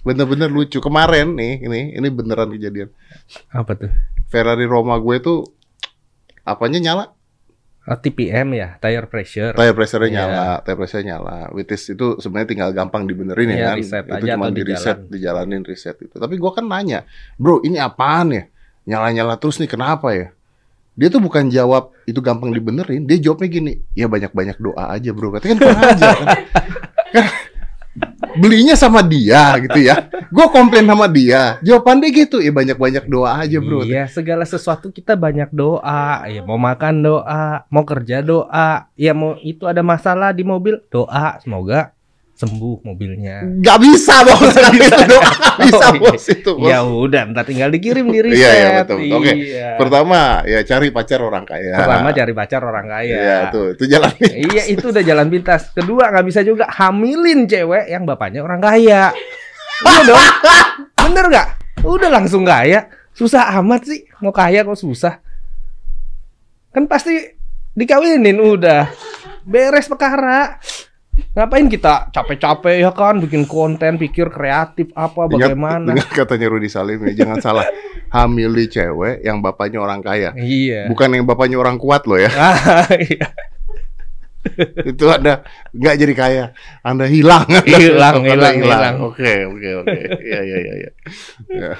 bener-bener 0.03 0.47
lucu. 0.47 0.77
Kemarin 0.77 1.33
nih, 1.33 1.63
ini 1.63 1.79
ini 1.95 2.07
beneran 2.07 2.51
kejadian. 2.51 2.91
Apa 3.49 3.73
tuh? 3.73 3.91
Ferrari 4.27 4.67
Roma 4.67 4.99
gue 4.99 5.17
tuh 5.17 5.39
apanya 6.43 6.79
nyala? 6.79 7.05
Oh, 7.83 7.99
TPM 7.99 8.55
ya, 8.55 8.79
tire 8.79 9.11
pressure. 9.11 9.51
Tire 9.51 9.75
pressure-nya 9.75 10.07
Iya. 10.07 10.19
nyala, 10.23 10.47
tire 10.63 10.77
pressure 10.79 11.03
nyala. 11.03 11.51
Which 11.51 11.67
is 11.67 11.83
itu 11.85 12.15
sebenarnya 12.15 12.47
tinggal 12.47 12.69
gampang 12.71 13.03
dibenerin 13.03 13.51
ya 13.51 13.55
Iya, 13.55 13.67
kan. 13.67 13.75
reset 13.75 14.03
itu 14.03 14.13
aja 14.15 14.31
cuma 14.39 14.47
di 14.47 14.63
reset, 14.63 14.97
dijalan. 15.03 15.11
dijalanin 15.11 15.63
reset 15.67 15.95
itu. 15.99 16.15
Tapi 16.15 16.39
gua 16.39 16.55
kan 16.55 16.63
nanya, 16.63 17.03
"Bro, 17.35 17.59
ini 17.61 17.75
apaan 17.75 18.31
ya? 18.31 18.43
Nyala-nyala 18.87 19.35
terus 19.35 19.59
nih 19.59 19.67
kenapa 19.67 20.15
ya?" 20.15 20.31
Dia 20.95 21.09
tuh 21.09 21.19
bukan 21.19 21.51
jawab 21.51 21.91
itu 22.05 22.23
gampang 22.23 22.55
dibenerin, 22.55 23.03
dia 23.03 23.19
jawabnya 23.19 23.49
gini, 23.51 23.73
"Ya 23.91 24.07
banyak-banyak 24.07 24.63
doa 24.63 24.87
aja, 24.87 25.11
Bro." 25.11 25.35
Katanya 25.35 25.51
kan 25.51 25.59
kurang 25.59 25.83
ajar 25.83 26.15
kan. 26.15 26.27
Belinya 28.35 28.75
sama 28.75 29.05
dia 29.05 29.55
gitu 29.61 29.79
ya. 29.79 30.09
Gua 30.33 30.49
komplain 30.49 30.89
sama 30.89 31.05
dia. 31.05 31.61
Jawaban 31.61 32.01
dia 32.01 32.11
gitu, 32.25 32.41
"Ya 32.41 32.49
banyak-banyak 32.49 33.05
doa 33.05 33.37
aja, 33.45 33.57
Bro." 33.61 33.85
Iya, 33.85 34.09
segala 34.09 34.43
sesuatu 34.43 34.89
kita 34.89 35.13
banyak 35.13 35.53
doa. 35.53 36.25
Ya 36.25 36.41
mau 36.41 36.57
makan 36.57 37.05
doa, 37.05 37.63
mau 37.69 37.85
kerja 37.85 38.25
doa, 38.25 38.89
ya 38.97 39.13
mau 39.13 39.37
itu 39.39 39.69
ada 39.69 39.85
masalah 39.85 40.33
di 40.33 40.41
mobil, 40.41 40.81
doa 40.89 41.37
semoga 41.39 41.92
sembuh 42.43 42.83
mobilnya. 42.83 43.47
Gak 43.63 43.79
bisa, 43.79 44.27
Bos. 44.27 44.51
Gak 44.59 44.73
bisa 44.75 45.03
doa. 45.07 45.31
Gak 45.31 45.57
bisa, 45.63 45.85
Oh, 45.87 45.93
iya. 45.95 46.01
Bos 46.03 46.25
itu, 46.27 46.51
Bos. 46.59 46.67
Ya 46.67 46.79
udah, 46.83 47.21
ntar 47.31 47.47
tinggal 47.47 47.71
dikirim 47.71 48.11
di 48.11 48.19
reset. 48.19 48.43
Iya, 48.43 48.51
iya, 48.51 48.69
betul. 48.83 48.97
Oke. 49.15 49.31
Iya. 49.31 49.69
Pertama, 49.79 50.19
ya 50.43 50.59
cari 50.67 50.87
pacar 50.91 51.19
orang 51.23 51.47
kaya. 51.47 51.73
Pertama 51.79 52.07
cari 52.11 52.33
pacar 52.35 52.61
orang 52.61 52.85
kaya. 52.91 53.15
Iya, 53.15 53.37
tuh, 53.49 53.65
itu 53.79 53.83
jalan. 53.87 54.11
Iya 54.19 54.63
itu 54.67 54.85
udah 54.91 55.03
jalan 55.03 55.27
pintas. 55.31 55.71
Kedua 55.71 56.11
nggak 56.11 56.25
bisa 56.27 56.41
juga 56.43 56.67
hamilin 56.67 57.47
cewek 57.47 57.87
yang 57.87 58.03
bapaknya 58.03 58.43
orang 58.43 58.59
kaya. 58.59 59.15
Iya 59.83 60.01
dong. 60.03 60.25
Bener 61.09 61.25
nggak? 61.31 61.47
Udah 61.83 62.09
langsung 62.11 62.43
kaya. 62.43 62.87
Susah 63.13 63.53
amat 63.61 63.85
sih 63.85 64.03
mau 64.19 64.33
kaya 64.33 64.65
kok 64.65 64.79
susah. 64.79 65.21
Kan 66.73 66.89
pasti 66.89 67.13
dikawinin 67.77 68.41
udah. 68.41 68.89
Beres 69.45 69.85
perkara. 69.85 70.57
Ngapain 71.13 71.69
kita 71.69 72.09
capek-capek 72.09 72.81
ya 72.81 72.89
kan 72.89 73.21
bikin 73.21 73.45
konten, 73.45 74.01
pikir 74.01 74.33
kreatif 74.33 74.89
apa 74.97 75.29
bagaimana. 75.29 75.93
ingat 75.93 76.09
katanya 76.09 76.49
Rudi 76.49 76.69
Salim 76.69 77.05
ya, 77.05 77.25
jangan 77.25 77.37
salah. 77.41 77.65
Hamili 78.13 78.69
cewek 78.69 79.25
yang 79.25 79.41
bapaknya 79.41 79.81
orang 79.81 80.01
kaya. 80.01 80.33
Iya. 80.37 80.85
Bukan 80.89 81.17
yang 81.17 81.25
bapaknya 81.25 81.57
orang 81.57 81.81
kuat 81.81 82.05
loh 82.05 82.17
ya. 82.17 82.29
Ah, 82.37 82.85
iya. 82.97 83.29
itu 84.91 85.05
Anda 85.07 85.43
nggak 85.71 85.95
jadi 85.99 86.13
kaya. 86.13 86.45
Anda 86.83 87.05
hilang. 87.07 87.47
Anda 87.49 87.77
Hilang, 87.79 88.15
Anda 88.21 88.29
hilang, 88.29 88.55
hilang. 88.59 88.95
Oke, 89.03 89.47
oke, 89.47 89.69
oke. 89.83 89.99
Iya, 90.19 90.39
iya, 90.43 90.57
iya, 90.59 90.73
iya. 90.77 90.91
Ya. 91.49 91.71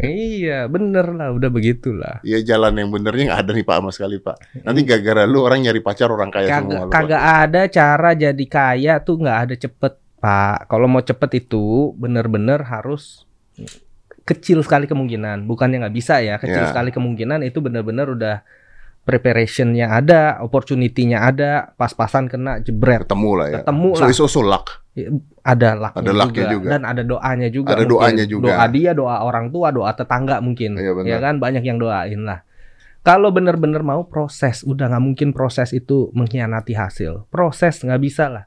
Iya, 0.00 0.58
bener 0.68 1.06
lah, 1.16 1.32
udah 1.32 1.48
begitulah. 1.48 2.20
Iya, 2.22 2.44
jalan 2.44 2.76
yang 2.76 2.88
benernya 2.92 3.32
nggak 3.32 3.40
ada 3.44 3.52
nih 3.56 3.64
Pak 3.64 3.76
sama 3.80 3.90
sekali 3.90 4.16
Pak. 4.20 4.36
Nanti 4.64 4.80
gara-gara 4.84 5.22
lu 5.24 5.42
orang 5.42 5.64
nyari 5.64 5.80
pacar 5.80 6.08
orang 6.08 6.28
kaya 6.28 6.48
semua. 6.60 6.60
kagak 6.60 6.84
lu, 6.84 6.92
kagak 6.92 7.22
ada 7.48 7.60
cara 7.66 8.10
jadi 8.12 8.44
kaya 8.46 8.94
tuh 9.00 9.16
nggak 9.20 9.38
ada 9.48 9.54
cepet 9.56 9.94
pak 10.20 10.68
kalau 10.68 10.84
mau 10.84 11.00
cepet 11.00 11.48
itu 11.48 11.96
bener-bener 11.96 12.60
harus 12.60 13.24
kecil 14.28 14.60
sekali 14.60 14.84
kemungkinan 14.84 15.48
bukannya 15.48 15.80
nggak 15.80 15.96
bisa 15.96 16.20
ya 16.20 16.36
kecil 16.36 16.60
Ya. 16.60 16.68
sekali 16.68 16.92
kemungkinan 16.92 17.40
itu 17.40 17.58
bener-bener 17.58 18.04
udah 18.04 18.36
preparationnya 19.02 19.90
ada 19.90 20.38
opportunity-nya 20.40 21.18
ada 21.22 21.72
pas-pasan 21.74 22.28
kena 22.28 22.60
jebret 22.60 23.04
Ketemu 23.04 23.30
lah 23.34 23.46
ya. 23.48 23.58
Ketemu 23.62 23.88
so, 23.90 24.00
lah. 24.00 24.08
it's 24.08 24.20
also 24.20 24.40
luck. 24.40 24.66
ada 25.40 25.72
lucknya 25.72 26.02
Ada 26.02 26.12
lucknya 26.12 26.44
juga, 26.44 26.52
juga. 26.52 26.68
dan 26.68 26.82
ada 26.84 27.02
doanya 27.02 27.48
juga 27.48 27.68
Ada 27.72 27.78
mungkin. 27.80 27.90
doanya 27.90 28.24
juga. 28.26 28.44
doa 28.50 28.64
dia 28.68 28.90
doa 28.92 29.16
orang 29.20 29.46
tua 29.48 29.68
doa 29.70 29.90
tetangga 29.90 30.36
mungkin 30.38 30.76
Iya, 30.76 30.92
benar. 30.92 31.08
ya 31.08 31.18
kan 31.18 31.34
banyak 31.38 31.62
yang 31.62 31.78
doain 31.78 32.22
lah 32.22 32.44
kalau 33.00 33.32
bener-bener 33.32 33.80
mau 33.80 34.04
proses 34.04 34.60
udah 34.60 34.92
nggak 34.92 35.00
mungkin 35.00 35.28
proses 35.32 35.72
itu 35.72 36.12
mengkhianati 36.12 36.76
hasil 36.76 37.24
proses 37.28 37.80
nggak 37.80 37.96
bisa 37.98 38.28
lah 38.28 38.44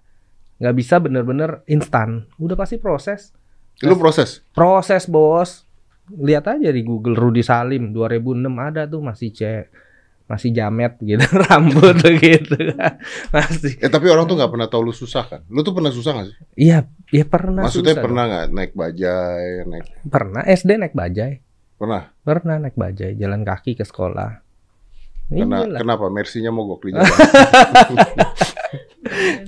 nggak 0.62 0.76
bisa 0.78 1.02
bener-bener 1.02 1.66
instan 1.66 2.30
udah 2.38 2.54
pasti 2.54 2.78
proses 2.78 3.34
Lu 3.82 3.98
proses. 3.98 4.46
proses 4.54 5.10
bos 5.10 5.66
Lihat 6.06 6.46
aja 6.46 6.68
di 6.68 6.84
Google 6.84 7.16
Rudi 7.16 7.40
Salim 7.42 7.90
2006 7.90 8.46
ada 8.60 8.84
tuh 8.84 9.00
masih 9.00 9.32
cek 9.32 9.72
masih 10.34 10.50
jamet 10.50 10.98
gitu 10.98 11.22
rambut 11.46 11.94
gitu 12.18 12.58
masih 13.30 13.78
Eh 13.78 13.88
tapi 13.88 14.10
orang 14.10 14.26
tuh 14.26 14.34
nggak 14.34 14.50
pernah 14.50 14.66
tahu 14.66 14.90
lu 14.90 14.94
susah 14.94 15.24
kan? 15.24 15.42
Lu 15.46 15.62
tuh 15.62 15.72
pernah 15.72 15.94
susah 15.94 16.12
gak 16.18 16.26
sih? 16.28 16.36
iya 16.58 16.90
iya 17.10 17.24
pernah 17.24 17.62
Maksudnya 17.64 17.94
susah 17.94 18.04
pernah 18.04 18.24
nggak 18.26 18.46
naik 18.50 18.72
bajai, 18.74 19.46
naik 19.64 19.86
pernah 20.06 20.42
SD 20.42 20.70
naik 20.76 20.94
bajai 20.94 21.32
pernah? 21.78 22.10
pernah 22.20 22.56
naik 22.58 22.74
bajai 22.74 23.14
jalan 23.14 23.44
kaki 23.44 23.76
ke 23.76 23.84
sekolah 23.84 24.42
Kena, 25.24 25.64
Iyalah. 25.66 25.80
kenapa? 25.82 26.06
Mersinya 26.12 26.52
mogok 26.52 26.84
di 26.84 26.94
jalan. 26.94 27.08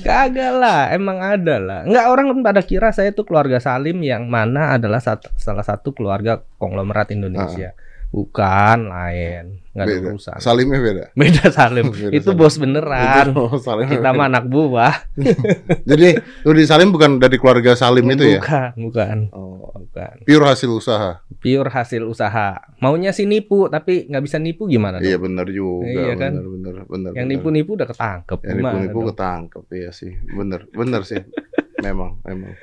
Kagak 0.01 0.51
lah, 0.55 0.89
emang 0.89 1.19
ada 1.19 1.55
lah. 1.57 1.79
Enggak 1.83 2.05
orang 2.07 2.25
kan 2.31 2.39
pada 2.41 2.61
kira 2.63 2.89
saya 2.89 3.11
tuh 3.11 3.27
keluarga 3.27 3.59
Salim 3.59 3.99
yang 3.99 4.25
mana 4.25 4.75
adalah 4.75 4.97
sat- 4.99 5.29
salah 5.35 5.67
satu 5.67 5.91
keluarga 5.91 6.43
konglomerat 6.57 7.11
Indonesia. 7.11 7.75
Bukan 8.15 8.87
lain, 8.87 9.59
nggak 9.75 9.83
ada 9.83 9.95
urusan. 10.07 10.39
Salimnya 10.39 10.79
beda. 10.79 11.05
Beda 11.19 11.51
Salim, 11.51 11.91
Beda 11.91 12.15
itu 12.15 12.31
Salim. 12.31 12.39
bos 12.39 12.55
beneran. 12.55 13.27
Oh, 13.35 13.59
Salim. 13.59 13.91
Kita 13.91 14.15
mah 14.15 14.31
anak 14.31 14.47
buah. 14.47 14.95
Jadi 15.91 16.15
Rudi 16.47 16.63
Salim 16.63 16.95
bukan 16.95 17.19
dari 17.19 17.35
keluarga 17.35 17.75
Salim 17.75 18.07
itu 18.07 18.23
ya? 18.23 18.39
Bukan, 18.39 18.71
bukan, 18.87 19.17
Oh, 19.35 19.67
bukan. 19.67 20.23
pure 20.23 20.47
hasil 20.47 20.71
usaha. 20.71 21.19
Pure 21.43 21.67
hasil 21.67 22.07
usaha. 22.07 22.55
Maunya 22.79 23.11
sih 23.11 23.27
nipu, 23.27 23.67
tapi 23.67 24.07
nggak 24.07 24.23
bisa 24.23 24.39
nipu 24.39 24.63
gimana 24.63 25.03
Iya 25.03 25.19
benar 25.19 25.51
juga. 25.51 25.83
Iya 25.83 26.15
kan? 26.15 26.39
Benar 26.39 26.47
benar 26.47 26.73
benar. 26.87 27.11
Yang 27.19 27.27
nipu-nipu 27.35 27.75
udah 27.75 27.87
ketangkep. 27.91 28.39
Yang 28.47 28.55
nipu-nipu 28.63 28.99
ketangkep 29.11 29.63
iya 29.75 29.91
sih. 29.91 30.15
Bener, 30.31 30.71
bener 30.71 31.03
sih. 31.03 31.19
memang, 31.83 32.23
memang. 32.23 32.55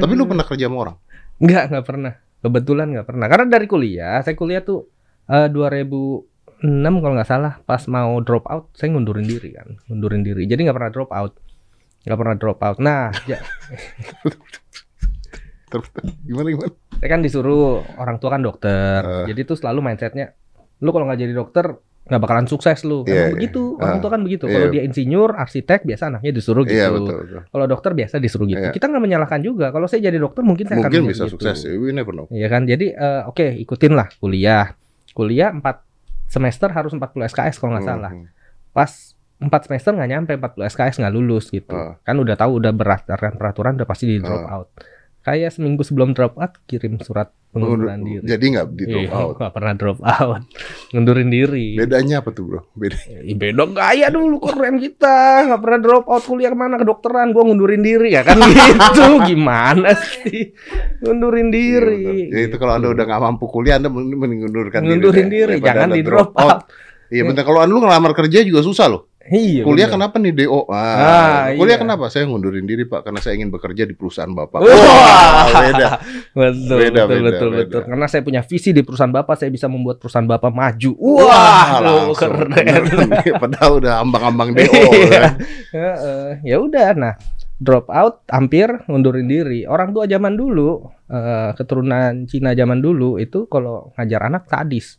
Tapi 0.00 0.12
lu 0.16 0.24
pernah 0.24 0.48
kerja 0.48 0.64
sama 0.64 0.76
orang? 0.80 0.96
Enggak, 1.44 1.64
enggak 1.68 1.84
pernah. 1.84 2.14
Kebetulan 2.40 2.88
nggak 2.88 3.06
pernah. 3.08 3.26
Karena 3.28 3.46
dari 3.52 3.66
kuliah, 3.68 4.24
saya 4.24 4.32
kuliah 4.32 4.64
tuh 4.64 4.93
eh, 5.26 5.48
2006 5.48 6.24
kalau 6.96 7.14
nggak 7.14 7.28
salah, 7.28 7.52
pas 7.60 7.82
mau 7.86 8.18
drop 8.18 8.44
out, 8.46 8.72
saya 8.72 8.90
ngundurin 8.90 9.24
diri 9.24 9.52
kan, 9.52 9.76
ngundurin 9.86 10.20
diri. 10.20 10.44
Jadi 10.44 10.60
nggak 10.62 10.74
pernah 10.74 10.90
drop 10.90 11.10
out, 11.10 11.32
nggak 12.02 12.18
pernah 12.18 12.34
drop 12.34 12.58
out. 12.60 12.78
Nah, 12.78 13.08
ja- 13.24 13.42
Ter- 15.64 15.90
Gimana 16.22 16.48
gimana? 16.48 16.70
saya 16.94 17.08
kan 17.10 17.20
disuruh 17.20 17.82
orang 17.96 18.16
tua 18.16 18.30
kan 18.30 18.40
dokter. 18.40 19.00
Eh. 19.02 19.26
Jadi 19.28 19.40
tuh 19.44 19.56
selalu 19.56 19.80
mindsetnya, 19.82 20.32
lu 20.78 20.88
kalau 20.88 21.04
nggak 21.04 21.20
jadi 21.20 21.34
dokter 21.34 21.66
nggak 22.04 22.20
bakalan 22.20 22.44
sukses 22.44 22.84
lu. 22.84 23.00
Iya, 23.02 23.08
Emang 23.08 23.24
iya. 23.24 23.34
begitu, 23.34 23.62
orang 23.74 23.96
Ah, 23.96 24.02
tua 24.04 24.10
kan 24.12 24.20
begitu. 24.20 24.44
Kalau 24.44 24.68
dia 24.68 24.82
insinyur, 24.84 25.30
arsitek, 25.34 25.80
biasa 25.82 26.12
anaknya 26.12 26.30
disuruh 26.30 26.62
gitu. 26.62 26.76
Iya 26.76 26.92
betul 26.92 27.16
betul. 27.18 27.40
Kalau 27.48 27.64
dokter 27.66 27.90
biasa 27.92 28.14
disuruh 28.20 28.44
gitu. 28.44 28.60
Iya. 28.60 28.70
Kita 28.70 28.86
nggak 28.86 29.02
menyalahkan 29.02 29.40
juga. 29.40 29.72
Kalau 29.72 29.88
saya 29.88 30.04
jadi 30.04 30.20
dokter 30.20 30.44
mungkin 30.44 30.68
saya 30.68 30.78
akan 30.78 30.84
Mungkin 30.84 31.00
menjadi 31.02 31.16
bisa 31.16 31.24
gitu. 31.26 31.34
sukses. 31.40 31.58
We 31.64 31.90
never 31.90 32.12
know. 32.12 32.28
Iya 32.28 32.48
kan, 32.48 32.68
jadi 32.68 32.86
eh, 32.92 33.22
oke 33.24 33.46
ikutin 33.58 33.92
lah 33.96 34.12
kuliah. 34.20 34.76
Kuliah 35.14 35.54
4 35.54 35.62
semester 36.26 36.68
harus 36.68 36.90
40 36.90 37.30
SKS 37.30 37.62
kalau 37.62 37.78
nggak 37.78 37.86
salah. 37.86 38.10
Hmm. 38.10 38.26
Pas 38.74 38.90
4 39.38 39.66
semester 39.66 39.90
nggak 39.94 40.10
nyampe 40.10 40.32
40 40.34 40.66
SKS 40.66 40.94
nggak 41.00 41.14
lulus 41.14 41.48
gitu. 41.48 41.74
Ah. 41.74 41.94
Kan 42.02 42.18
udah 42.18 42.34
tahu 42.34 42.58
udah 42.58 42.74
berdasarkan 42.74 43.38
peraturan 43.38 43.78
udah 43.78 43.86
pasti 43.86 44.10
di 44.10 44.18
drop 44.18 44.42
Ah. 44.42 44.54
out. 44.58 44.68
Kayak 45.24 45.50
seminggu 45.50 45.80
sebelum 45.80 46.12
drop 46.12 46.36
out 46.36 46.60
kirim 46.64 47.00
surat 47.00 47.32
pengunduran 47.48 47.96
diri. 47.98 48.20
Jadi 48.22 48.44
nggak 48.44 48.66
di 48.70 48.84
drop 48.84 49.00
Iya, 49.00 49.10
out. 49.14 49.34
nggak 49.40 49.52
pernah 49.52 49.72
drop 49.72 49.98
out. 49.98 50.42
Ngundurin 50.92 51.28
diri. 51.28 51.66
Bedanya 51.74 52.20
apa 52.20 52.28
tuh 52.28 52.44
bro? 52.44 52.60
Beda. 52.70 52.96
Ih, 53.24 53.32
beda 53.32 53.64
gaya 53.66 54.06
dulu 54.08 54.36
keren 54.38 54.76
kita 54.76 55.16
nggak 55.48 55.60
pernah 55.60 55.80
drop 55.80 56.04
out 56.06 56.22
kuliah 56.22 56.52
ke 56.52 56.58
mana 56.58 56.76
kedokteran 56.76 57.32
gua 57.32 57.40
ngundurin 57.42 57.80
diri 57.80 58.12
ya 58.12 58.20
kan 58.20 58.36
gitu 58.52 59.24
gimana 59.24 59.96
sih 59.96 60.52
ngundurin 61.00 61.48
diri 61.48 62.04
Iya. 62.04 62.28
Jadi 62.28 62.44
itu 62.44 62.56
kalau 62.58 62.72
anda 62.74 62.88
udah 62.90 63.04
nggak 63.04 63.22
mampu 63.22 63.44
kuliah, 63.46 63.80
anda 63.80 63.88
mending 63.88 64.20
mengundurkan 64.20 64.80
diri. 64.80 64.88
ngundurin 64.92 65.28
diri 65.28 65.52
daripada 65.56 65.68
jangan 65.72 65.88
Anda 65.88 65.96
di 65.96 66.02
drop 66.04 66.30
out 66.36 66.58
Iya 67.08 67.22
bener. 67.22 67.44
Kalau 67.44 67.60
anda 67.60 67.70
lu 67.70 67.80
ngelamar 67.80 68.12
kerja 68.12 68.42
juga 68.42 68.60
susah 68.60 68.88
loh. 68.90 69.13
Iya 69.26 69.62
Kuliah 69.62 69.86
bener. 69.86 69.96
kenapa 69.96 70.16
nih 70.18 70.32
DO? 70.34 70.60
Ah, 70.66 70.74
Ah, 70.74 71.42
kuliah 71.52 71.76
iya. 71.76 71.80
kenapa? 71.80 72.04
Saya 72.08 72.24
ngundurin 72.24 72.64
diri 72.64 72.84
pak, 72.84 73.00
karena 73.02 73.18
saya 73.18 73.34
ingin 73.34 73.48
bekerja 73.48 73.84
di 73.84 73.92
perusahaan 73.92 74.28
bapak. 74.28 74.58
Wah. 74.58 74.68
Wah, 74.68 75.44
beda. 75.64 75.88
betul 76.32 76.76
Beda, 76.76 77.00
betul 77.02 77.08
beda, 77.08 77.24
betul 77.24 77.48
beda. 77.48 77.58
betul 77.62 77.80
karena 77.86 78.06
saya 78.06 78.20
punya 78.20 78.40
visi 78.40 78.70
di 78.70 78.82
perusahaan 78.82 79.08
bapak 79.10 79.34
saya 79.34 79.48
bisa 79.48 79.66
membuat 79.66 79.96
perusahaan 79.96 80.24
bapak 80.24 80.50
maju 80.50 80.92
Wah, 80.98 81.24
wah 81.78 82.12
keren 82.12 82.50
Bener. 82.50 82.82
Padahal 83.38 83.72
udah 83.78 83.94
ambang-ambang 83.98 84.52
DO. 84.52 84.66
Iya. 84.66 85.20
kan. 85.22 85.32
Ya 86.42 86.56
udah 86.58 86.88
nah 86.94 87.14
drop 87.54 87.86
out 87.88 88.26
hampir 88.26 88.66
ngundurin 88.84 89.24
diri 89.24 89.62
orang 89.62 89.90
tua 89.90 90.04
zaman 90.04 90.34
dulu 90.34 90.84
eh, 91.06 91.50
keturunan 91.54 92.26
Cina 92.26 92.50
zaman 92.50 92.78
dulu 92.78 93.16
itu 93.16 93.46
kalau 93.46 93.94
ngajar 93.94 94.26
anak 94.26 94.44
sadis 94.44 94.98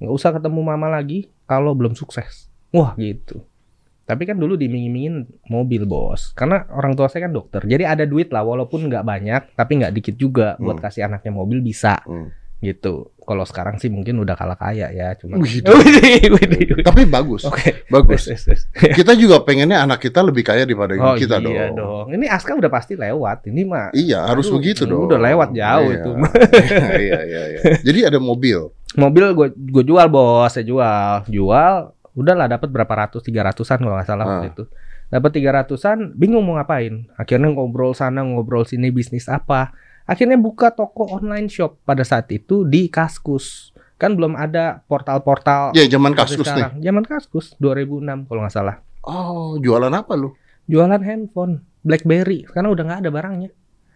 nggak 0.00 0.08
usah 0.10 0.32
ketemu 0.32 0.60
mama 0.64 0.88
lagi 0.88 1.28
kalau 1.44 1.76
belum 1.76 1.92
sukses 1.92 2.48
wah 2.72 2.96
gitu 2.96 3.44
tapi 4.12 4.22
kan 4.24 4.36
dulu 4.36 4.54
dimingin-mingin 4.54 5.14
mobil 5.46 5.82
bos 5.82 6.30
karena 6.32 6.68
orang 6.70 6.92
tua 6.92 7.08
saya 7.08 7.24
kan 7.24 7.32
dokter 7.32 7.64
jadi 7.64 7.88
ada 7.88 8.04
duit 8.04 8.28
lah 8.28 8.42
walaupun 8.42 8.84
nggak 8.84 9.00
banyak 9.02 9.42
tapi 9.52 9.80
nggak 9.80 9.92
dikit 9.92 10.14
juga 10.14 10.54
buat 10.56 10.76
Hmm. 10.76 10.84
kasih 10.84 11.02
anaknya 11.04 11.32
mobil 11.32 11.58
bisa 11.58 11.96
Hmm. 12.02 12.28
gitu 12.60 13.10
kalau 13.22 13.42
sekarang 13.42 13.74
sih 13.74 13.86
mungkin 13.86 14.18
udah 14.18 14.34
kalah 14.34 14.54
kaya 14.54 14.90
ya 14.90 15.14
cuma 15.14 15.38
widih. 15.38 15.62
Tapi 16.82 17.06
bagus, 17.06 17.42
oke 17.44 17.86
bagus. 17.86 18.26
Wes, 18.26 18.42
wes, 18.44 18.66
wes. 18.66 18.92
Kita 18.92 19.14
juga 19.14 19.38
pengennya 19.40 19.78
anak 19.80 20.02
kita 20.02 20.20
lebih 20.20 20.42
kaya 20.42 20.62
daripada 20.62 20.94
Oh 20.96 21.14
kita 21.14 21.38
iya 21.38 21.70
dong. 21.70 21.78
dong. 21.78 22.06
Ini 22.12 22.26
Aska 22.28 22.52
udah 22.52 22.66
pasti 22.66 22.94
lewat. 22.94 23.46
Ini 23.46 23.62
mah 23.62 23.90
Iya, 23.92 24.26
harus 24.26 24.46
Aduh, 24.46 24.58
begitu 24.58 24.82
dong. 24.84 25.06
udah 25.06 25.18
lewat 25.20 25.48
jauh 25.52 25.86
Iya. 25.86 25.96
itu. 25.96 26.10
iya, 27.06 27.18
iya, 27.22 27.42
iya. 27.48 27.60
Jadi 27.80 27.98
ada 28.04 28.18
mobil. 28.18 28.58
mobil 28.92 29.24
gue 29.32 29.48
gue 29.54 29.84
jual 29.86 30.06
bos, 30.06 30.50
saya 30.50 30.62
jual. 30.62 31.24
Jual 31.26 31.74
udahlah 32.12 32.46
dapat 32.46 32.68
berapa 32.68 32.94
ratus, 32.98 33.20
tiga 33.20 33.42
ratusan 33.42 33.78
kalau 33.78 33.94
nggak 33.94 34.06
salah 34.06 34.24
waktu 34.26 34.46
Ah. 34.46 34.52
itu. 34.52 34.64
Dapat 35.08 35.30
tiga 35.32 35.50
ratusan, 35.54 36.12
bingung 36.12 36.40
mau 36.40 36.56
ngapain. 36.56 37.04
Akhirnya 37.14 37.46
ngobrol 37.46 37.92
sana, 37.92 38.20
ngobrol 38.20 38.64
sini 38.64 38.88
bisnis 38.88 39.26
apa. 39.26 39.76
Akhirnya 40.02 40.34
buka 40.34 40.70
toko 40.70 41.06
online 41.06 41.46
shop 41.46 41.78
pada 41.82 42.02
saat 42.02 42.26
itu 42.28 42.64
di 42.64 42.88
Kaskus. 42.88 43.70
Kan 43.96 44.16
belum 44.16 44.34
ada 44.34 44.82
portal-portal 44.82 45.70
Ya, 45.72 45.86
zaman 45.86 46.10
kaskus 46.12 46.42
nih. 46.42 46.48
sekarang. 46.48 46.72
Zaman 46.80 47.04
Kaskus 47.04 47.46
2006 47.56 48.26
kalau 48.26 48.40
nggak 48.42 48.50
salah. 48.50 48.76
Oh, 49.02 49.54
jualan 49.56 49.90
apa 49.90 50.12
lu? 50.14 50.34
Jualan 50.64 50.98
handphone 50.98 51.60
BlackBerry 51.80 52.42
karena 52.44 52.68
udah 52.68 52.82
nggak 52.82 53.00
ada 53.02 53.10
barangnya. 53.10 53.50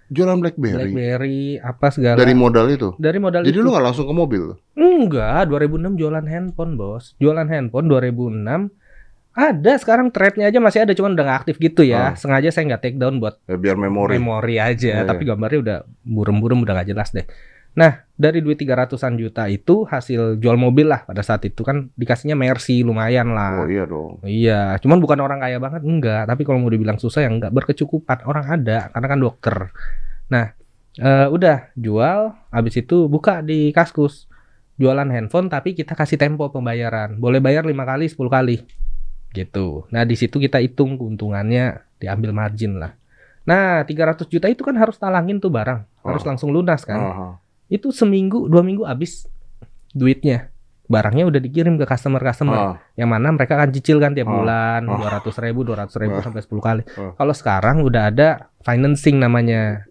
Jualan 0.06 0.38
BlackBerry. 0.38 0.76
BlackBerry 0.86 1.40
apa 1.58 1.86
segala. 1.90 2.16
Dari 2.16 2.30
modal 2.32 2.66
itu. 2.68 2.94
dari 2.96 3.18
modal 3.18 3.42
Jadi 3.42 3.52
itu. 3.52 3.62
lu 3.62 3.70
nggak 3.70 3.84
langsung 3.84 4.06
ke 4.06 4.14
mobil? 4.14 4.42
Enggak, 4.72 5.50
2006 5.50 5.96
jualan 5.96 6.24
handphone, 6.24 6.72
Bos. 6.74 7.18
Jualan 7.18 7.44
handphone 7.44 7.86
2006. 7.86 8.70
Ada 9.36 9.76
sekarang 9.76 10.08
threadnya 10.08 10.48
aja 10.48 10.58
masih 10.58 10.80
ada, 10.80 10.96
cuman 10.96 11.12
udah 11.12 11.24
nggak 11.26 11.38
aktif 11.44 11.56
gitu 11.58 11.84
ya. 11.84 12.00
Ah. 12.00 12.12
Sengaja 12.16 12.48
saya 12.48 12.72
nggak 12.72 12.80
take 12.80 12.96
down 12.96 13.20
buat 13.20 13.36
Ya, 13.44 13.60
biar 13.60 13.76
memori. 13.76 14.16
memori 14.16 14.56
aja, 14.56 15.02
Iya, 15.02 15.04
tapi 15.04 15.28
gambarnya 15.28 15.58
udah 15.60 15.78
burem-burem 16.02 16.64
udah 16.64 16.72
nggak 16.72 16.88
jelas 16.88 17.12
deh. 17.12 17.26
Nah, 17.76 17.92
dari 18.10 18.40
duit 18.40 18.56
300-an 18.56 19.14
juta 19.14 19.44
itu 19.46 19.84
hasil 19.84 20.40
jual 20.40 20.56
mobil 20.56 20.88
lah 20.88 21.04
pada 21.04 21.20
saat 21.20 21.44
itu 21.44 21.60
kan 21.60 21.92
dikasihnya 21.92 22.32
Mercy 22.32 22.80
lumayan 22.80 23.28
Oh 23.28 23.36
lah. 23.36 23.50
iya 23.68 23.84
dong. 23.84 24.24
Iya, 24.24 24.60
cuman 24.80 24.96
bukan 24.96 25.20
orang 25.20 25.38
kaya 25.38 25.60
banget 25.60 25.84
enggak, 25.84 26.24
tapi 26.24 26.42
kalau 26.42 26.56
mau 26.56 26.72
dibilang 26.72 26.96
susah 26.96 27.22
ya 27.22 27.30
enggak 27.30 27.52
berkecukupan. 27.52 28.24
Orang 28.24 28.48
ada 28.48 28.88
karena 28.88 29.06
kan 29.06 29.20
dokter. 29.20 29.56
Nah, 30.26 30.56
eh, 30.96 31.28
udah 31.28 31.68
jual, 31.76 32.32
habis 32.48 32.74
itu 32.74 33.06
buka 33.06 33.44
di 33.44 33.70
Kaskus. 33.70 34.24
Jualan 34.76 35.08
handphone 35.08 35.48
tapi 35.48 35.72
kita 35.72 35.92
kasih 35.92 36.16
tempo 36.16 36.48
pembayaran. 36.48 37.16
Boleh 37.16 37.40
bayar 37.40 37.64
lima 37.64 37.84
kali, 37.84 38.08
10 38.08 38.28
kali. 38.28 38.60
Gitu. 39.32 39.84
Nah, 39.88 40.04
di 40.04 40.16
situ 40.16 40.36
kita 40.36 40.60
hitung 40.60 40.96
keuntungannya, 40.96 41.76
diambil 41.96 42.32
margin 42.32 42.80
lah. 42.80 42.96
Nah, 43.44 43.84
300 43.84 44.26
juta 44.26 44.48
itu 44.48 44.60
kan 44.60 44.72
harus 44.74 44.96
talangin 44.96 45.36
tuh 45.38 45.48
barang. 45.48 45.84
Harus 46.02 46.24
Oh. 46.24 46.28
langsung 46.28 46.50
lunas 46.50 46.80
kan 46.82 46.96
Aha. 46.98 47.28
Itu 47.68 47.90
seminggu 47.90 48.46
dua 48.46 48.61
minggu 48.61 48.83
habis 48.83 49.26
duitnya 49.90 50.50
barangnya 50.87 51.26
udah 51.26 51.40
dikirim 51.40 51.74
ke 51.74 51.85
customer 51.85 52.20
customer 52.20 52.55
Ah. 52.55 52.74
yang 52.94 53.11
mana 53.11 53.35
mereka 53.35 53.59
akan 53.59 53.74
cicil 53.74 53.98
kan 53.98 54.14
tiap 54.14 54.26
Ah. 54.26 54.33
bulan 54.33 54.81
Ah. 54.87 54.94
dua 54.96 55.09
ratus 55.12 55.35
ribu 55.37 55.66
dua 55.66 55.83
ratus 55.83 55.98
ribu 55.98 56.14
Ah. 56.14 56.22
sampai 56.22 56.40
10 56.40 56.62
kali 56.62 56.83
Ah. 56.94 57.11
kalau 57.12 57.35
sekarang 57.35 57.83
udah 57.83 58.09
ada 58.09 58.29
financing 58.61 59.18
namanya 59.18 59.83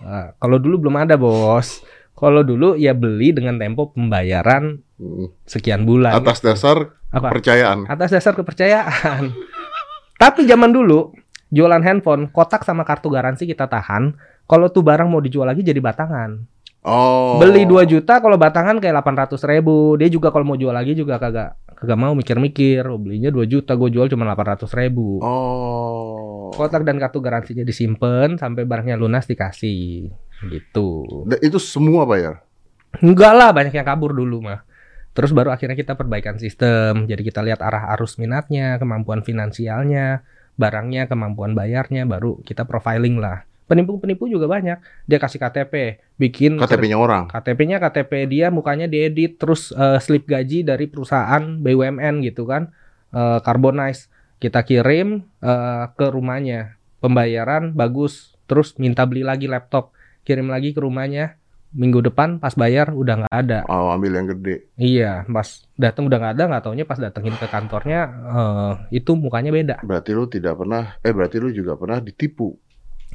Ah, 0.00 0.30
kalau 0.40 0.56
dulu 0.56 0.86
belum 0.86 0.94
ada 1.00 1.18
bos 1.18 1.82
kalau 2.14 2.40
dulu 2.40 2.78
ya 2.78 2.94
beli 2.94 3.30
dengan 3.30 3.58
tempo 3.58 3.90
pembayaran 3.90 4.78
Hmm. 4.94 5.26
sekian 5.42 5.82
bulan 5.82 6.14
Atas 6.14 6.38
dasar 6.38 6.94
apa 7.10 7.34
kepercayaan. 7.34 7.90
atas 7.90 8.14
dasar 8.14 8.30
kepercayaan 8.32 9.34
tapi 10.22 10.46
zaman 10.46 10.70
dulu 10.70 11.10
jualan 11.50 11.82
handphone 11.82 12.30
kotak 12.30 12.62
sama 12.62 12.82
kartu 12.82 13.10
garansi 13.10 13.42
kita 13.42 13.66
tahan 13.66 14.14
kalau 14.44 14.70
tuh 14.70 14.82
barang 14.82 15.06
mau 15.06 15.18
dijual 15.18 15.46
lagi 15.46 15.62
jadi 15.62 15.82
batangan 15.82 16.46
Oh. 16.84 17.40
Beli 17.40 17.64
2 17.64 17.88
juta 17.88 18.20
kalau 18.20 18.36
batangan 18.36 18.76
kayak 18.76 19.00
800 19.00 19.40
ribu. 19.48 19.96
Dia 19.96 20.12
juga 20.12 20.28
kalau 20.28 20.44
mau 20.44 20.56
jual 20.60 20.70
lagi 20.70 20.92
juga 20.92 21.16
kagak 21.16 21.56
kagak 21.80 21.96
mau 21.96 22.12
mikir-mikir. 22.12 22.84
Oh, 22.84 23.00
belinya 23.00 23.32
2 23.32 23.48
juta, 23.48 23.72
gue 23.72 23.88
jual 23.88 24.06
cuma 24.12 24.28
800 24.28 24.68
ribu. 24.76 25.24
Oh. 25.24 26.52
Kotak 26.52 26.84
dan 26.84 27.00
kartu 27.00 27.24
garansinya 27.24 27.64
disimpan 27.64 28.36
sampai 28.36 28.68
barangnya 28.68 29.00
lunas 29.00 29.24
dikasih. 29.24 30.12
Gitu. 30.44 30.88
Da- 31.24 31.40
Itu 31.40 31.56
semua 31.56 32.04
bayar. 32.04 32.44
Enggak 33.00 33.32
lah, 33.32 33.50
banyak 33.50 33.74
yang 33.74 33.88
kabur 33.88 34.12
dulu 34.12 34.44
mah. 34.44 34.62
Terus 35.16 35.32
baru 35.32 35.50
akhirnya 35.54 35.78
kita 35.78 35.96
perbaikan 35.96 36.36
sistem. 36.36 37.08
Jadi 37.08 37.22
kita 37.24 37.40
lihat 37.40 37.64
arah 37.64 37.90
arus 37.96 38.20
minatnya, 38.20 38.76
kemampuan 38.76 39.24
finansialnya, 39.24 40.20
barangnya, 40.60 41.08
kemampuan 41.08 41.56
bayarnya, 41.56 42.04
baru 42.04 42.42
kita 42.44 42.68
profiling 42.68 43.18
lah. 43.18 43.46
Penipu-penipu 43.64 44.28
juga 44.28 44.44
banyak. 44.44 44.76
Dia 45.08 45.16
kasih 45.16 45.40
KTP, 45.40 46.04
bikin 46.20 46.60
KTP-nya 46.60 47.00
orang. 47.00 47.32
KTP-nya 47.32 47.80
KTP 47.80 48.28
dia, 48.28 48.52
mukanya 48.52 48.84
diedit, 48.84 49.40
terus 49.40 49.72
eh, 49.72 49.96
slip 50.04 50.28
gaji 50.28 50.68
dari 50.68 50.84
perusahaan 50.84 51.40
BUMN 51.40 52.20
gitu 52.28 52.44
kan, 52.44 52.68
eh, 53.16 53.38
Carbonize. 53.40 54.12
Kita 54.36 54.60
kirim 54.68 55.24
eh, 55.40 55.84
ke 55.96 56.06
rumahnya, 56.12 56.76
pembayaran 57.00 57.72
bagus, 57.72 58.36
terus 58.44 58.76
minta 58.76 59.08
beli 59.08 59.24
lagi 59.24 59.48
laptop, 59.48 59.96
kirim 60.28 60.52
lagi 60.52 60.76
ke 60.76 60.84
rumahnya. 60.84 61.40
Minggu 61.74 62.06
depan 62.06 62.38
pas 62.38 62.54
bayar 62.54 62.94
udah 62.94 63.26
nggak 63.26 63.34
ada. 63.34 63.66
Oh, 63.66 63.90
ambil 63.90 64.14
yang 64.14 64.30
gede. 64.30 64.70
Iya, 64.78 65.26
pas 65.26 65.66
datang 65.74 66.06
udah 66.06 66.22
nggak 66.22 66.34
ada, 66.38 66.44
nggak 66.46 66.62
taunya 66.62 66.86
pas 66.86 67.00
datengin 67.02 67.34
ke 67.34 67.50
kantornya 67.50 68.00
eh, 68.12 68.72
itu 69.00 69.18
mukanya 69.18 69.50
beda. 69.50 69.76
Berarti 69.82 70.14
lu 70.14 70.30
tidak 70.30 70.54
pernah 70.54 70.94
eh 71.02 71.10
berarti 71.10 71.42
lu 71.42 71.50
juga 71.50 71.74
pernah 71.74 71.98
ditipu. 71.98 72.54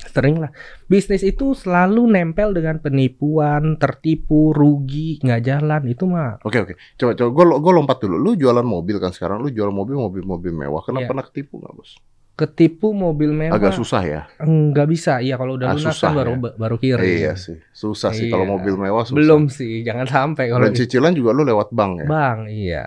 Sering 0.02 0.40
lah. 0.40 0.52
Bisnis 0.86 1.22
itu 1.22 1.52
selalu 1.52 2.08
nempel 2.08 2.52
dengan 2.52 2.80
penipuan, 2.80 3.76
tertipu, 3.76 4.52
rugi, 4.52 5.20
nggak 5.20 5.42
jalan 5.42 5.82
itu 5.86 6.04
mah. 6.04 6.40
Oke 6.42 6.60
oke. 6.60 6.74
Coba 6.96 7.12
coba 7.14 7.30
gue 7.30 7.46
gue 7.60 7.74
lompat 7.76 7.98
dulu. 8.00 8.16
Lu 8.16 8.32
jualan 8.34 8.64
mobil 8.64 8.98
kan 8.98 9.12
sekarang. 9.12 9.40
Lu 9.40 9.50
jual 9.50 9.70
mobil 9.70 9.96
mobil 9.96 10.24
mobil 10.24 10.52
mewah. 10.52 10.82
Kenapa 10.82 11.04
Iya. 11.04 11.10
pernah 11.10 11.26
ketipu 11.26 11.60
nggak 11.60 11.74
bos? 11.74 11.92
Ketipu 12.34 12.96
mobil 12.96 13.36
mewah. 13.36 13.52
Agak 13.54 13.76
susah 13.76 14.00
ya. 14.00 14.22
Nggak 14.40 14.88
bisa. 14.88 15.20
Iya 15.20 15.36
kalau 15.36 15.60
udah 15.60 15.68
Ah, 15.70 15.76
lunas 15.76 15.92
susah 15.92 16.08
kan 16.08 16.16
baru 16.16 16.34
ya. 16.34 16.52
baru 16.56 16.76
kirim. 16.80 17.04
Iya 17.20 17.34
sih. 17.36 17.60
Susah 17.70 18.16
sih 18.16 18.32
kalau 18.32 18.48
Iya. 18.48 18.54
mobil 18.56 18.74
mewah 18.80 19.04
susah. 19.04 19.20
Belum 19.20 19.52
sih, 19.52 19.84
jangan 19.84 20.08
sampai 20.08 20.48
kalau 20.48 20.64
Dan 20.64 20.72
cicilan 20.74 21.12
juga 21.12 21.36
lu 21.36 21.44
lewat 21.44 21.70
bank 21.70 21.92
ya. 22.00 22.08
Bang, 22.08 22.48
iya. 22.48 22.86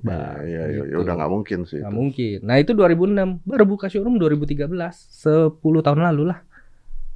Iya 0.00 0.08
Bang, 0.08 0.36
iya 0.48 0.62
iya. 0.66 0.80
Ya 0.80 0.84
gitu. 0.88 1.04
udah 1.04 1.14
nggak 1.14 1.32
mungkin 1.32 1.58
sih. 1.68 1.80
Nggak 1.80 1.92
mungkin. 1.94 2.36
Nah 2.42 2.56
itu 2.56 2.72
2006, 2.72 3.44
baru 3.44 3.64
buka 3.68 3.86
showroom 3.92 4.16
2013, 4.16 4.64
10 5.12 5.60
tahun 5.84 6.00
lalu 6.00 6.32
lah. 6.32 6.40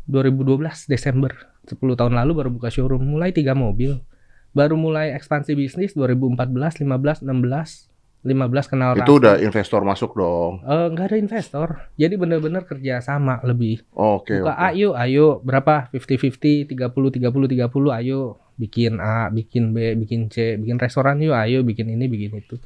2012 0.04 0.84
Desember, 0.84 1.32
10 1.64 1.80
tahun 1.96 2.12
lalu 2.12 2.32
baru 2.36 2.50
buka 2.52 2.68
showroom, 2.68 3.00
mulai 3.00 3.32
tiga 3.32 3.56
mobil. 3.56 4.04
Baru 4.52 4.76
mulai 4.76 5.16
ekspansi 5.16 5.56
bisnis 5.56 5.96
2014, 5.96 6.84
15, 6.84 7.24
16, 7.24 7.88
15 8.22 8.68
kenal 8.68 8.92
Itu 8.94 9.00
Raffi. 9.00 9.16
udah 9.20 9.34
investor 9.40 9.80
masuk 9.82 10.10
dong. 10.14 10.60
Eh, 10.62 10.86
nggak 10.92 11.06
ada 11.12 11.16
investor, 11.16 11.68
jadi 11.96 12.14
bener-bener 12.14 12.64
kerja 12.64 13.00
sama 13.00 13.40
lebih. 13.42 13.80
Oke 13.92 14.40
Buka 14.40 14.54
oke. 14.54 14.64
ayo, 14.70 14.88
ayo 14.94 15.26
berapa? 15.40 15.88
50-50, 15.92 16.68
30, 16.68 17.10
30, 17.16 17.48
30, 17.48 17.92
ayo 17.92 18.36
bikin 18.54 19.02
A, 19.02 19.28
bikin 19.28 19.74
B, 19.74 19.98
bikin 19.98 20.30
C, 20.30 20.54
bikin 20.56 20.78
restoran 20.78 21.18
yuk, 21.18 21.34
ayo 21.34 21.64
bikin 21.66 21.90
ini, 21.90 22.06
bikin 22.06 22.38
itu. 22.38 22.56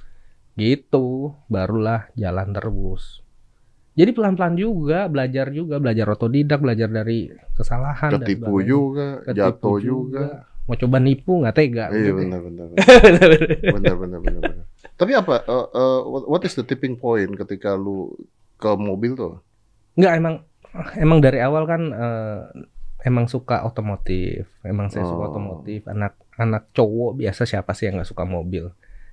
Gitu, 0.59 1.07
barulah 1.47 2.11
jalan 2.13 2.51
terus. 2.51 3.23
Jadi 3.95 4.11
pelan-pelan 4.11 4.55
juga, 4.55 5.07
belajar 5.07 5.51
juga, 5.51 5.79
belajar 5.79 6.07
otodidak, 6.09 6.59
belajar 6.59 6.87
dari 6.89 7.27
kesalahan. 7.53 8.11
dan 8.13 8.21
Ketipu 8.21 8.47
sebagainya. 8.53 8.67
juga, 8.69 9.07
Ketipu 9.21 9.39
jatuh 9.39 9.77
juga. 9.79 10.25
Mau 10.65 10.77
coba 10.77 10.97
nipu 10.99 11.33
nggak 11.39 11.57
tega. 11.57 11.85
Iya 11.89 11.99
gitu. 12.05 12.19
benar 12.21 12.41
benar. 12.41 12.67
benar. 13.07 13.29
benar 13.73 13.95
benar 13.97 14.19
benar 14.21 14.41
benar. 14.45 14.65
Tapi 14.95 15.13
apa 15.15 15.35
uh, 15.43 15.67
uh, 15.69 16.01
what- 16.05 16.27
what 16.29 16.43
is 16.43 16.53
the 16.53 16.63
tipping 16.63 16.95
point 16.95 17.33
ketika 17.37 17.73
lu 17.73 18.13
ke 18.55 18.71
mobil 18.73 19.15
tuh? 19.15 19.35
Nggak 19.95 20.13
emang 20.15 20.35
emang 20.95 21.19
dari 21.19 21.39
awal 21.39 21.65
kan 21.65 21.83
eh, 21.89 22.41
emang 23.03 23.27
suka 23.27 23.65
otomotif. 23.65 24.47
Emang 24.61 24.87
saya 24.89 25.03
suka 25.05 25.25
Oh. 25.25 25.31
otomotif. 25.33 25.87
Anak 25.87 26.15
anak 26.35 26.69
cowok 26.71 27.17
biasa 27.17 27.43
siapa 27.45 27.73
sih 27.73 27.89
yang 27.89 27.99
nggak 27.99 28.11
suka 28.11 28.23
mobil? 28.23 28.69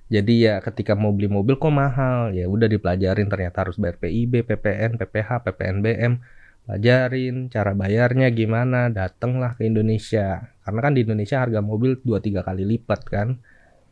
Jadi 0.06 0.46
ya 0.46 0.62
ketika 0.62 0.94
mau 0.94 1.10
beli 1.10 1.26
mobil 1.26 1.58
kok 1.58 1.74
mahal, 1.74 2.30
ya 2.30 2.46
udah 2.46 2.70
dipelajarin 2.70 3.26
ternyata 3.26 3.66
harus 3.66 3.74
bayar 3.74 3.98
PIB, 3.98 4.46
PPN, 4.46 5.02
PPH, 5.02 5.42
PPNBM, 5.42 6.22
pelajarin 6.62 7.50
cara 7.50 7.74
bayarnya 7.74 8.30
gimana, 8.30 8.86
datanglah 8.86 9.58
ke 9.58 9.66
Indonesia. 9.66 10.54
Karena 10.62 10.80
kan 10.82 10.92
di 10.94 11.02
Indonesia 11.02 11.42
harga 11.42 11.58
mobil 11.58 11.98
2-3 12.06 12.46
kali 12.46 12.62
lipat 12.62 13.00
kan. 13.02 13.28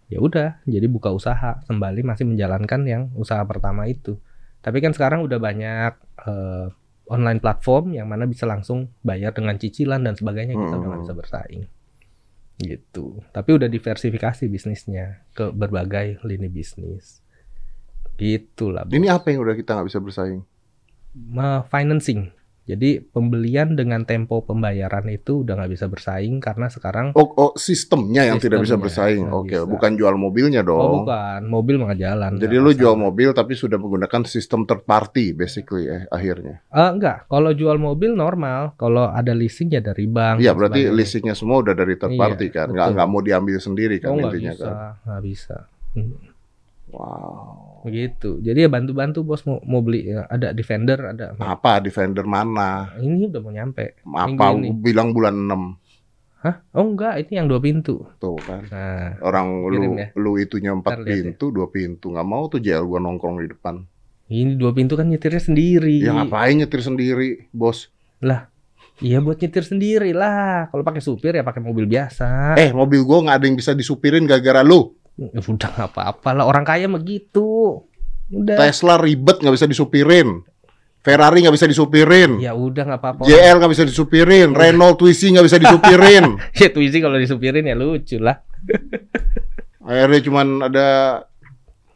Ya 0.07 0.23
udah, 0.23 0.63
jadi 0.71 0.87
buka 0.87 1.11
usaha, 1.11 1.59
kembali 1.67 2.07
masih 2.07 2.31
menjalankan 2.31 2.87
yang 2.87 3.03
usaha 3.19 3.43
pertama 3.43 3.91
itu. 3.91 4.15
Tapi 4.63 4.79
kan 4.79 4.95
sekarang 4.95 5.27
udah 5.27 5.43
banyak 5.43 5.93
eh, 6.31 6.67
online 7.11 7.41
platform 7.43 7.93
yang 7.93 8.07
mana 8.07 8.25
bisa 8.25 8.47
langsung 8.47 8.87
bayar 9.03 9.35
dengan 9.35 9.59
cicilan 9.59 10.01
dan 10.01 10.15
sebagainya 10.15 10.55
kita 10.57 10.79
udah 10.79 10.89
nggak 10.89 11.01
Hmm. 11.03 11.07
bisa 11.11 11.15
bersaing 11.19 11.63
gitu. 12.59 13.23
Tapi 13.35 13.51
udah 13.55 13.67
diversifikasi 13.67 14.47
bisnisnya 14.47 15.27
ke 15.35 15.51
berbagai 15.51 16.23
lini 16.23 16.47
bisnis. 16.47 17.25
Gitulah 18.15 18.87
Ini 18.87 19.11
apa 19.11 19.35
yang 19.35 19.43
udah 19.43 19.59
kita 19.59 19.75
nggak 19.75 19.89
bisa 19.91 19.99
bersaing? 19.99 20.43
Ma- 21.15 21.67
financing 21.67 22.31
jadi 22.65 22.97
pembelian 23.03 23.73
dengan 23.73 24.03
tempo 24.03 24.41
pembayaran 24.41 25.05
itu 25.07 25.41
udah 25.41 25.53
nggak 25.55 25.69
bisa 25.71 25.87
bersaing 25.87 26.39
karena 26.39 26.67
sekarang 26.67 27.13
Oh, 27.13 27.29
oh 27.31 27.53
sistemnya 27.55 28.25
yang 28.25 28.37
tidak 28.37 28.61
bisa 28.61 28.75
Sistemnya, 28.75 28.85
bersaing. 28.85 29.25
Oke, 29.29 29.53
bisa. 29.55 29.65
bukan 29.65 29.91
jual 29.95 30.15
mobilnya 30.15 30.61
dong. 30.61 30.81
oh 30.81 30.93
bukan 30.99 31.41
mobil 31.45 31.77
mah 31.77 31.87
nggak 31.87 32.01
jalan 32.03 32.33
Jadi 32.37 32.55
lu 32.57 32.71
jual 32.73 32.95
mobil 32.95 33.29
tapi 33.31 33.53
sudah 33.53 33.77
menggunakan 33.77 34.25
sistem 34.25 34.65
third 34.65 34.83
party 34.83 35.31
basically 35.31 35.85
eh, 35.87 36.09
akhirnya. 36.09 36.65
Eh, 36.67 36.91
enggak 36.91 37.27
kalau 37.27 37.53
jual 37.53 37.77
mobil 37.77 38.13
normal 38.13 38.73
kalau 38.75 39.07
ada 39.07 39.31
leasing 39.31 39.69
ya 39.69 39.79
dari 39.79 40.07
bank 40.07 40.41
Iya, 40.41 40.51
berarti 40.51 40.81
sebagainya. 40.83 40.97
leasingnya 40.97 41.35
semua 41.35 41.61
udah 41.61 41.75
dari 41.75 41.95
third 41.95 42.11
Iya, 42.11 42.21
party 42.23 42.47
kan. 42.49 42.67
Nggak 42.67 42.81
betul. 42.83 42.97
nggak 42.97 43.09
mau 43.09 43.21
diambil 43.21 43.57
sendiri 43.59 43.97
kan 43.99 44.09
oh 44.09 44.19
intinya 44.19 44.53
bisa 44.53 44.65
kan. 44.65 44.77
nggak 45.05 45.23
bisa 45.23 45.57
Hmm. 45.93 46.17
Wow. 46.91 47.74
Begitu 47.85 48.41
jadi 48.41 48.65
ya 48.65 48.69
bantu-bantu 48.69 49.21
bos 49.23 49.45
mau, 49.45 49.61
mau 49.63 49.85
beli 49.85 50.09
ya, 50.09 50.25
ada 50.27 50.51
defender 50.51 50.97
ada 51.05 51.37
Apa 51.37 51.79
defender 51.79 52.25
mana? 52.25 52.97
ini 52.97 53.29
udah 53.29 53.41
mau 53.45 53.53
nyampe 53.53 54.01
Apa 54.03 54.57
ini. 54.57 54.73
bilang 54.73 55.13
bulan 55.13 55.37
6 55.37 55.85
Hah? 56.45 56.61
Oh 56.77 56.85
enggak, 56.85 57.25
ini 57.25 57.41
yang 57.41 57.49
dua 57.49 57.57
pintu. 57.57 58.05
tuh 58.21 58.37
kan. 58.37 58.61
Nah, 58.69 59.17
Orang 59.25 59.65
lu 59.65 59.97
ya. 59.97 60.13
lu 60.13 60.37
itunya 60.37 60.77
empat 60.77 61.01
ya. 61.01 61.17
pintu, 61.17 61.49
dua 61.49 61.73
pintu. 61.73 62.13
Nggak 62.13 62.29
mau 62.29 62.45
tuh 62.53 62.61
JL 62.61 62.85
gua 62.85 63.01
nongkrong 63.01 63.41
di 63.41 63.49
depan. 63.49 63.81
ini 64.29 64.53
dua 64.53 64.77
pintu 64.77 64.93
kan 64.93 65.09
nyetirnya 65.09 65.41
sendiri. 65.41 66.05
Ya 66.05 66.13
ngapain 66.13 66.61
nyetir 66.61 66.85
sendiri, 66.85 67.49
bos? 67.49 67.89
Iya 69.01 69.25
buat 69.25 69.41
nyetir 69.41 69.65
sendiri 69.65 70.13
lah. 70.13 70.69
Kalau 70.69 70.85
pakai 70.85 71.01
supir 71.01 71.33
ya 71.33 71.43
pakai 71.43 71.59
mobil 71.59 71.89
biasa. 71.89 72.55
Eh, 72.55 72.71
mobil 72.71 73.03
gua 73.03 73.25
nggak 73.25 73.37
ada 73.41 73.47
yang 73.49 73.57
bisa 73.57 73.73
disupirin 73.73 74.29
gara-gara 74.29 74.61
lu. 74.61 74.93
Ya 75.15 75.31
Udah 75.31 75.69
nggak 75.71 75.91
apa-apa 75.95 76.29
lah. 76.35 76.45
Orang 76.47 76.67
kaya 76.67 76.91
mah 76.91 77.03
gitu. 77.07 77.83
Udah. 78.35 78.57
Tesla 78.59 78.99
ribet 78.99 79.39
nggak 79.39 79.55
bisa 79.55 79.67
disupirin. 79.71 80.43
Ferrari 81.05 81.45
nggak 81.45 81.55
bisa 81.55 81.69
disupirin. 81.69 82.41
Ya 82.41 82.57
udah 82.57 82.83
nggak 82.89 83.01
apa-apa. 83.01 83.23
JL 83.29 83.61
nggak 83.61 83.73
bisa 83.77 83.85
disupirin. 83.85 84.57
Renault 84.57 84.97
Twizy 84.97 85.37
nggak 85.37 85.47
bisa 85.47 85.59
disupirin. 85.61 86.41
Ya 86.61 86.69
Twizy 86.73 86.99
kalau 87.05 87.21
disupirin 87.21 87.69
ya 87.69 87.77
lucu 87.77 88.17
lah. 88.17 88.41
Akhirnya 89.85 90.21
cuman 90.25 90.47
ada 90.65 90.89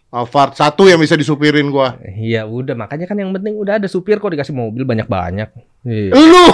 Alphard 0.08 0.56
satu 0.56 0.88
yang 0.88 1.00
bisa 1.00 1.16
disupirin 1.16 1.72
gua. 1.72 1.96
Iya 2.04 2.44
udah 2.44 2.76
makanya 2.76 3.08
kan 3.08 3.16
yang 3.16 3.32
penting 3.32 3.56
udah 3.56 3.80
ada 3.80 3.88
supir 3.88 4.20
kok 4.20 4.28
dikasih 4.28 4.52
mobil 4.52 4.84
banyak-banyak. 4.84 5.48
Iya. 5.88 6.12
Lu, 6.16 6.44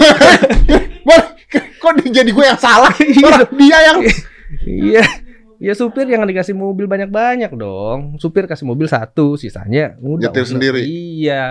kok 1.83 1.93
jadi 2.07 2.31
gue 2.31 2.45
yang 2.47 2.59
salah? 2.59 2.91
Orang 2.95 3.51
dia 3.59 3.79
yang 3.83 3.99
Iya. 4.63 5.05
Ya 5.65 5.73
supir 5.73 6.05
jangan 6.05 6.29
dikasih 6.29 6.53
mobil 6.53 6.85
banyak-banyak 6.85 7.49
dong. 7.57 8.21
Supir 8.21 8.45
kasih 8.45 8.69
mobil 8.69 8.85
satu, 8.85 9.41
sisanya 9.41 9.97
udah 10.05 10.29
Nyetir 10.29 10.45
sendiri. 10.45 10.85
Iya. 10.85 11.45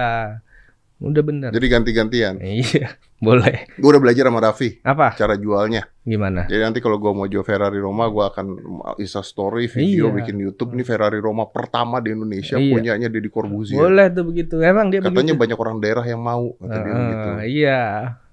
Udah 1.02 1.24
bener. 1.26 1.50
jadi 1.52 1.68
ganti-gantian. 1.68 2.38
Iya, 2.40 2.94
boleh. 3.24 3.72
Gue 3.74 3.90
udah 3.90 4.02
belajar 4.02 4.28
sama 4.28 4.40
Raffi 4.40 4.70
Apa? 4.82 5.16
cara 5.16 5.34
jualnya. 5.34 5.88
Gimana? 6.04 6.44
Jadi 6.44 6.60
nanti 6.60 6.80
kalau 6.80 7.00
gue 7.00 7.08
mau 7.10 7.24
jual 7.24 7.42
Ferrari 7.42 7.80
Roma, 7.80 8.06
gue 8.06 8.26
akan 8.26 8.46
Insta 8.98 9.24
story, 9.24 9.66
video, 9.66 10.12
Iya. 10.12 10.16
bikin 10.20 10.36
YouTube. 10.36 10.76
Ini 10.76 10.84
Ferrari 10.84 11.16
Roma 11.16 11.48
pertama 11.48 11.98
di 11.98 12.12
Indonesia, 12.12 12.60
Iya. 12.60 12.70
punyanya 12.70 13.08
Deddy 13.08 13.32
Corbuzier. 13.32 13.80
Boleh 13.80 14.12
tuh 14.12 14.28
begitu. 14.28 14.60
Emang 14.60 14.92
dia 14.92 15.00
Katanya 15.00 15.32
begitu. 15.32 15.40
banyak 15.40 15.58
orang 15.58 15.78
daerah 15.80 16.04
yang 16.04 16.20
mau, 16.20 16.52
kata 16.58 16.76
dia 16.76 16.84
Heeh, 16.86 17.00
begitu. 17.00 17.28
Iya. 17.56 17.82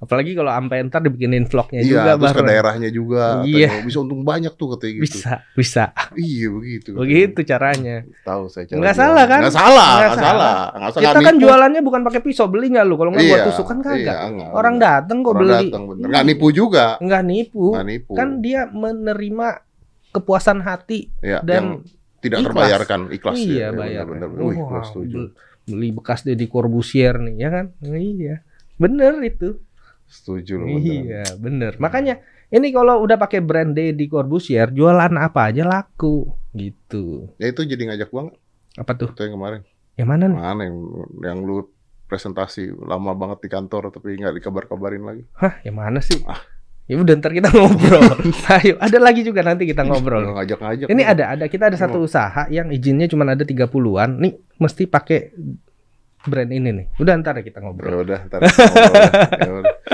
Apalagi 0.01 0.33
kalau 0.33 0.49
sampai 0.49 0.77
ntar 0.83 1.01
dibikinin 1.01 1.45
vlognya 1.45 1.79
Iya, 1.79 1.93
juga 1.93 2.11
terus 2.19 2.33
ke 2.33 2.43
daerahnya 2.43 2.89
juga. 2.91 3.25
Iya. 3.45 3.69
katanya. 3.69 3.87
Bisa 3.87 3.99
untung 4.01 4.23
banyak 4.25 4.53
tuh 4.53 4.67
katanya 4.75 4.93
gitu. 4.97 5.05
Bisa, 5.07 5.33
bisa. 5.55 5.85
Iya 6.17 6.47
begitu. 6.51 6.89
katanya. 6.91 7.03
Begitu 7.07 7.41
caranya. 7.47 7.97
Tahu 8.25 8.43
saya 8.49 8.65
cara 8.67 8.79
Nggak 8.81 8.97
salah 8.97 9.25
kan? 9.29 9.41
Nggak 9.41 9.55
salah, 9.55 9.69
Nggak 9.71 10.11
salah. 10.11 10.19
salah. 10.19 10.57
Nggak 10.75 10.91
salah. 10.91 11.05
Kita 11.07 11.21
kan 11.23 11.35
jualannya 11.39 11.81
bukan 11.81 12.01
pakai 12.03 12.21
pisau, 12.21 12.51
beli 12.51 12.75
nggak 12.75 12.83
lu? 12.83 12.97
Kalau 12.97 13.15
nggak 13.15 13.23
Iya, 13.23 13.31
buat 13.31 13.47
tusuk 13.47 13.67
kan 13.69 13.79
kagak. 13.79 14.17
iya, 14.27 14.47
Orang 14.51 14.75
datang 14.81 15.19
kok 15.21 15.33
Orang 15.33 15.43
beli. 15.45 15.69
datang 15.69 15.83
bener. 15.87 16.07
Nggak 16.09 16.25
nipu 16.25 16.47
juga. 16.51 16.87
Nggak 16.99 17.23
nipu. 17.23 17.65
Nggak 17.71 17.87
nipu. 17.87 18.13
Kan 18.15 18.29
dia 18.41 18.61
menerima 18.67 19.49
kepuasan 20.11 20.59
hati 20.61 21.07
ya, 21.21 21.39
yang 21.39 21.45
dan 21.45 21.63
tidak 22.19 22.39
ikhlas. 22.41 22.49
terbayarkan 22.51 23.01
ikhlas 23.13 23.37
iya 23.39 23.57
ya, 23.63 23.69
bayar. 23.71 24.05
bener, 24.05 24.27
bener. 24.27 24.43
Wih, 24.43 24.59
setuju. 24.83 25.15
bel- 25.15 25.33
beli 25.63 25.89
bekas 25.93 26.21
Deddy 26.21 26.47
Corbusier 26.47 27.15
nih 27.17 27.35
ya 27.39 27.49
kan? 27.49 27.67
Iya. 27.81 28.43
Bener 28.75 29.21
itu. 29.21 29.61
Setuju 30.05 30.59
loh. 30.59 30.67
bener. 30.67 30.83
Iya, 30.83 31.25
bener. 31.37 31.73
Makanya 31.77 32.19
Ini 32.51 32.75
kalau 32.75 32.99
udah 33.01 33.15
pakai 33.15 33.39
brand 33.39 33.71
Deddy 33.71 34.11
Corbusier, 34.11 34.75
jualan 34.75 35.15
apa 35.15 35.55
aja 35.55 35.63
laku 35.63 36.35
gitu. 36.51 37.31
Ya 37.39 37.47
itu 37.47 37.63
jadi 37.63 37.87
ngajak 37.87 38.11
gua 38.11 38.27
nggak? 38.27 38.39
Apa 38.75 38.93
tuh? 38.99 39.09
Itu 39.15 39.23
yang 39.23 39.39
kemarin. 39.39 39.61
Yang 39.95 40.09
mana 40.11 40.25
nih? 40.27 40.35
Mana 40.35 40.61
yang 40.67 40.77
yang 41.23 41.39
lu 41.41 41.71
presentasi 42.11 42.75
lama 42.75 43.15
banget 43.15 43.47
di 43.47 43.49
kantor 43.49 43.95
tapi 43.95 44.19
nggak 44.19 44.35
dikabar-kabarin 44.35 45.05
lagi. 45.07 45.23
Hah, 45.39 45.63
yang 45.63 45.79
mana 45.79 46.03
sih? 46.03 46.19
Ah. 46.27 46.43
Ya 46.91 46.99
udah 46.99 47.15
ntar 47.23 47.31
kita 47.31 47.47
ngobrol. 47.55 48.03
Ayo, 48.51 48.75
ada 48.83 48.99
lagi 48.99 49.23
juga 49.23 49.47
nanti 49.47 49.63
kita 49.63 49.87
ngobrol. 49.87 50.35
Ngajak-ngajak. 50.35 50.91
Ini 50.91 51.03
ada 51.07 51.39
ada 51.39 51.47
kita 51.47 51.71
ada 51.71 51.79
satu 51.79 52.03
usaha 52.03 52.51
yang 52.51 52.67
izinnya 52.75 53.07
cuma 53.07 53.23
ada 53.23 53.47
30-an. 53.47 54.19
Nih 54.19 54.35
mesti 54.59 54.91
pakai 54.91 55.31
brand 56.27 56.51
ini 56.51 56.69
nih. 56.75 56.87
Udah 56.99 57.15
ntar 57.23 57.39
kita 57.41 57.63
Ya 57.63 57.71
ngobrol. 57.71 58.03
udah, 58.03 58.19
ntar 58.27 58.43
kita 58.43 58.59
ngobrol 58.67 58.91
ya. 58.91 59.15
Ya 59.39 59.53
udah. 59.55 59.75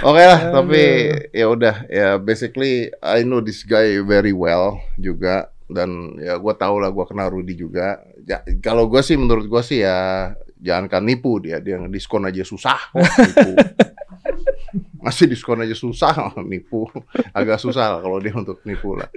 Oke 0.00 0.22
lah, 0.24 0.40
tapi 0.48 0.82
ya 1.30 1.46
udah 1.52 1.74
ya 1.92 2.08
basically 2.16 2.88
I 3.04 3.20
know 3.20 3.44
this 3.44 3.60
guy 3.62 4.00
very 4.00 4.32
well 4.32 4.80
juga 4.96 5.52
dan 5.68 6.16
ya 6.16 6.40
gua 6.40 6.56
tahu 6.56 6.80
lah 6.80 6.88
gua 6.88 7.04
kenal 7.04 7.28
Rudy 7.28 7.52
juga. 7.52 8.00
Ja, 8.24 8.40
kalau 8.64 8.88
gua 8.88 9.04
sih 9.04 9.20
menurut 9.20 9.44
gua 9.44 9.60
sih 9.60 9.84
ya 9.84 10.32
jangankan 10.60 11.02
nipu 11.02 11.40
dia, 11.40 11.58
dia 11.58 11.80
diskon 11.88 12.28
aja 12.28 12.44
susah 12.44 12.78
kok 12.92 13.00
nipu. 13.24 13.52
Masih 15.00 15.26
diskon 15.26 15.64
aja 15.64 15.72
susah 15.72 16.12
nipu. 16.50 16.86
Agak 17.32 17.58
susah 17.58 17.96
lah 17.96 18.00
kalau 18.04 18.20
dia 18.20 18.36
untuk 18.36 18.60
nipu 18.68 18.94
lah. 18.94 19.08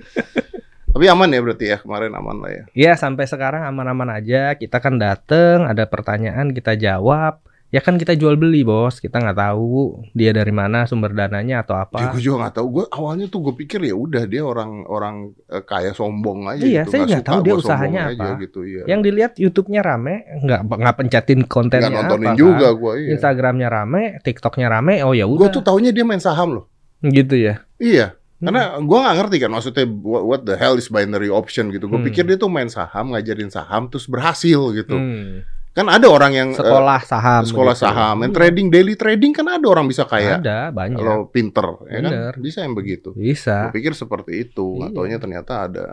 Tapi 0.94 1.06
aman 1.10 1.26
ya 1.34 1.42
berarti 1.42 1.66
ya 1.74 1.78
kemarin 1.82 2.14
aman 2.14 2.38
lah 2.38 2.52
ya. 2.54 2.64
Ya 2.74 2.94
sampai 2.94 3.26
sekarang 3.26 3.66
aman-aman 3.66 4.14
aja. 4.14 4.54
Kita 4.56 4.78
kan 4.80 5.02
dateng, 5.02 5.66
ada 5.66 5.90
pertanyaan 5.90 6.54
kita 6.54 6.78
jawab. 6.78 7.42
Ya 7.74 7.82
kan 7.82 7.98
kita 7.98 8.14
jual 8.14 8.38
beli 8.38 8.62
bos. 8.62 9.02
Kita 9.02 9.18
nggak 9.18 9.34
tahu 9.36 9.74
dia 10.14 10.30
dari 10.30 10.54
mana 10.54 10.86
sumber 10.86 11.10
dananya 11.10 11.66
atau 11.66 11.74
Ya, 11.74 11.84
apa. 11.84 12.14
gue 12.14 12.22
juga 12.22 12.46
nggak 12.46 12.54
tahu. 12.54 12.68
Gue 12.70 12.86
awalnya 12.88 13.26
tuh 13.26 13.42
gue 13.42 13.54
pikir 13.58 13.82
ya 13.82 13.98
udah 13.98 14.24
dia 14.24 14.46
orang 14.46 14.86
orang 14.86 15.16
eh, 15.48 15.60
kaya 15.60 15.90
sombong 15.90 16.46
aja. 16.48 16.62
Iya, 16.62 16.86
gitu. 16.86 16.92
saya 16.94 17.02
nggak 17.10 17.26
tahu 17.26 17.40
dia 17.42 17.54
usahanya 17.56 18.02
aja 18.08 18.30
apa. 18.30 18.40
gitu. 18.40 18.60
Iya. 18.62 18.86
Yang 18.86 19.00
dilihat 19.02 19.32
YouTube-nya 19.36 19.82
rame, 19.82 20.16
nggak 20.40 20.62
nggak 20.64 20.96
pencetin 20.96 21.42
kontennya 21.44 21.90
Nggak 21.90 22.04
nontonin 22.06 22.30
apa, 22.30 22.38
juga 22.38 22.68
kan. 22.70 22.78
gue. 22.78 22.94
Iya. 22.94 23.10
Instagramnya 23.18 23.68
rame, 23.68 24.02
TikToknya 24.22 24.68
rame. 24.70 24.94
Oh 25.02 25.12
ya 25.12 25.26
Gue 25.26 25.42
udah. 25.42 25.50
tuh 25.50 25.66
taunya 25.66 25.90
dia 25.90 26.06
main 26.06 26.22
saham 26.22 26.62
loh. 26.62 26.66
Gitu 27.02 27.42
ya. 27.42 27.66
Iya. 27.82 28.14
Hmm. 28.38 28.52
Karena 28.52 28.62
gue 28.78 28.98
nggak 29.00 29.16
ngerti 29.18 29.38
kan 29.40 29.50
maksudnya 29.50 29.86
what, 29.88 30.24
what 30.24 30.42
the 30.44 30.54
hell 30.54 30.76
is 30.76 30.88
binary 30.88 31.28
option 31.28 31.68
gitu. 31.68 31.88
Gue 31.88 31.98
Hmm. 31.98 32.06
pikir 32.06 32.22
dia 32.24 32.38
tuh 32.38 32.48
main 32.48 32.70
saham, 32.70 33.12
ngajarin 33.12 33.50
saham 33.50 33.90
terus 33.90 34.06
berhasil 34.06 34.62
gitu. 34.74 34.94
Hmm. 34.94 35.42
Kan 35.74 35.90
ada 35.90 36.06
orang 36.06 36.32
yang 36.32 36.50
eh, 36.50 36.58
Sekolah 36.58 37.02
saham. 37.02 37.42
sekolah 37.44 37.74
gitu. 37.74 37.82
saham, 37.82 38.14
main 38.16 38.30
Iya. 38.30 38.38
trading, 38.38 38.68
daily 38.70 38.94
trading 38.94 39.34
kan 39.34 39.50
ada 39.50 39.66
orang 39.66 39.86
bisa 39.86 40.06
kaya. 40.06 40.38
Ada 40.38 40.70
banyak. 40.70 40.96
Kalau 40.96 41.18
pinter, 41.28 41.66
ya 41.88 41.98
kan? 42.00 42.12
Bisa 42.38 42.62
yang 42.62 42.74
begitu. 42.74 43.10
Bisa. 43.12 43.68
Gue 43.68 43.82
pikir 43.82 43.94
seperti 43.94 44.44
itu, 44.44 44.78
Iya. 44.80 44.94
taunya 44.94 45.18
ternyata 45.18 45.66
ada 45.66 45.86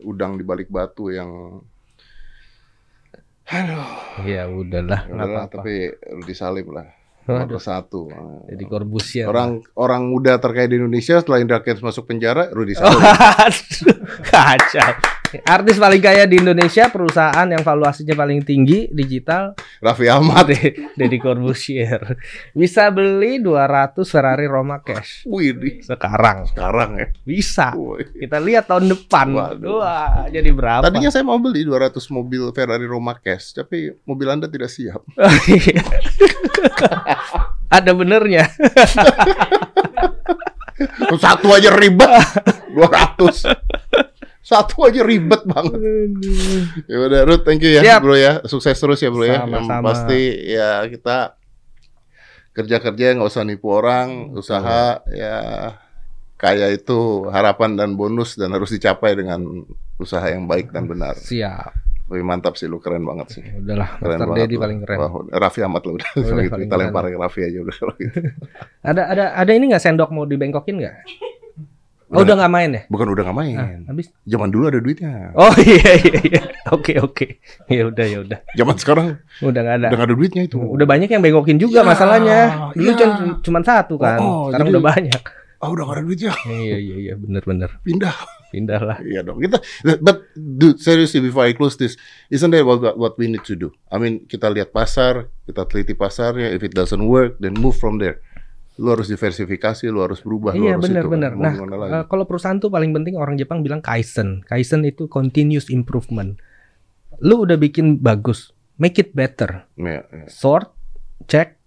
udang 0.00 0.34
di 0.34 0.42
balik 0.42 0.68
batu 0.68 1.08
yang 1.08 1.60
Aduh, 3.44 3.80
Ya 4.24 4.44
udahlah, 4.44 5.08
udahlah, 5.08 5.44
apa-apa. 5.44 5.64
tapi 5.64 5.88
disalib 6.22 6.68
lah. 6.68 6.84
Nomor 7.24 7.56
satu. 7.58 8.08
jadi 8.44 8.64
Corbusier. 8.64 9.24
Orang 9.24 9.60
orang 9.74 10.04
muda 10.04 10.36
terkaya 10.36 10.64
di 10.64 10.76
Indonesia 10.76 11.16
setelah 11.16 11.36
Indra 11.38 11.60
Kents 11.60 11.80
masuk 11.80 12.04
penjara, 12.04 12.48
Rudy 12.48 12.72
Oh, 12.76 12.88
Salib. 12.88 13.04
aduh, 13.44 13.96
kacau. 14.22 14.92
Artis 15.44 15.76
paling 15.76 16.00
kaya 16.00 16.24
di 16.24 16.40
Indonesia, 16.40 16.88
perusahaan 16.88 17.44
yang 17.44 17.60
valuasinya 17.60 18.16
paling 18.16 18.40
tinggi 18.40 18.88
digital, 18.88 19.52
Raffi 19.84 20.08
Ahmad. 20.08 20.48
De- 20.52 20.96
Deddy 20.96 21.20
Corbusier. 21.20 22.16
Bisa 22.56 22.88
beli 22.88 23.36
200 23.38 24.00
Ferrari 24.08 24.48
Roma 24.48 24.80
cash 24.80 25.28
Wih, 25.28 25.84
sekarang. 25.84 26.48
sekarang 26.48 26.90
ya. 26.96 27.06
Bisa. 27.22 27.76
Wih. 27.76 28.08
Kita 28.16 28.40
lihat 28.40 28.66
tahun 28.66 28.88
depan. 28.88 29.26
Waduh. 29.36 29.84
Wah, 29.84 30.24
jadi 30.32 30.48
berapa? 30.48 30.82
Tadinya 30.88 31.12
saya 31.12 31.24
mau 31.28 31.36
beli 31.36 31.68
200 31.68 31.92
mobil 32.08 32.48
Ferrari 32.56 32.88
Roma 32.88 33.12
cash, 33.20 33.52
tapi 33.52 33.92
mobil 34.08 34.28
Anda 34.32 34.48
tidak 34.48 34.72
siap. 34.72 35.04
Ada 37.68 37.92
benernya. 37.92 38.48
Satu 41.18 41.50
aja 41.50 41.74
ribet, 41.74 42.06
200. 42.72 43.44
Satu 44.48 44.88
aja 44.88 45.04
ribet 45.04 45.44
banget. 45.44 45.76
Ya 46.88 46.96
udah 47.04 47.20
Ruth, 47.28 47.44
thank 47.44 47.60
you 47.60 47.68
ya 47.68 47.84
Siap. 47.84 48.00
bro 48.00 48.16
ya. 48.16 48.40
Sukses 48.48 48.72
terus 48.72 48.96
ya 48.96 49.12
bro 49.12 49.28
ya. 49.28 49.44
Yang 49.44 49.68
pasti 49.84 50.20
ya 50.48 50.80
kita 50.88 51.36
kerja-kerja 52.56 53.14
nggak 53.14 53.28
usah 53.28 53.44
nipu 53.44 53.68
orang, 53.68 54.32
usaha 54.32 55.04
ya 55.12 55.36
kaya 56.38 56.70
itu 56.70 57.28
harapan 57.28 57.76
dan 57.76 57.90
bonus 57.92 58.34
dan 58.34 58.54
harus 58.54 58.70
dicapai 58.70 59.14
dengan 59.14 59.42
usaha 60.00 60.24
yang 60.24 60.48
baik 60.48 60.72
dan 60.72 60.88
benar. 60.88 61.12
Siap. 61.14 61.84
Lebih 62.08 62.24
mantap 62.24 62.56
sih 62.56 62.64
lu 62.64 62.80
keren 62.80 63.04
banget 63.04 63.36
sih. 63.36 63.44
Udahlah, 63.44 64.00
Keren 64.00 64.32
banget 64.32 64.48
lu. 64.48 64.64
paling 64.64 64.80
keren. 64.80 64.96
Wah, 64.96 65.10
Raffi 65.28 65.60
Ahmad 65.60 65.84
lah 65.84 65.92
udah. 66.00 66.08
Udah, 66.16 66.40
gitu, 66.40 66.56
kita 66.64 66.74
lempar 66.80 67.04
ke 67.04 67.20
Raffi 67.20 67.40
aja 67.44 67.58
udah 67.60 67.76
kalau 67.76 67.94
gitu. 68.00 68.18
Ada 68.88 69.02
ada 69.12 69.24
ada 69.36 69.52
ini 69.52 69.68
nggak 69.68 69.82
sendok 69.84 70.08
mau 70.08 70.24
dibengkokin 70.24 70.80
nggak? 70.80 70.96
Oh, 72.08 72.24
udah 72.24 72.40
nggak 72.40 72.52
main 72.52 72.70
ya? 72.72 72.82
Bukan 72.88 73.06
udah 73.12 73.22
nggak 73.28 73.36
main. 73.36 73.56
Ah, 73.60 73.68
habis. 73.92 74.08
Zaman 74.24 74.48
dulu 74.48 74.64
ada 74.72 74.80
duitnya. 74.80 75.36
Oh 75.36 75.52
iya 75.68 75.92
iya 76.00 76.18
iya. 76.24 76.42
Oke 76.72 76.96
oke. 76.96 77.36
Ya 77.68 77.84
udah 77.84 78.06
ya 78.08 78.18
udah. 78.24 78.38
Zaman 78.56 78.76
sekarang 78.80 79.06
Udah 79.44 79.60
nggak 79.60 79.76
ada. 79.76 79.86
udah 79.92 79.96
nggak 80.00 80.08
ada 80.08 80.16
duitnya 80.16 80.42
itu. 80.48 80.56
Udah 80.56 80.86
banyak 80.88 81.08
yang 81.12 81.20
bengokin 81.20 81.60
juga 81.60 81.80
Ya, 81.80 81.84
masalahnya. 81.84 82.40
Dulu 82.72 82.90
ya. 82.96 83.08
cuma 83.44 83.60
satu 83.60 84.00
kan. 84.00 84.16
Oh, 84.18 84.24
oh, 84.24 84.42
Sekarang 84.48 84.66
jadi- 84.66 84.74
udah 84.74 84.84
banyak. 84.88 85.22
Ah 85.58 85.68
udah 85.68 85.82
nggak 85.84 85.96
ada 85.98 86.04
duitnya. 86.06 86.32
iya 86.64 86.76
iya 86.80 86.96
iya 86.96 87.14
bener 87.18 87.42
bener. 87.44 87.70
Pindah. 87.84 88.16
Pindah 88.48 88.80
lah. 88.80 88.96
Iya 89.04 89.20
dong. 89.20 89.44
Kita 89.44 89.60
but 90.00 90.32
dude 90.32 90.80
seriously 90.80 91.20
before 91.20 91.44
I 91.44 91.52
close 91.52 91.76
this, 91.76 92.00
isn't 92.32 92.48
that 92.48 92.64
what 92.64 92.80
what 92.96 93.20
we 93.20 93.28
need 93.28 93.44
to 93.44 93.52
do? 93.52 93.68
I 93.92 94.00
mean, 94.00 94.24
kita 94.24 94.48
lihat 94.48 94.72
pasar, 94.72 95.28
kita 95.44 95.68
teliti 95.68 95.92
pasarnya, 95.92 96.48
if 96.48 96.64
it 96.64 96.72
doesn't 96.72 97.04
work, 97.04 97.36
then 97.36 97.52
move 97.52 97.76
from 97.76 98.00
there. 98.00 98.24
Lu 98.78 98.94
harus 98.94 99.06
diversifikasi, 99.06 99.90
lu 99.90 100.00
harus 100.00 100.22
berubah, 100.22 100.54
lu 100.54 100.64
Iya 100.64 100.78
harus 100.78 100.86
bener 100.86 101.04
itu. 101.04 101.10
bener. 101.10 101.32
Nah 101.34 101.54
eh, 101.92 102.04
kalau 102.06 102.24
perusahaan 102.24 102.56
tuh 102.56 102.70
paling 102.70 102.94
penting 102.94 103.18
orang 103.18 103.34
Jepang 103.34 103.60
bilang 103.60 103.82
kaizen. 103.82 104.46
Kaizen 104.46 104.86
itu 104.86 105.10
continuous 105.10 105.66
improvement. 105.66 106.38
Lu 107.18 107.42
udah 107.42 107.58
bikin 107.58 107.98
bagus, 107.98 108.54
make 108.76 108.94
it 108.96 109.10
better. 109.10 109.66
Iya, 109.74 110.06
iya. 110.06 110.26
Sort, 110.30 110.70
cek, 111.26 111.58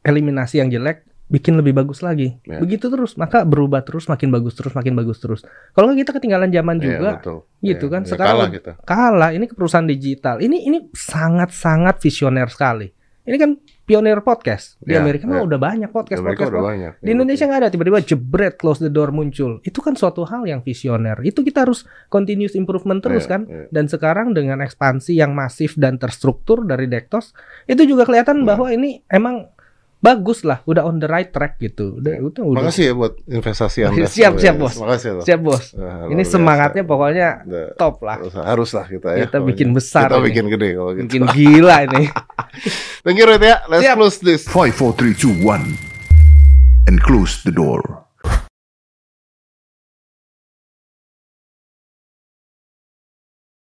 eliminasi 0.00 0.64
yang 0.64 0.72
jelek, 0.72 1.04
bikin 1.24 1.60
lebih 1.60 1.76
bagus 1.76 2.00
lagi. 2.00 2.40
Ya. 2.42 2.56
Begitu 2.56 2.88
terus, 2.88 3.16
maka 3.16 3.44
berubah 3.44 3.84
terus, 3.84 4.08
makin 4.08 4.32
bagus 4.32 4.56
terus, 4.56 4.72
makin 4.72 4.96
bagus 4.96 5.20
terus. 5.20 5.44
Kalau 5.72 5.88
nggak 5.88 6.08
kita 6.08 6.12
ketinggalan 6.16 6.48
zaman 6.48 6.80
Iya, 6.80 6.84
juga, 6.86 7.10
betul. 7.20 7.38
gitu 7.60 7.84
Iya, 7.84 7.92
kan. 7.92 8.00
iya, 8.00 8.08
Sekarang 8.08 8.32
kalah 8.32 8.48
kita. 8.48 8.72
kalah. 8.80 9.30
Ini 9.36 9.44
ke 9.44 9.54
perusahaan 9.54 9.84
digital. 9.84 10.40
Ini 10.40 10.56
ini 10.64 10.78
sangat-sangat 10.96 12.00
visioner 12.00 12.48
sekali. 12.48 12.88
Ini 13.24 13.36
kan 13.36 13.50
pionir 13.84 14.20
podcast 14.20 14.80
di 14.80 14.92
Ya, 14.92 14.98
Amerika 14.98 15.24
mah 15.24 15.38
ya. 15.38 15.44
udah 15.44 15.58
banyak 15.58 15.90
podcast 15.90 16.18
Amerika 16.18 16.44
podcast. 16.44 16.52
udah 16.52 16.62
banyak. 16.64 16.92
Di 16.98 17.10
Indonesia 17.10 17.44
nggak 17.44 17.60
ada 17.60 17.68
tiba-tiba 17.68 18.00
jebret 18.00 18.54
close 18.54 18.80
the 18.80 18.88
door 18.88 19.10
muncul. 19.10 19.60
Itu 19.60 19.78
kan 19.78 19.92
suatu 19.92 20.24
hal 20.24 20.42
yang 20.42 20.60
visioner. 20.60 21.20
Itu 21.20 21.40
kita 21.40 21.62
harus 21.62 21.82
continuous 22.06 22.52
improvement 22.54 22.98
terus 22.98 23.24
Iya, 23.24 23.30
kan. 23.30 23.40
iya. 23.44 23.68
Dan 23.68 23.84
sekarang 23.86 24.32
dengan 24.32 24.60
ekspansi 24.60 25.12
yang 25.14 25.32
masif 25.32 25.76
dan 25.76 25.96
terstruktur 25.96 26.62
dari 26.62 26.86
Dektos, 26.86 27.36
itu 27.64 27.84
juga 27.84 28.02
kelihatan 28.02 28.40
Iya. 28.40 28.46
bahwa 28.46 28.66
ini 28.68 29.04
emang 29.06 29.52
bagus 30.00 30.44
lah, 30.44 30.60
udah 30.62 30.84
on 30.84 30.96
the 30.96 31.08
right 31.08 31.28
track 31.28 31.56
gitu. 31.58 31.96
Udah, 31.96 32.12
Iya. 32.14 32.24
udah. 32.24 32.60
Makasih 32.60 32.84
ya 32.84 32.92
buat 32.92 33.16
investasi 33.22 33.78
Anda. 33.84 34.04
Siap, 34.12 34.36
siap, 34.36 34.56
bos. 34.58 34.76
Makasih 34.76 35.10
loh. 35.16 35.24
Siap 35.24 35.40
bos. 35.40 35.64
Ah, 35.74 36.08
Ini 36.08 36.20
biasa. 36.20 36.32
semangatnya 36.36 36.82
pokoknya 36.84 37.28
Udah, 37.42 37.66
top 37.74 38.00
lah. 38.00 38.20
harus- 38.20 38.36
Haruslah 38.36 38.84
kita 38.84 39.08
ya. 39.12 39.24
Kita 39.24 39.40
bikin 39.40 39.72
besar 39.72 40.08
Kita 40.08 40.20
ini. 40.20 40.26
bikin 40.28 40.44
gede 40.50 40.68
kalau 40.72 40.92
gitu. 40.92 41.04
Bikin 41.04 41.22
gila 41.26 41.76
ini. 41.84 42.04
Thank 43.04 43.18
you 43.18 43.26
Ruth 43.26 43.42
ya. 43.42 43.60
Let's 43.68 43.86
Siap. 43.86 43.94
close 43.94 44.18
this. 44.18 44.48
5, 44.48 44.74
4, 44.74 44.92
3, 44.92 45.14
2, 45.14 45.28
1. 45.42 45.78
And 46.86 47.00
close 47.02 47.42
the 47.42 47.52
door. 47.52 48.03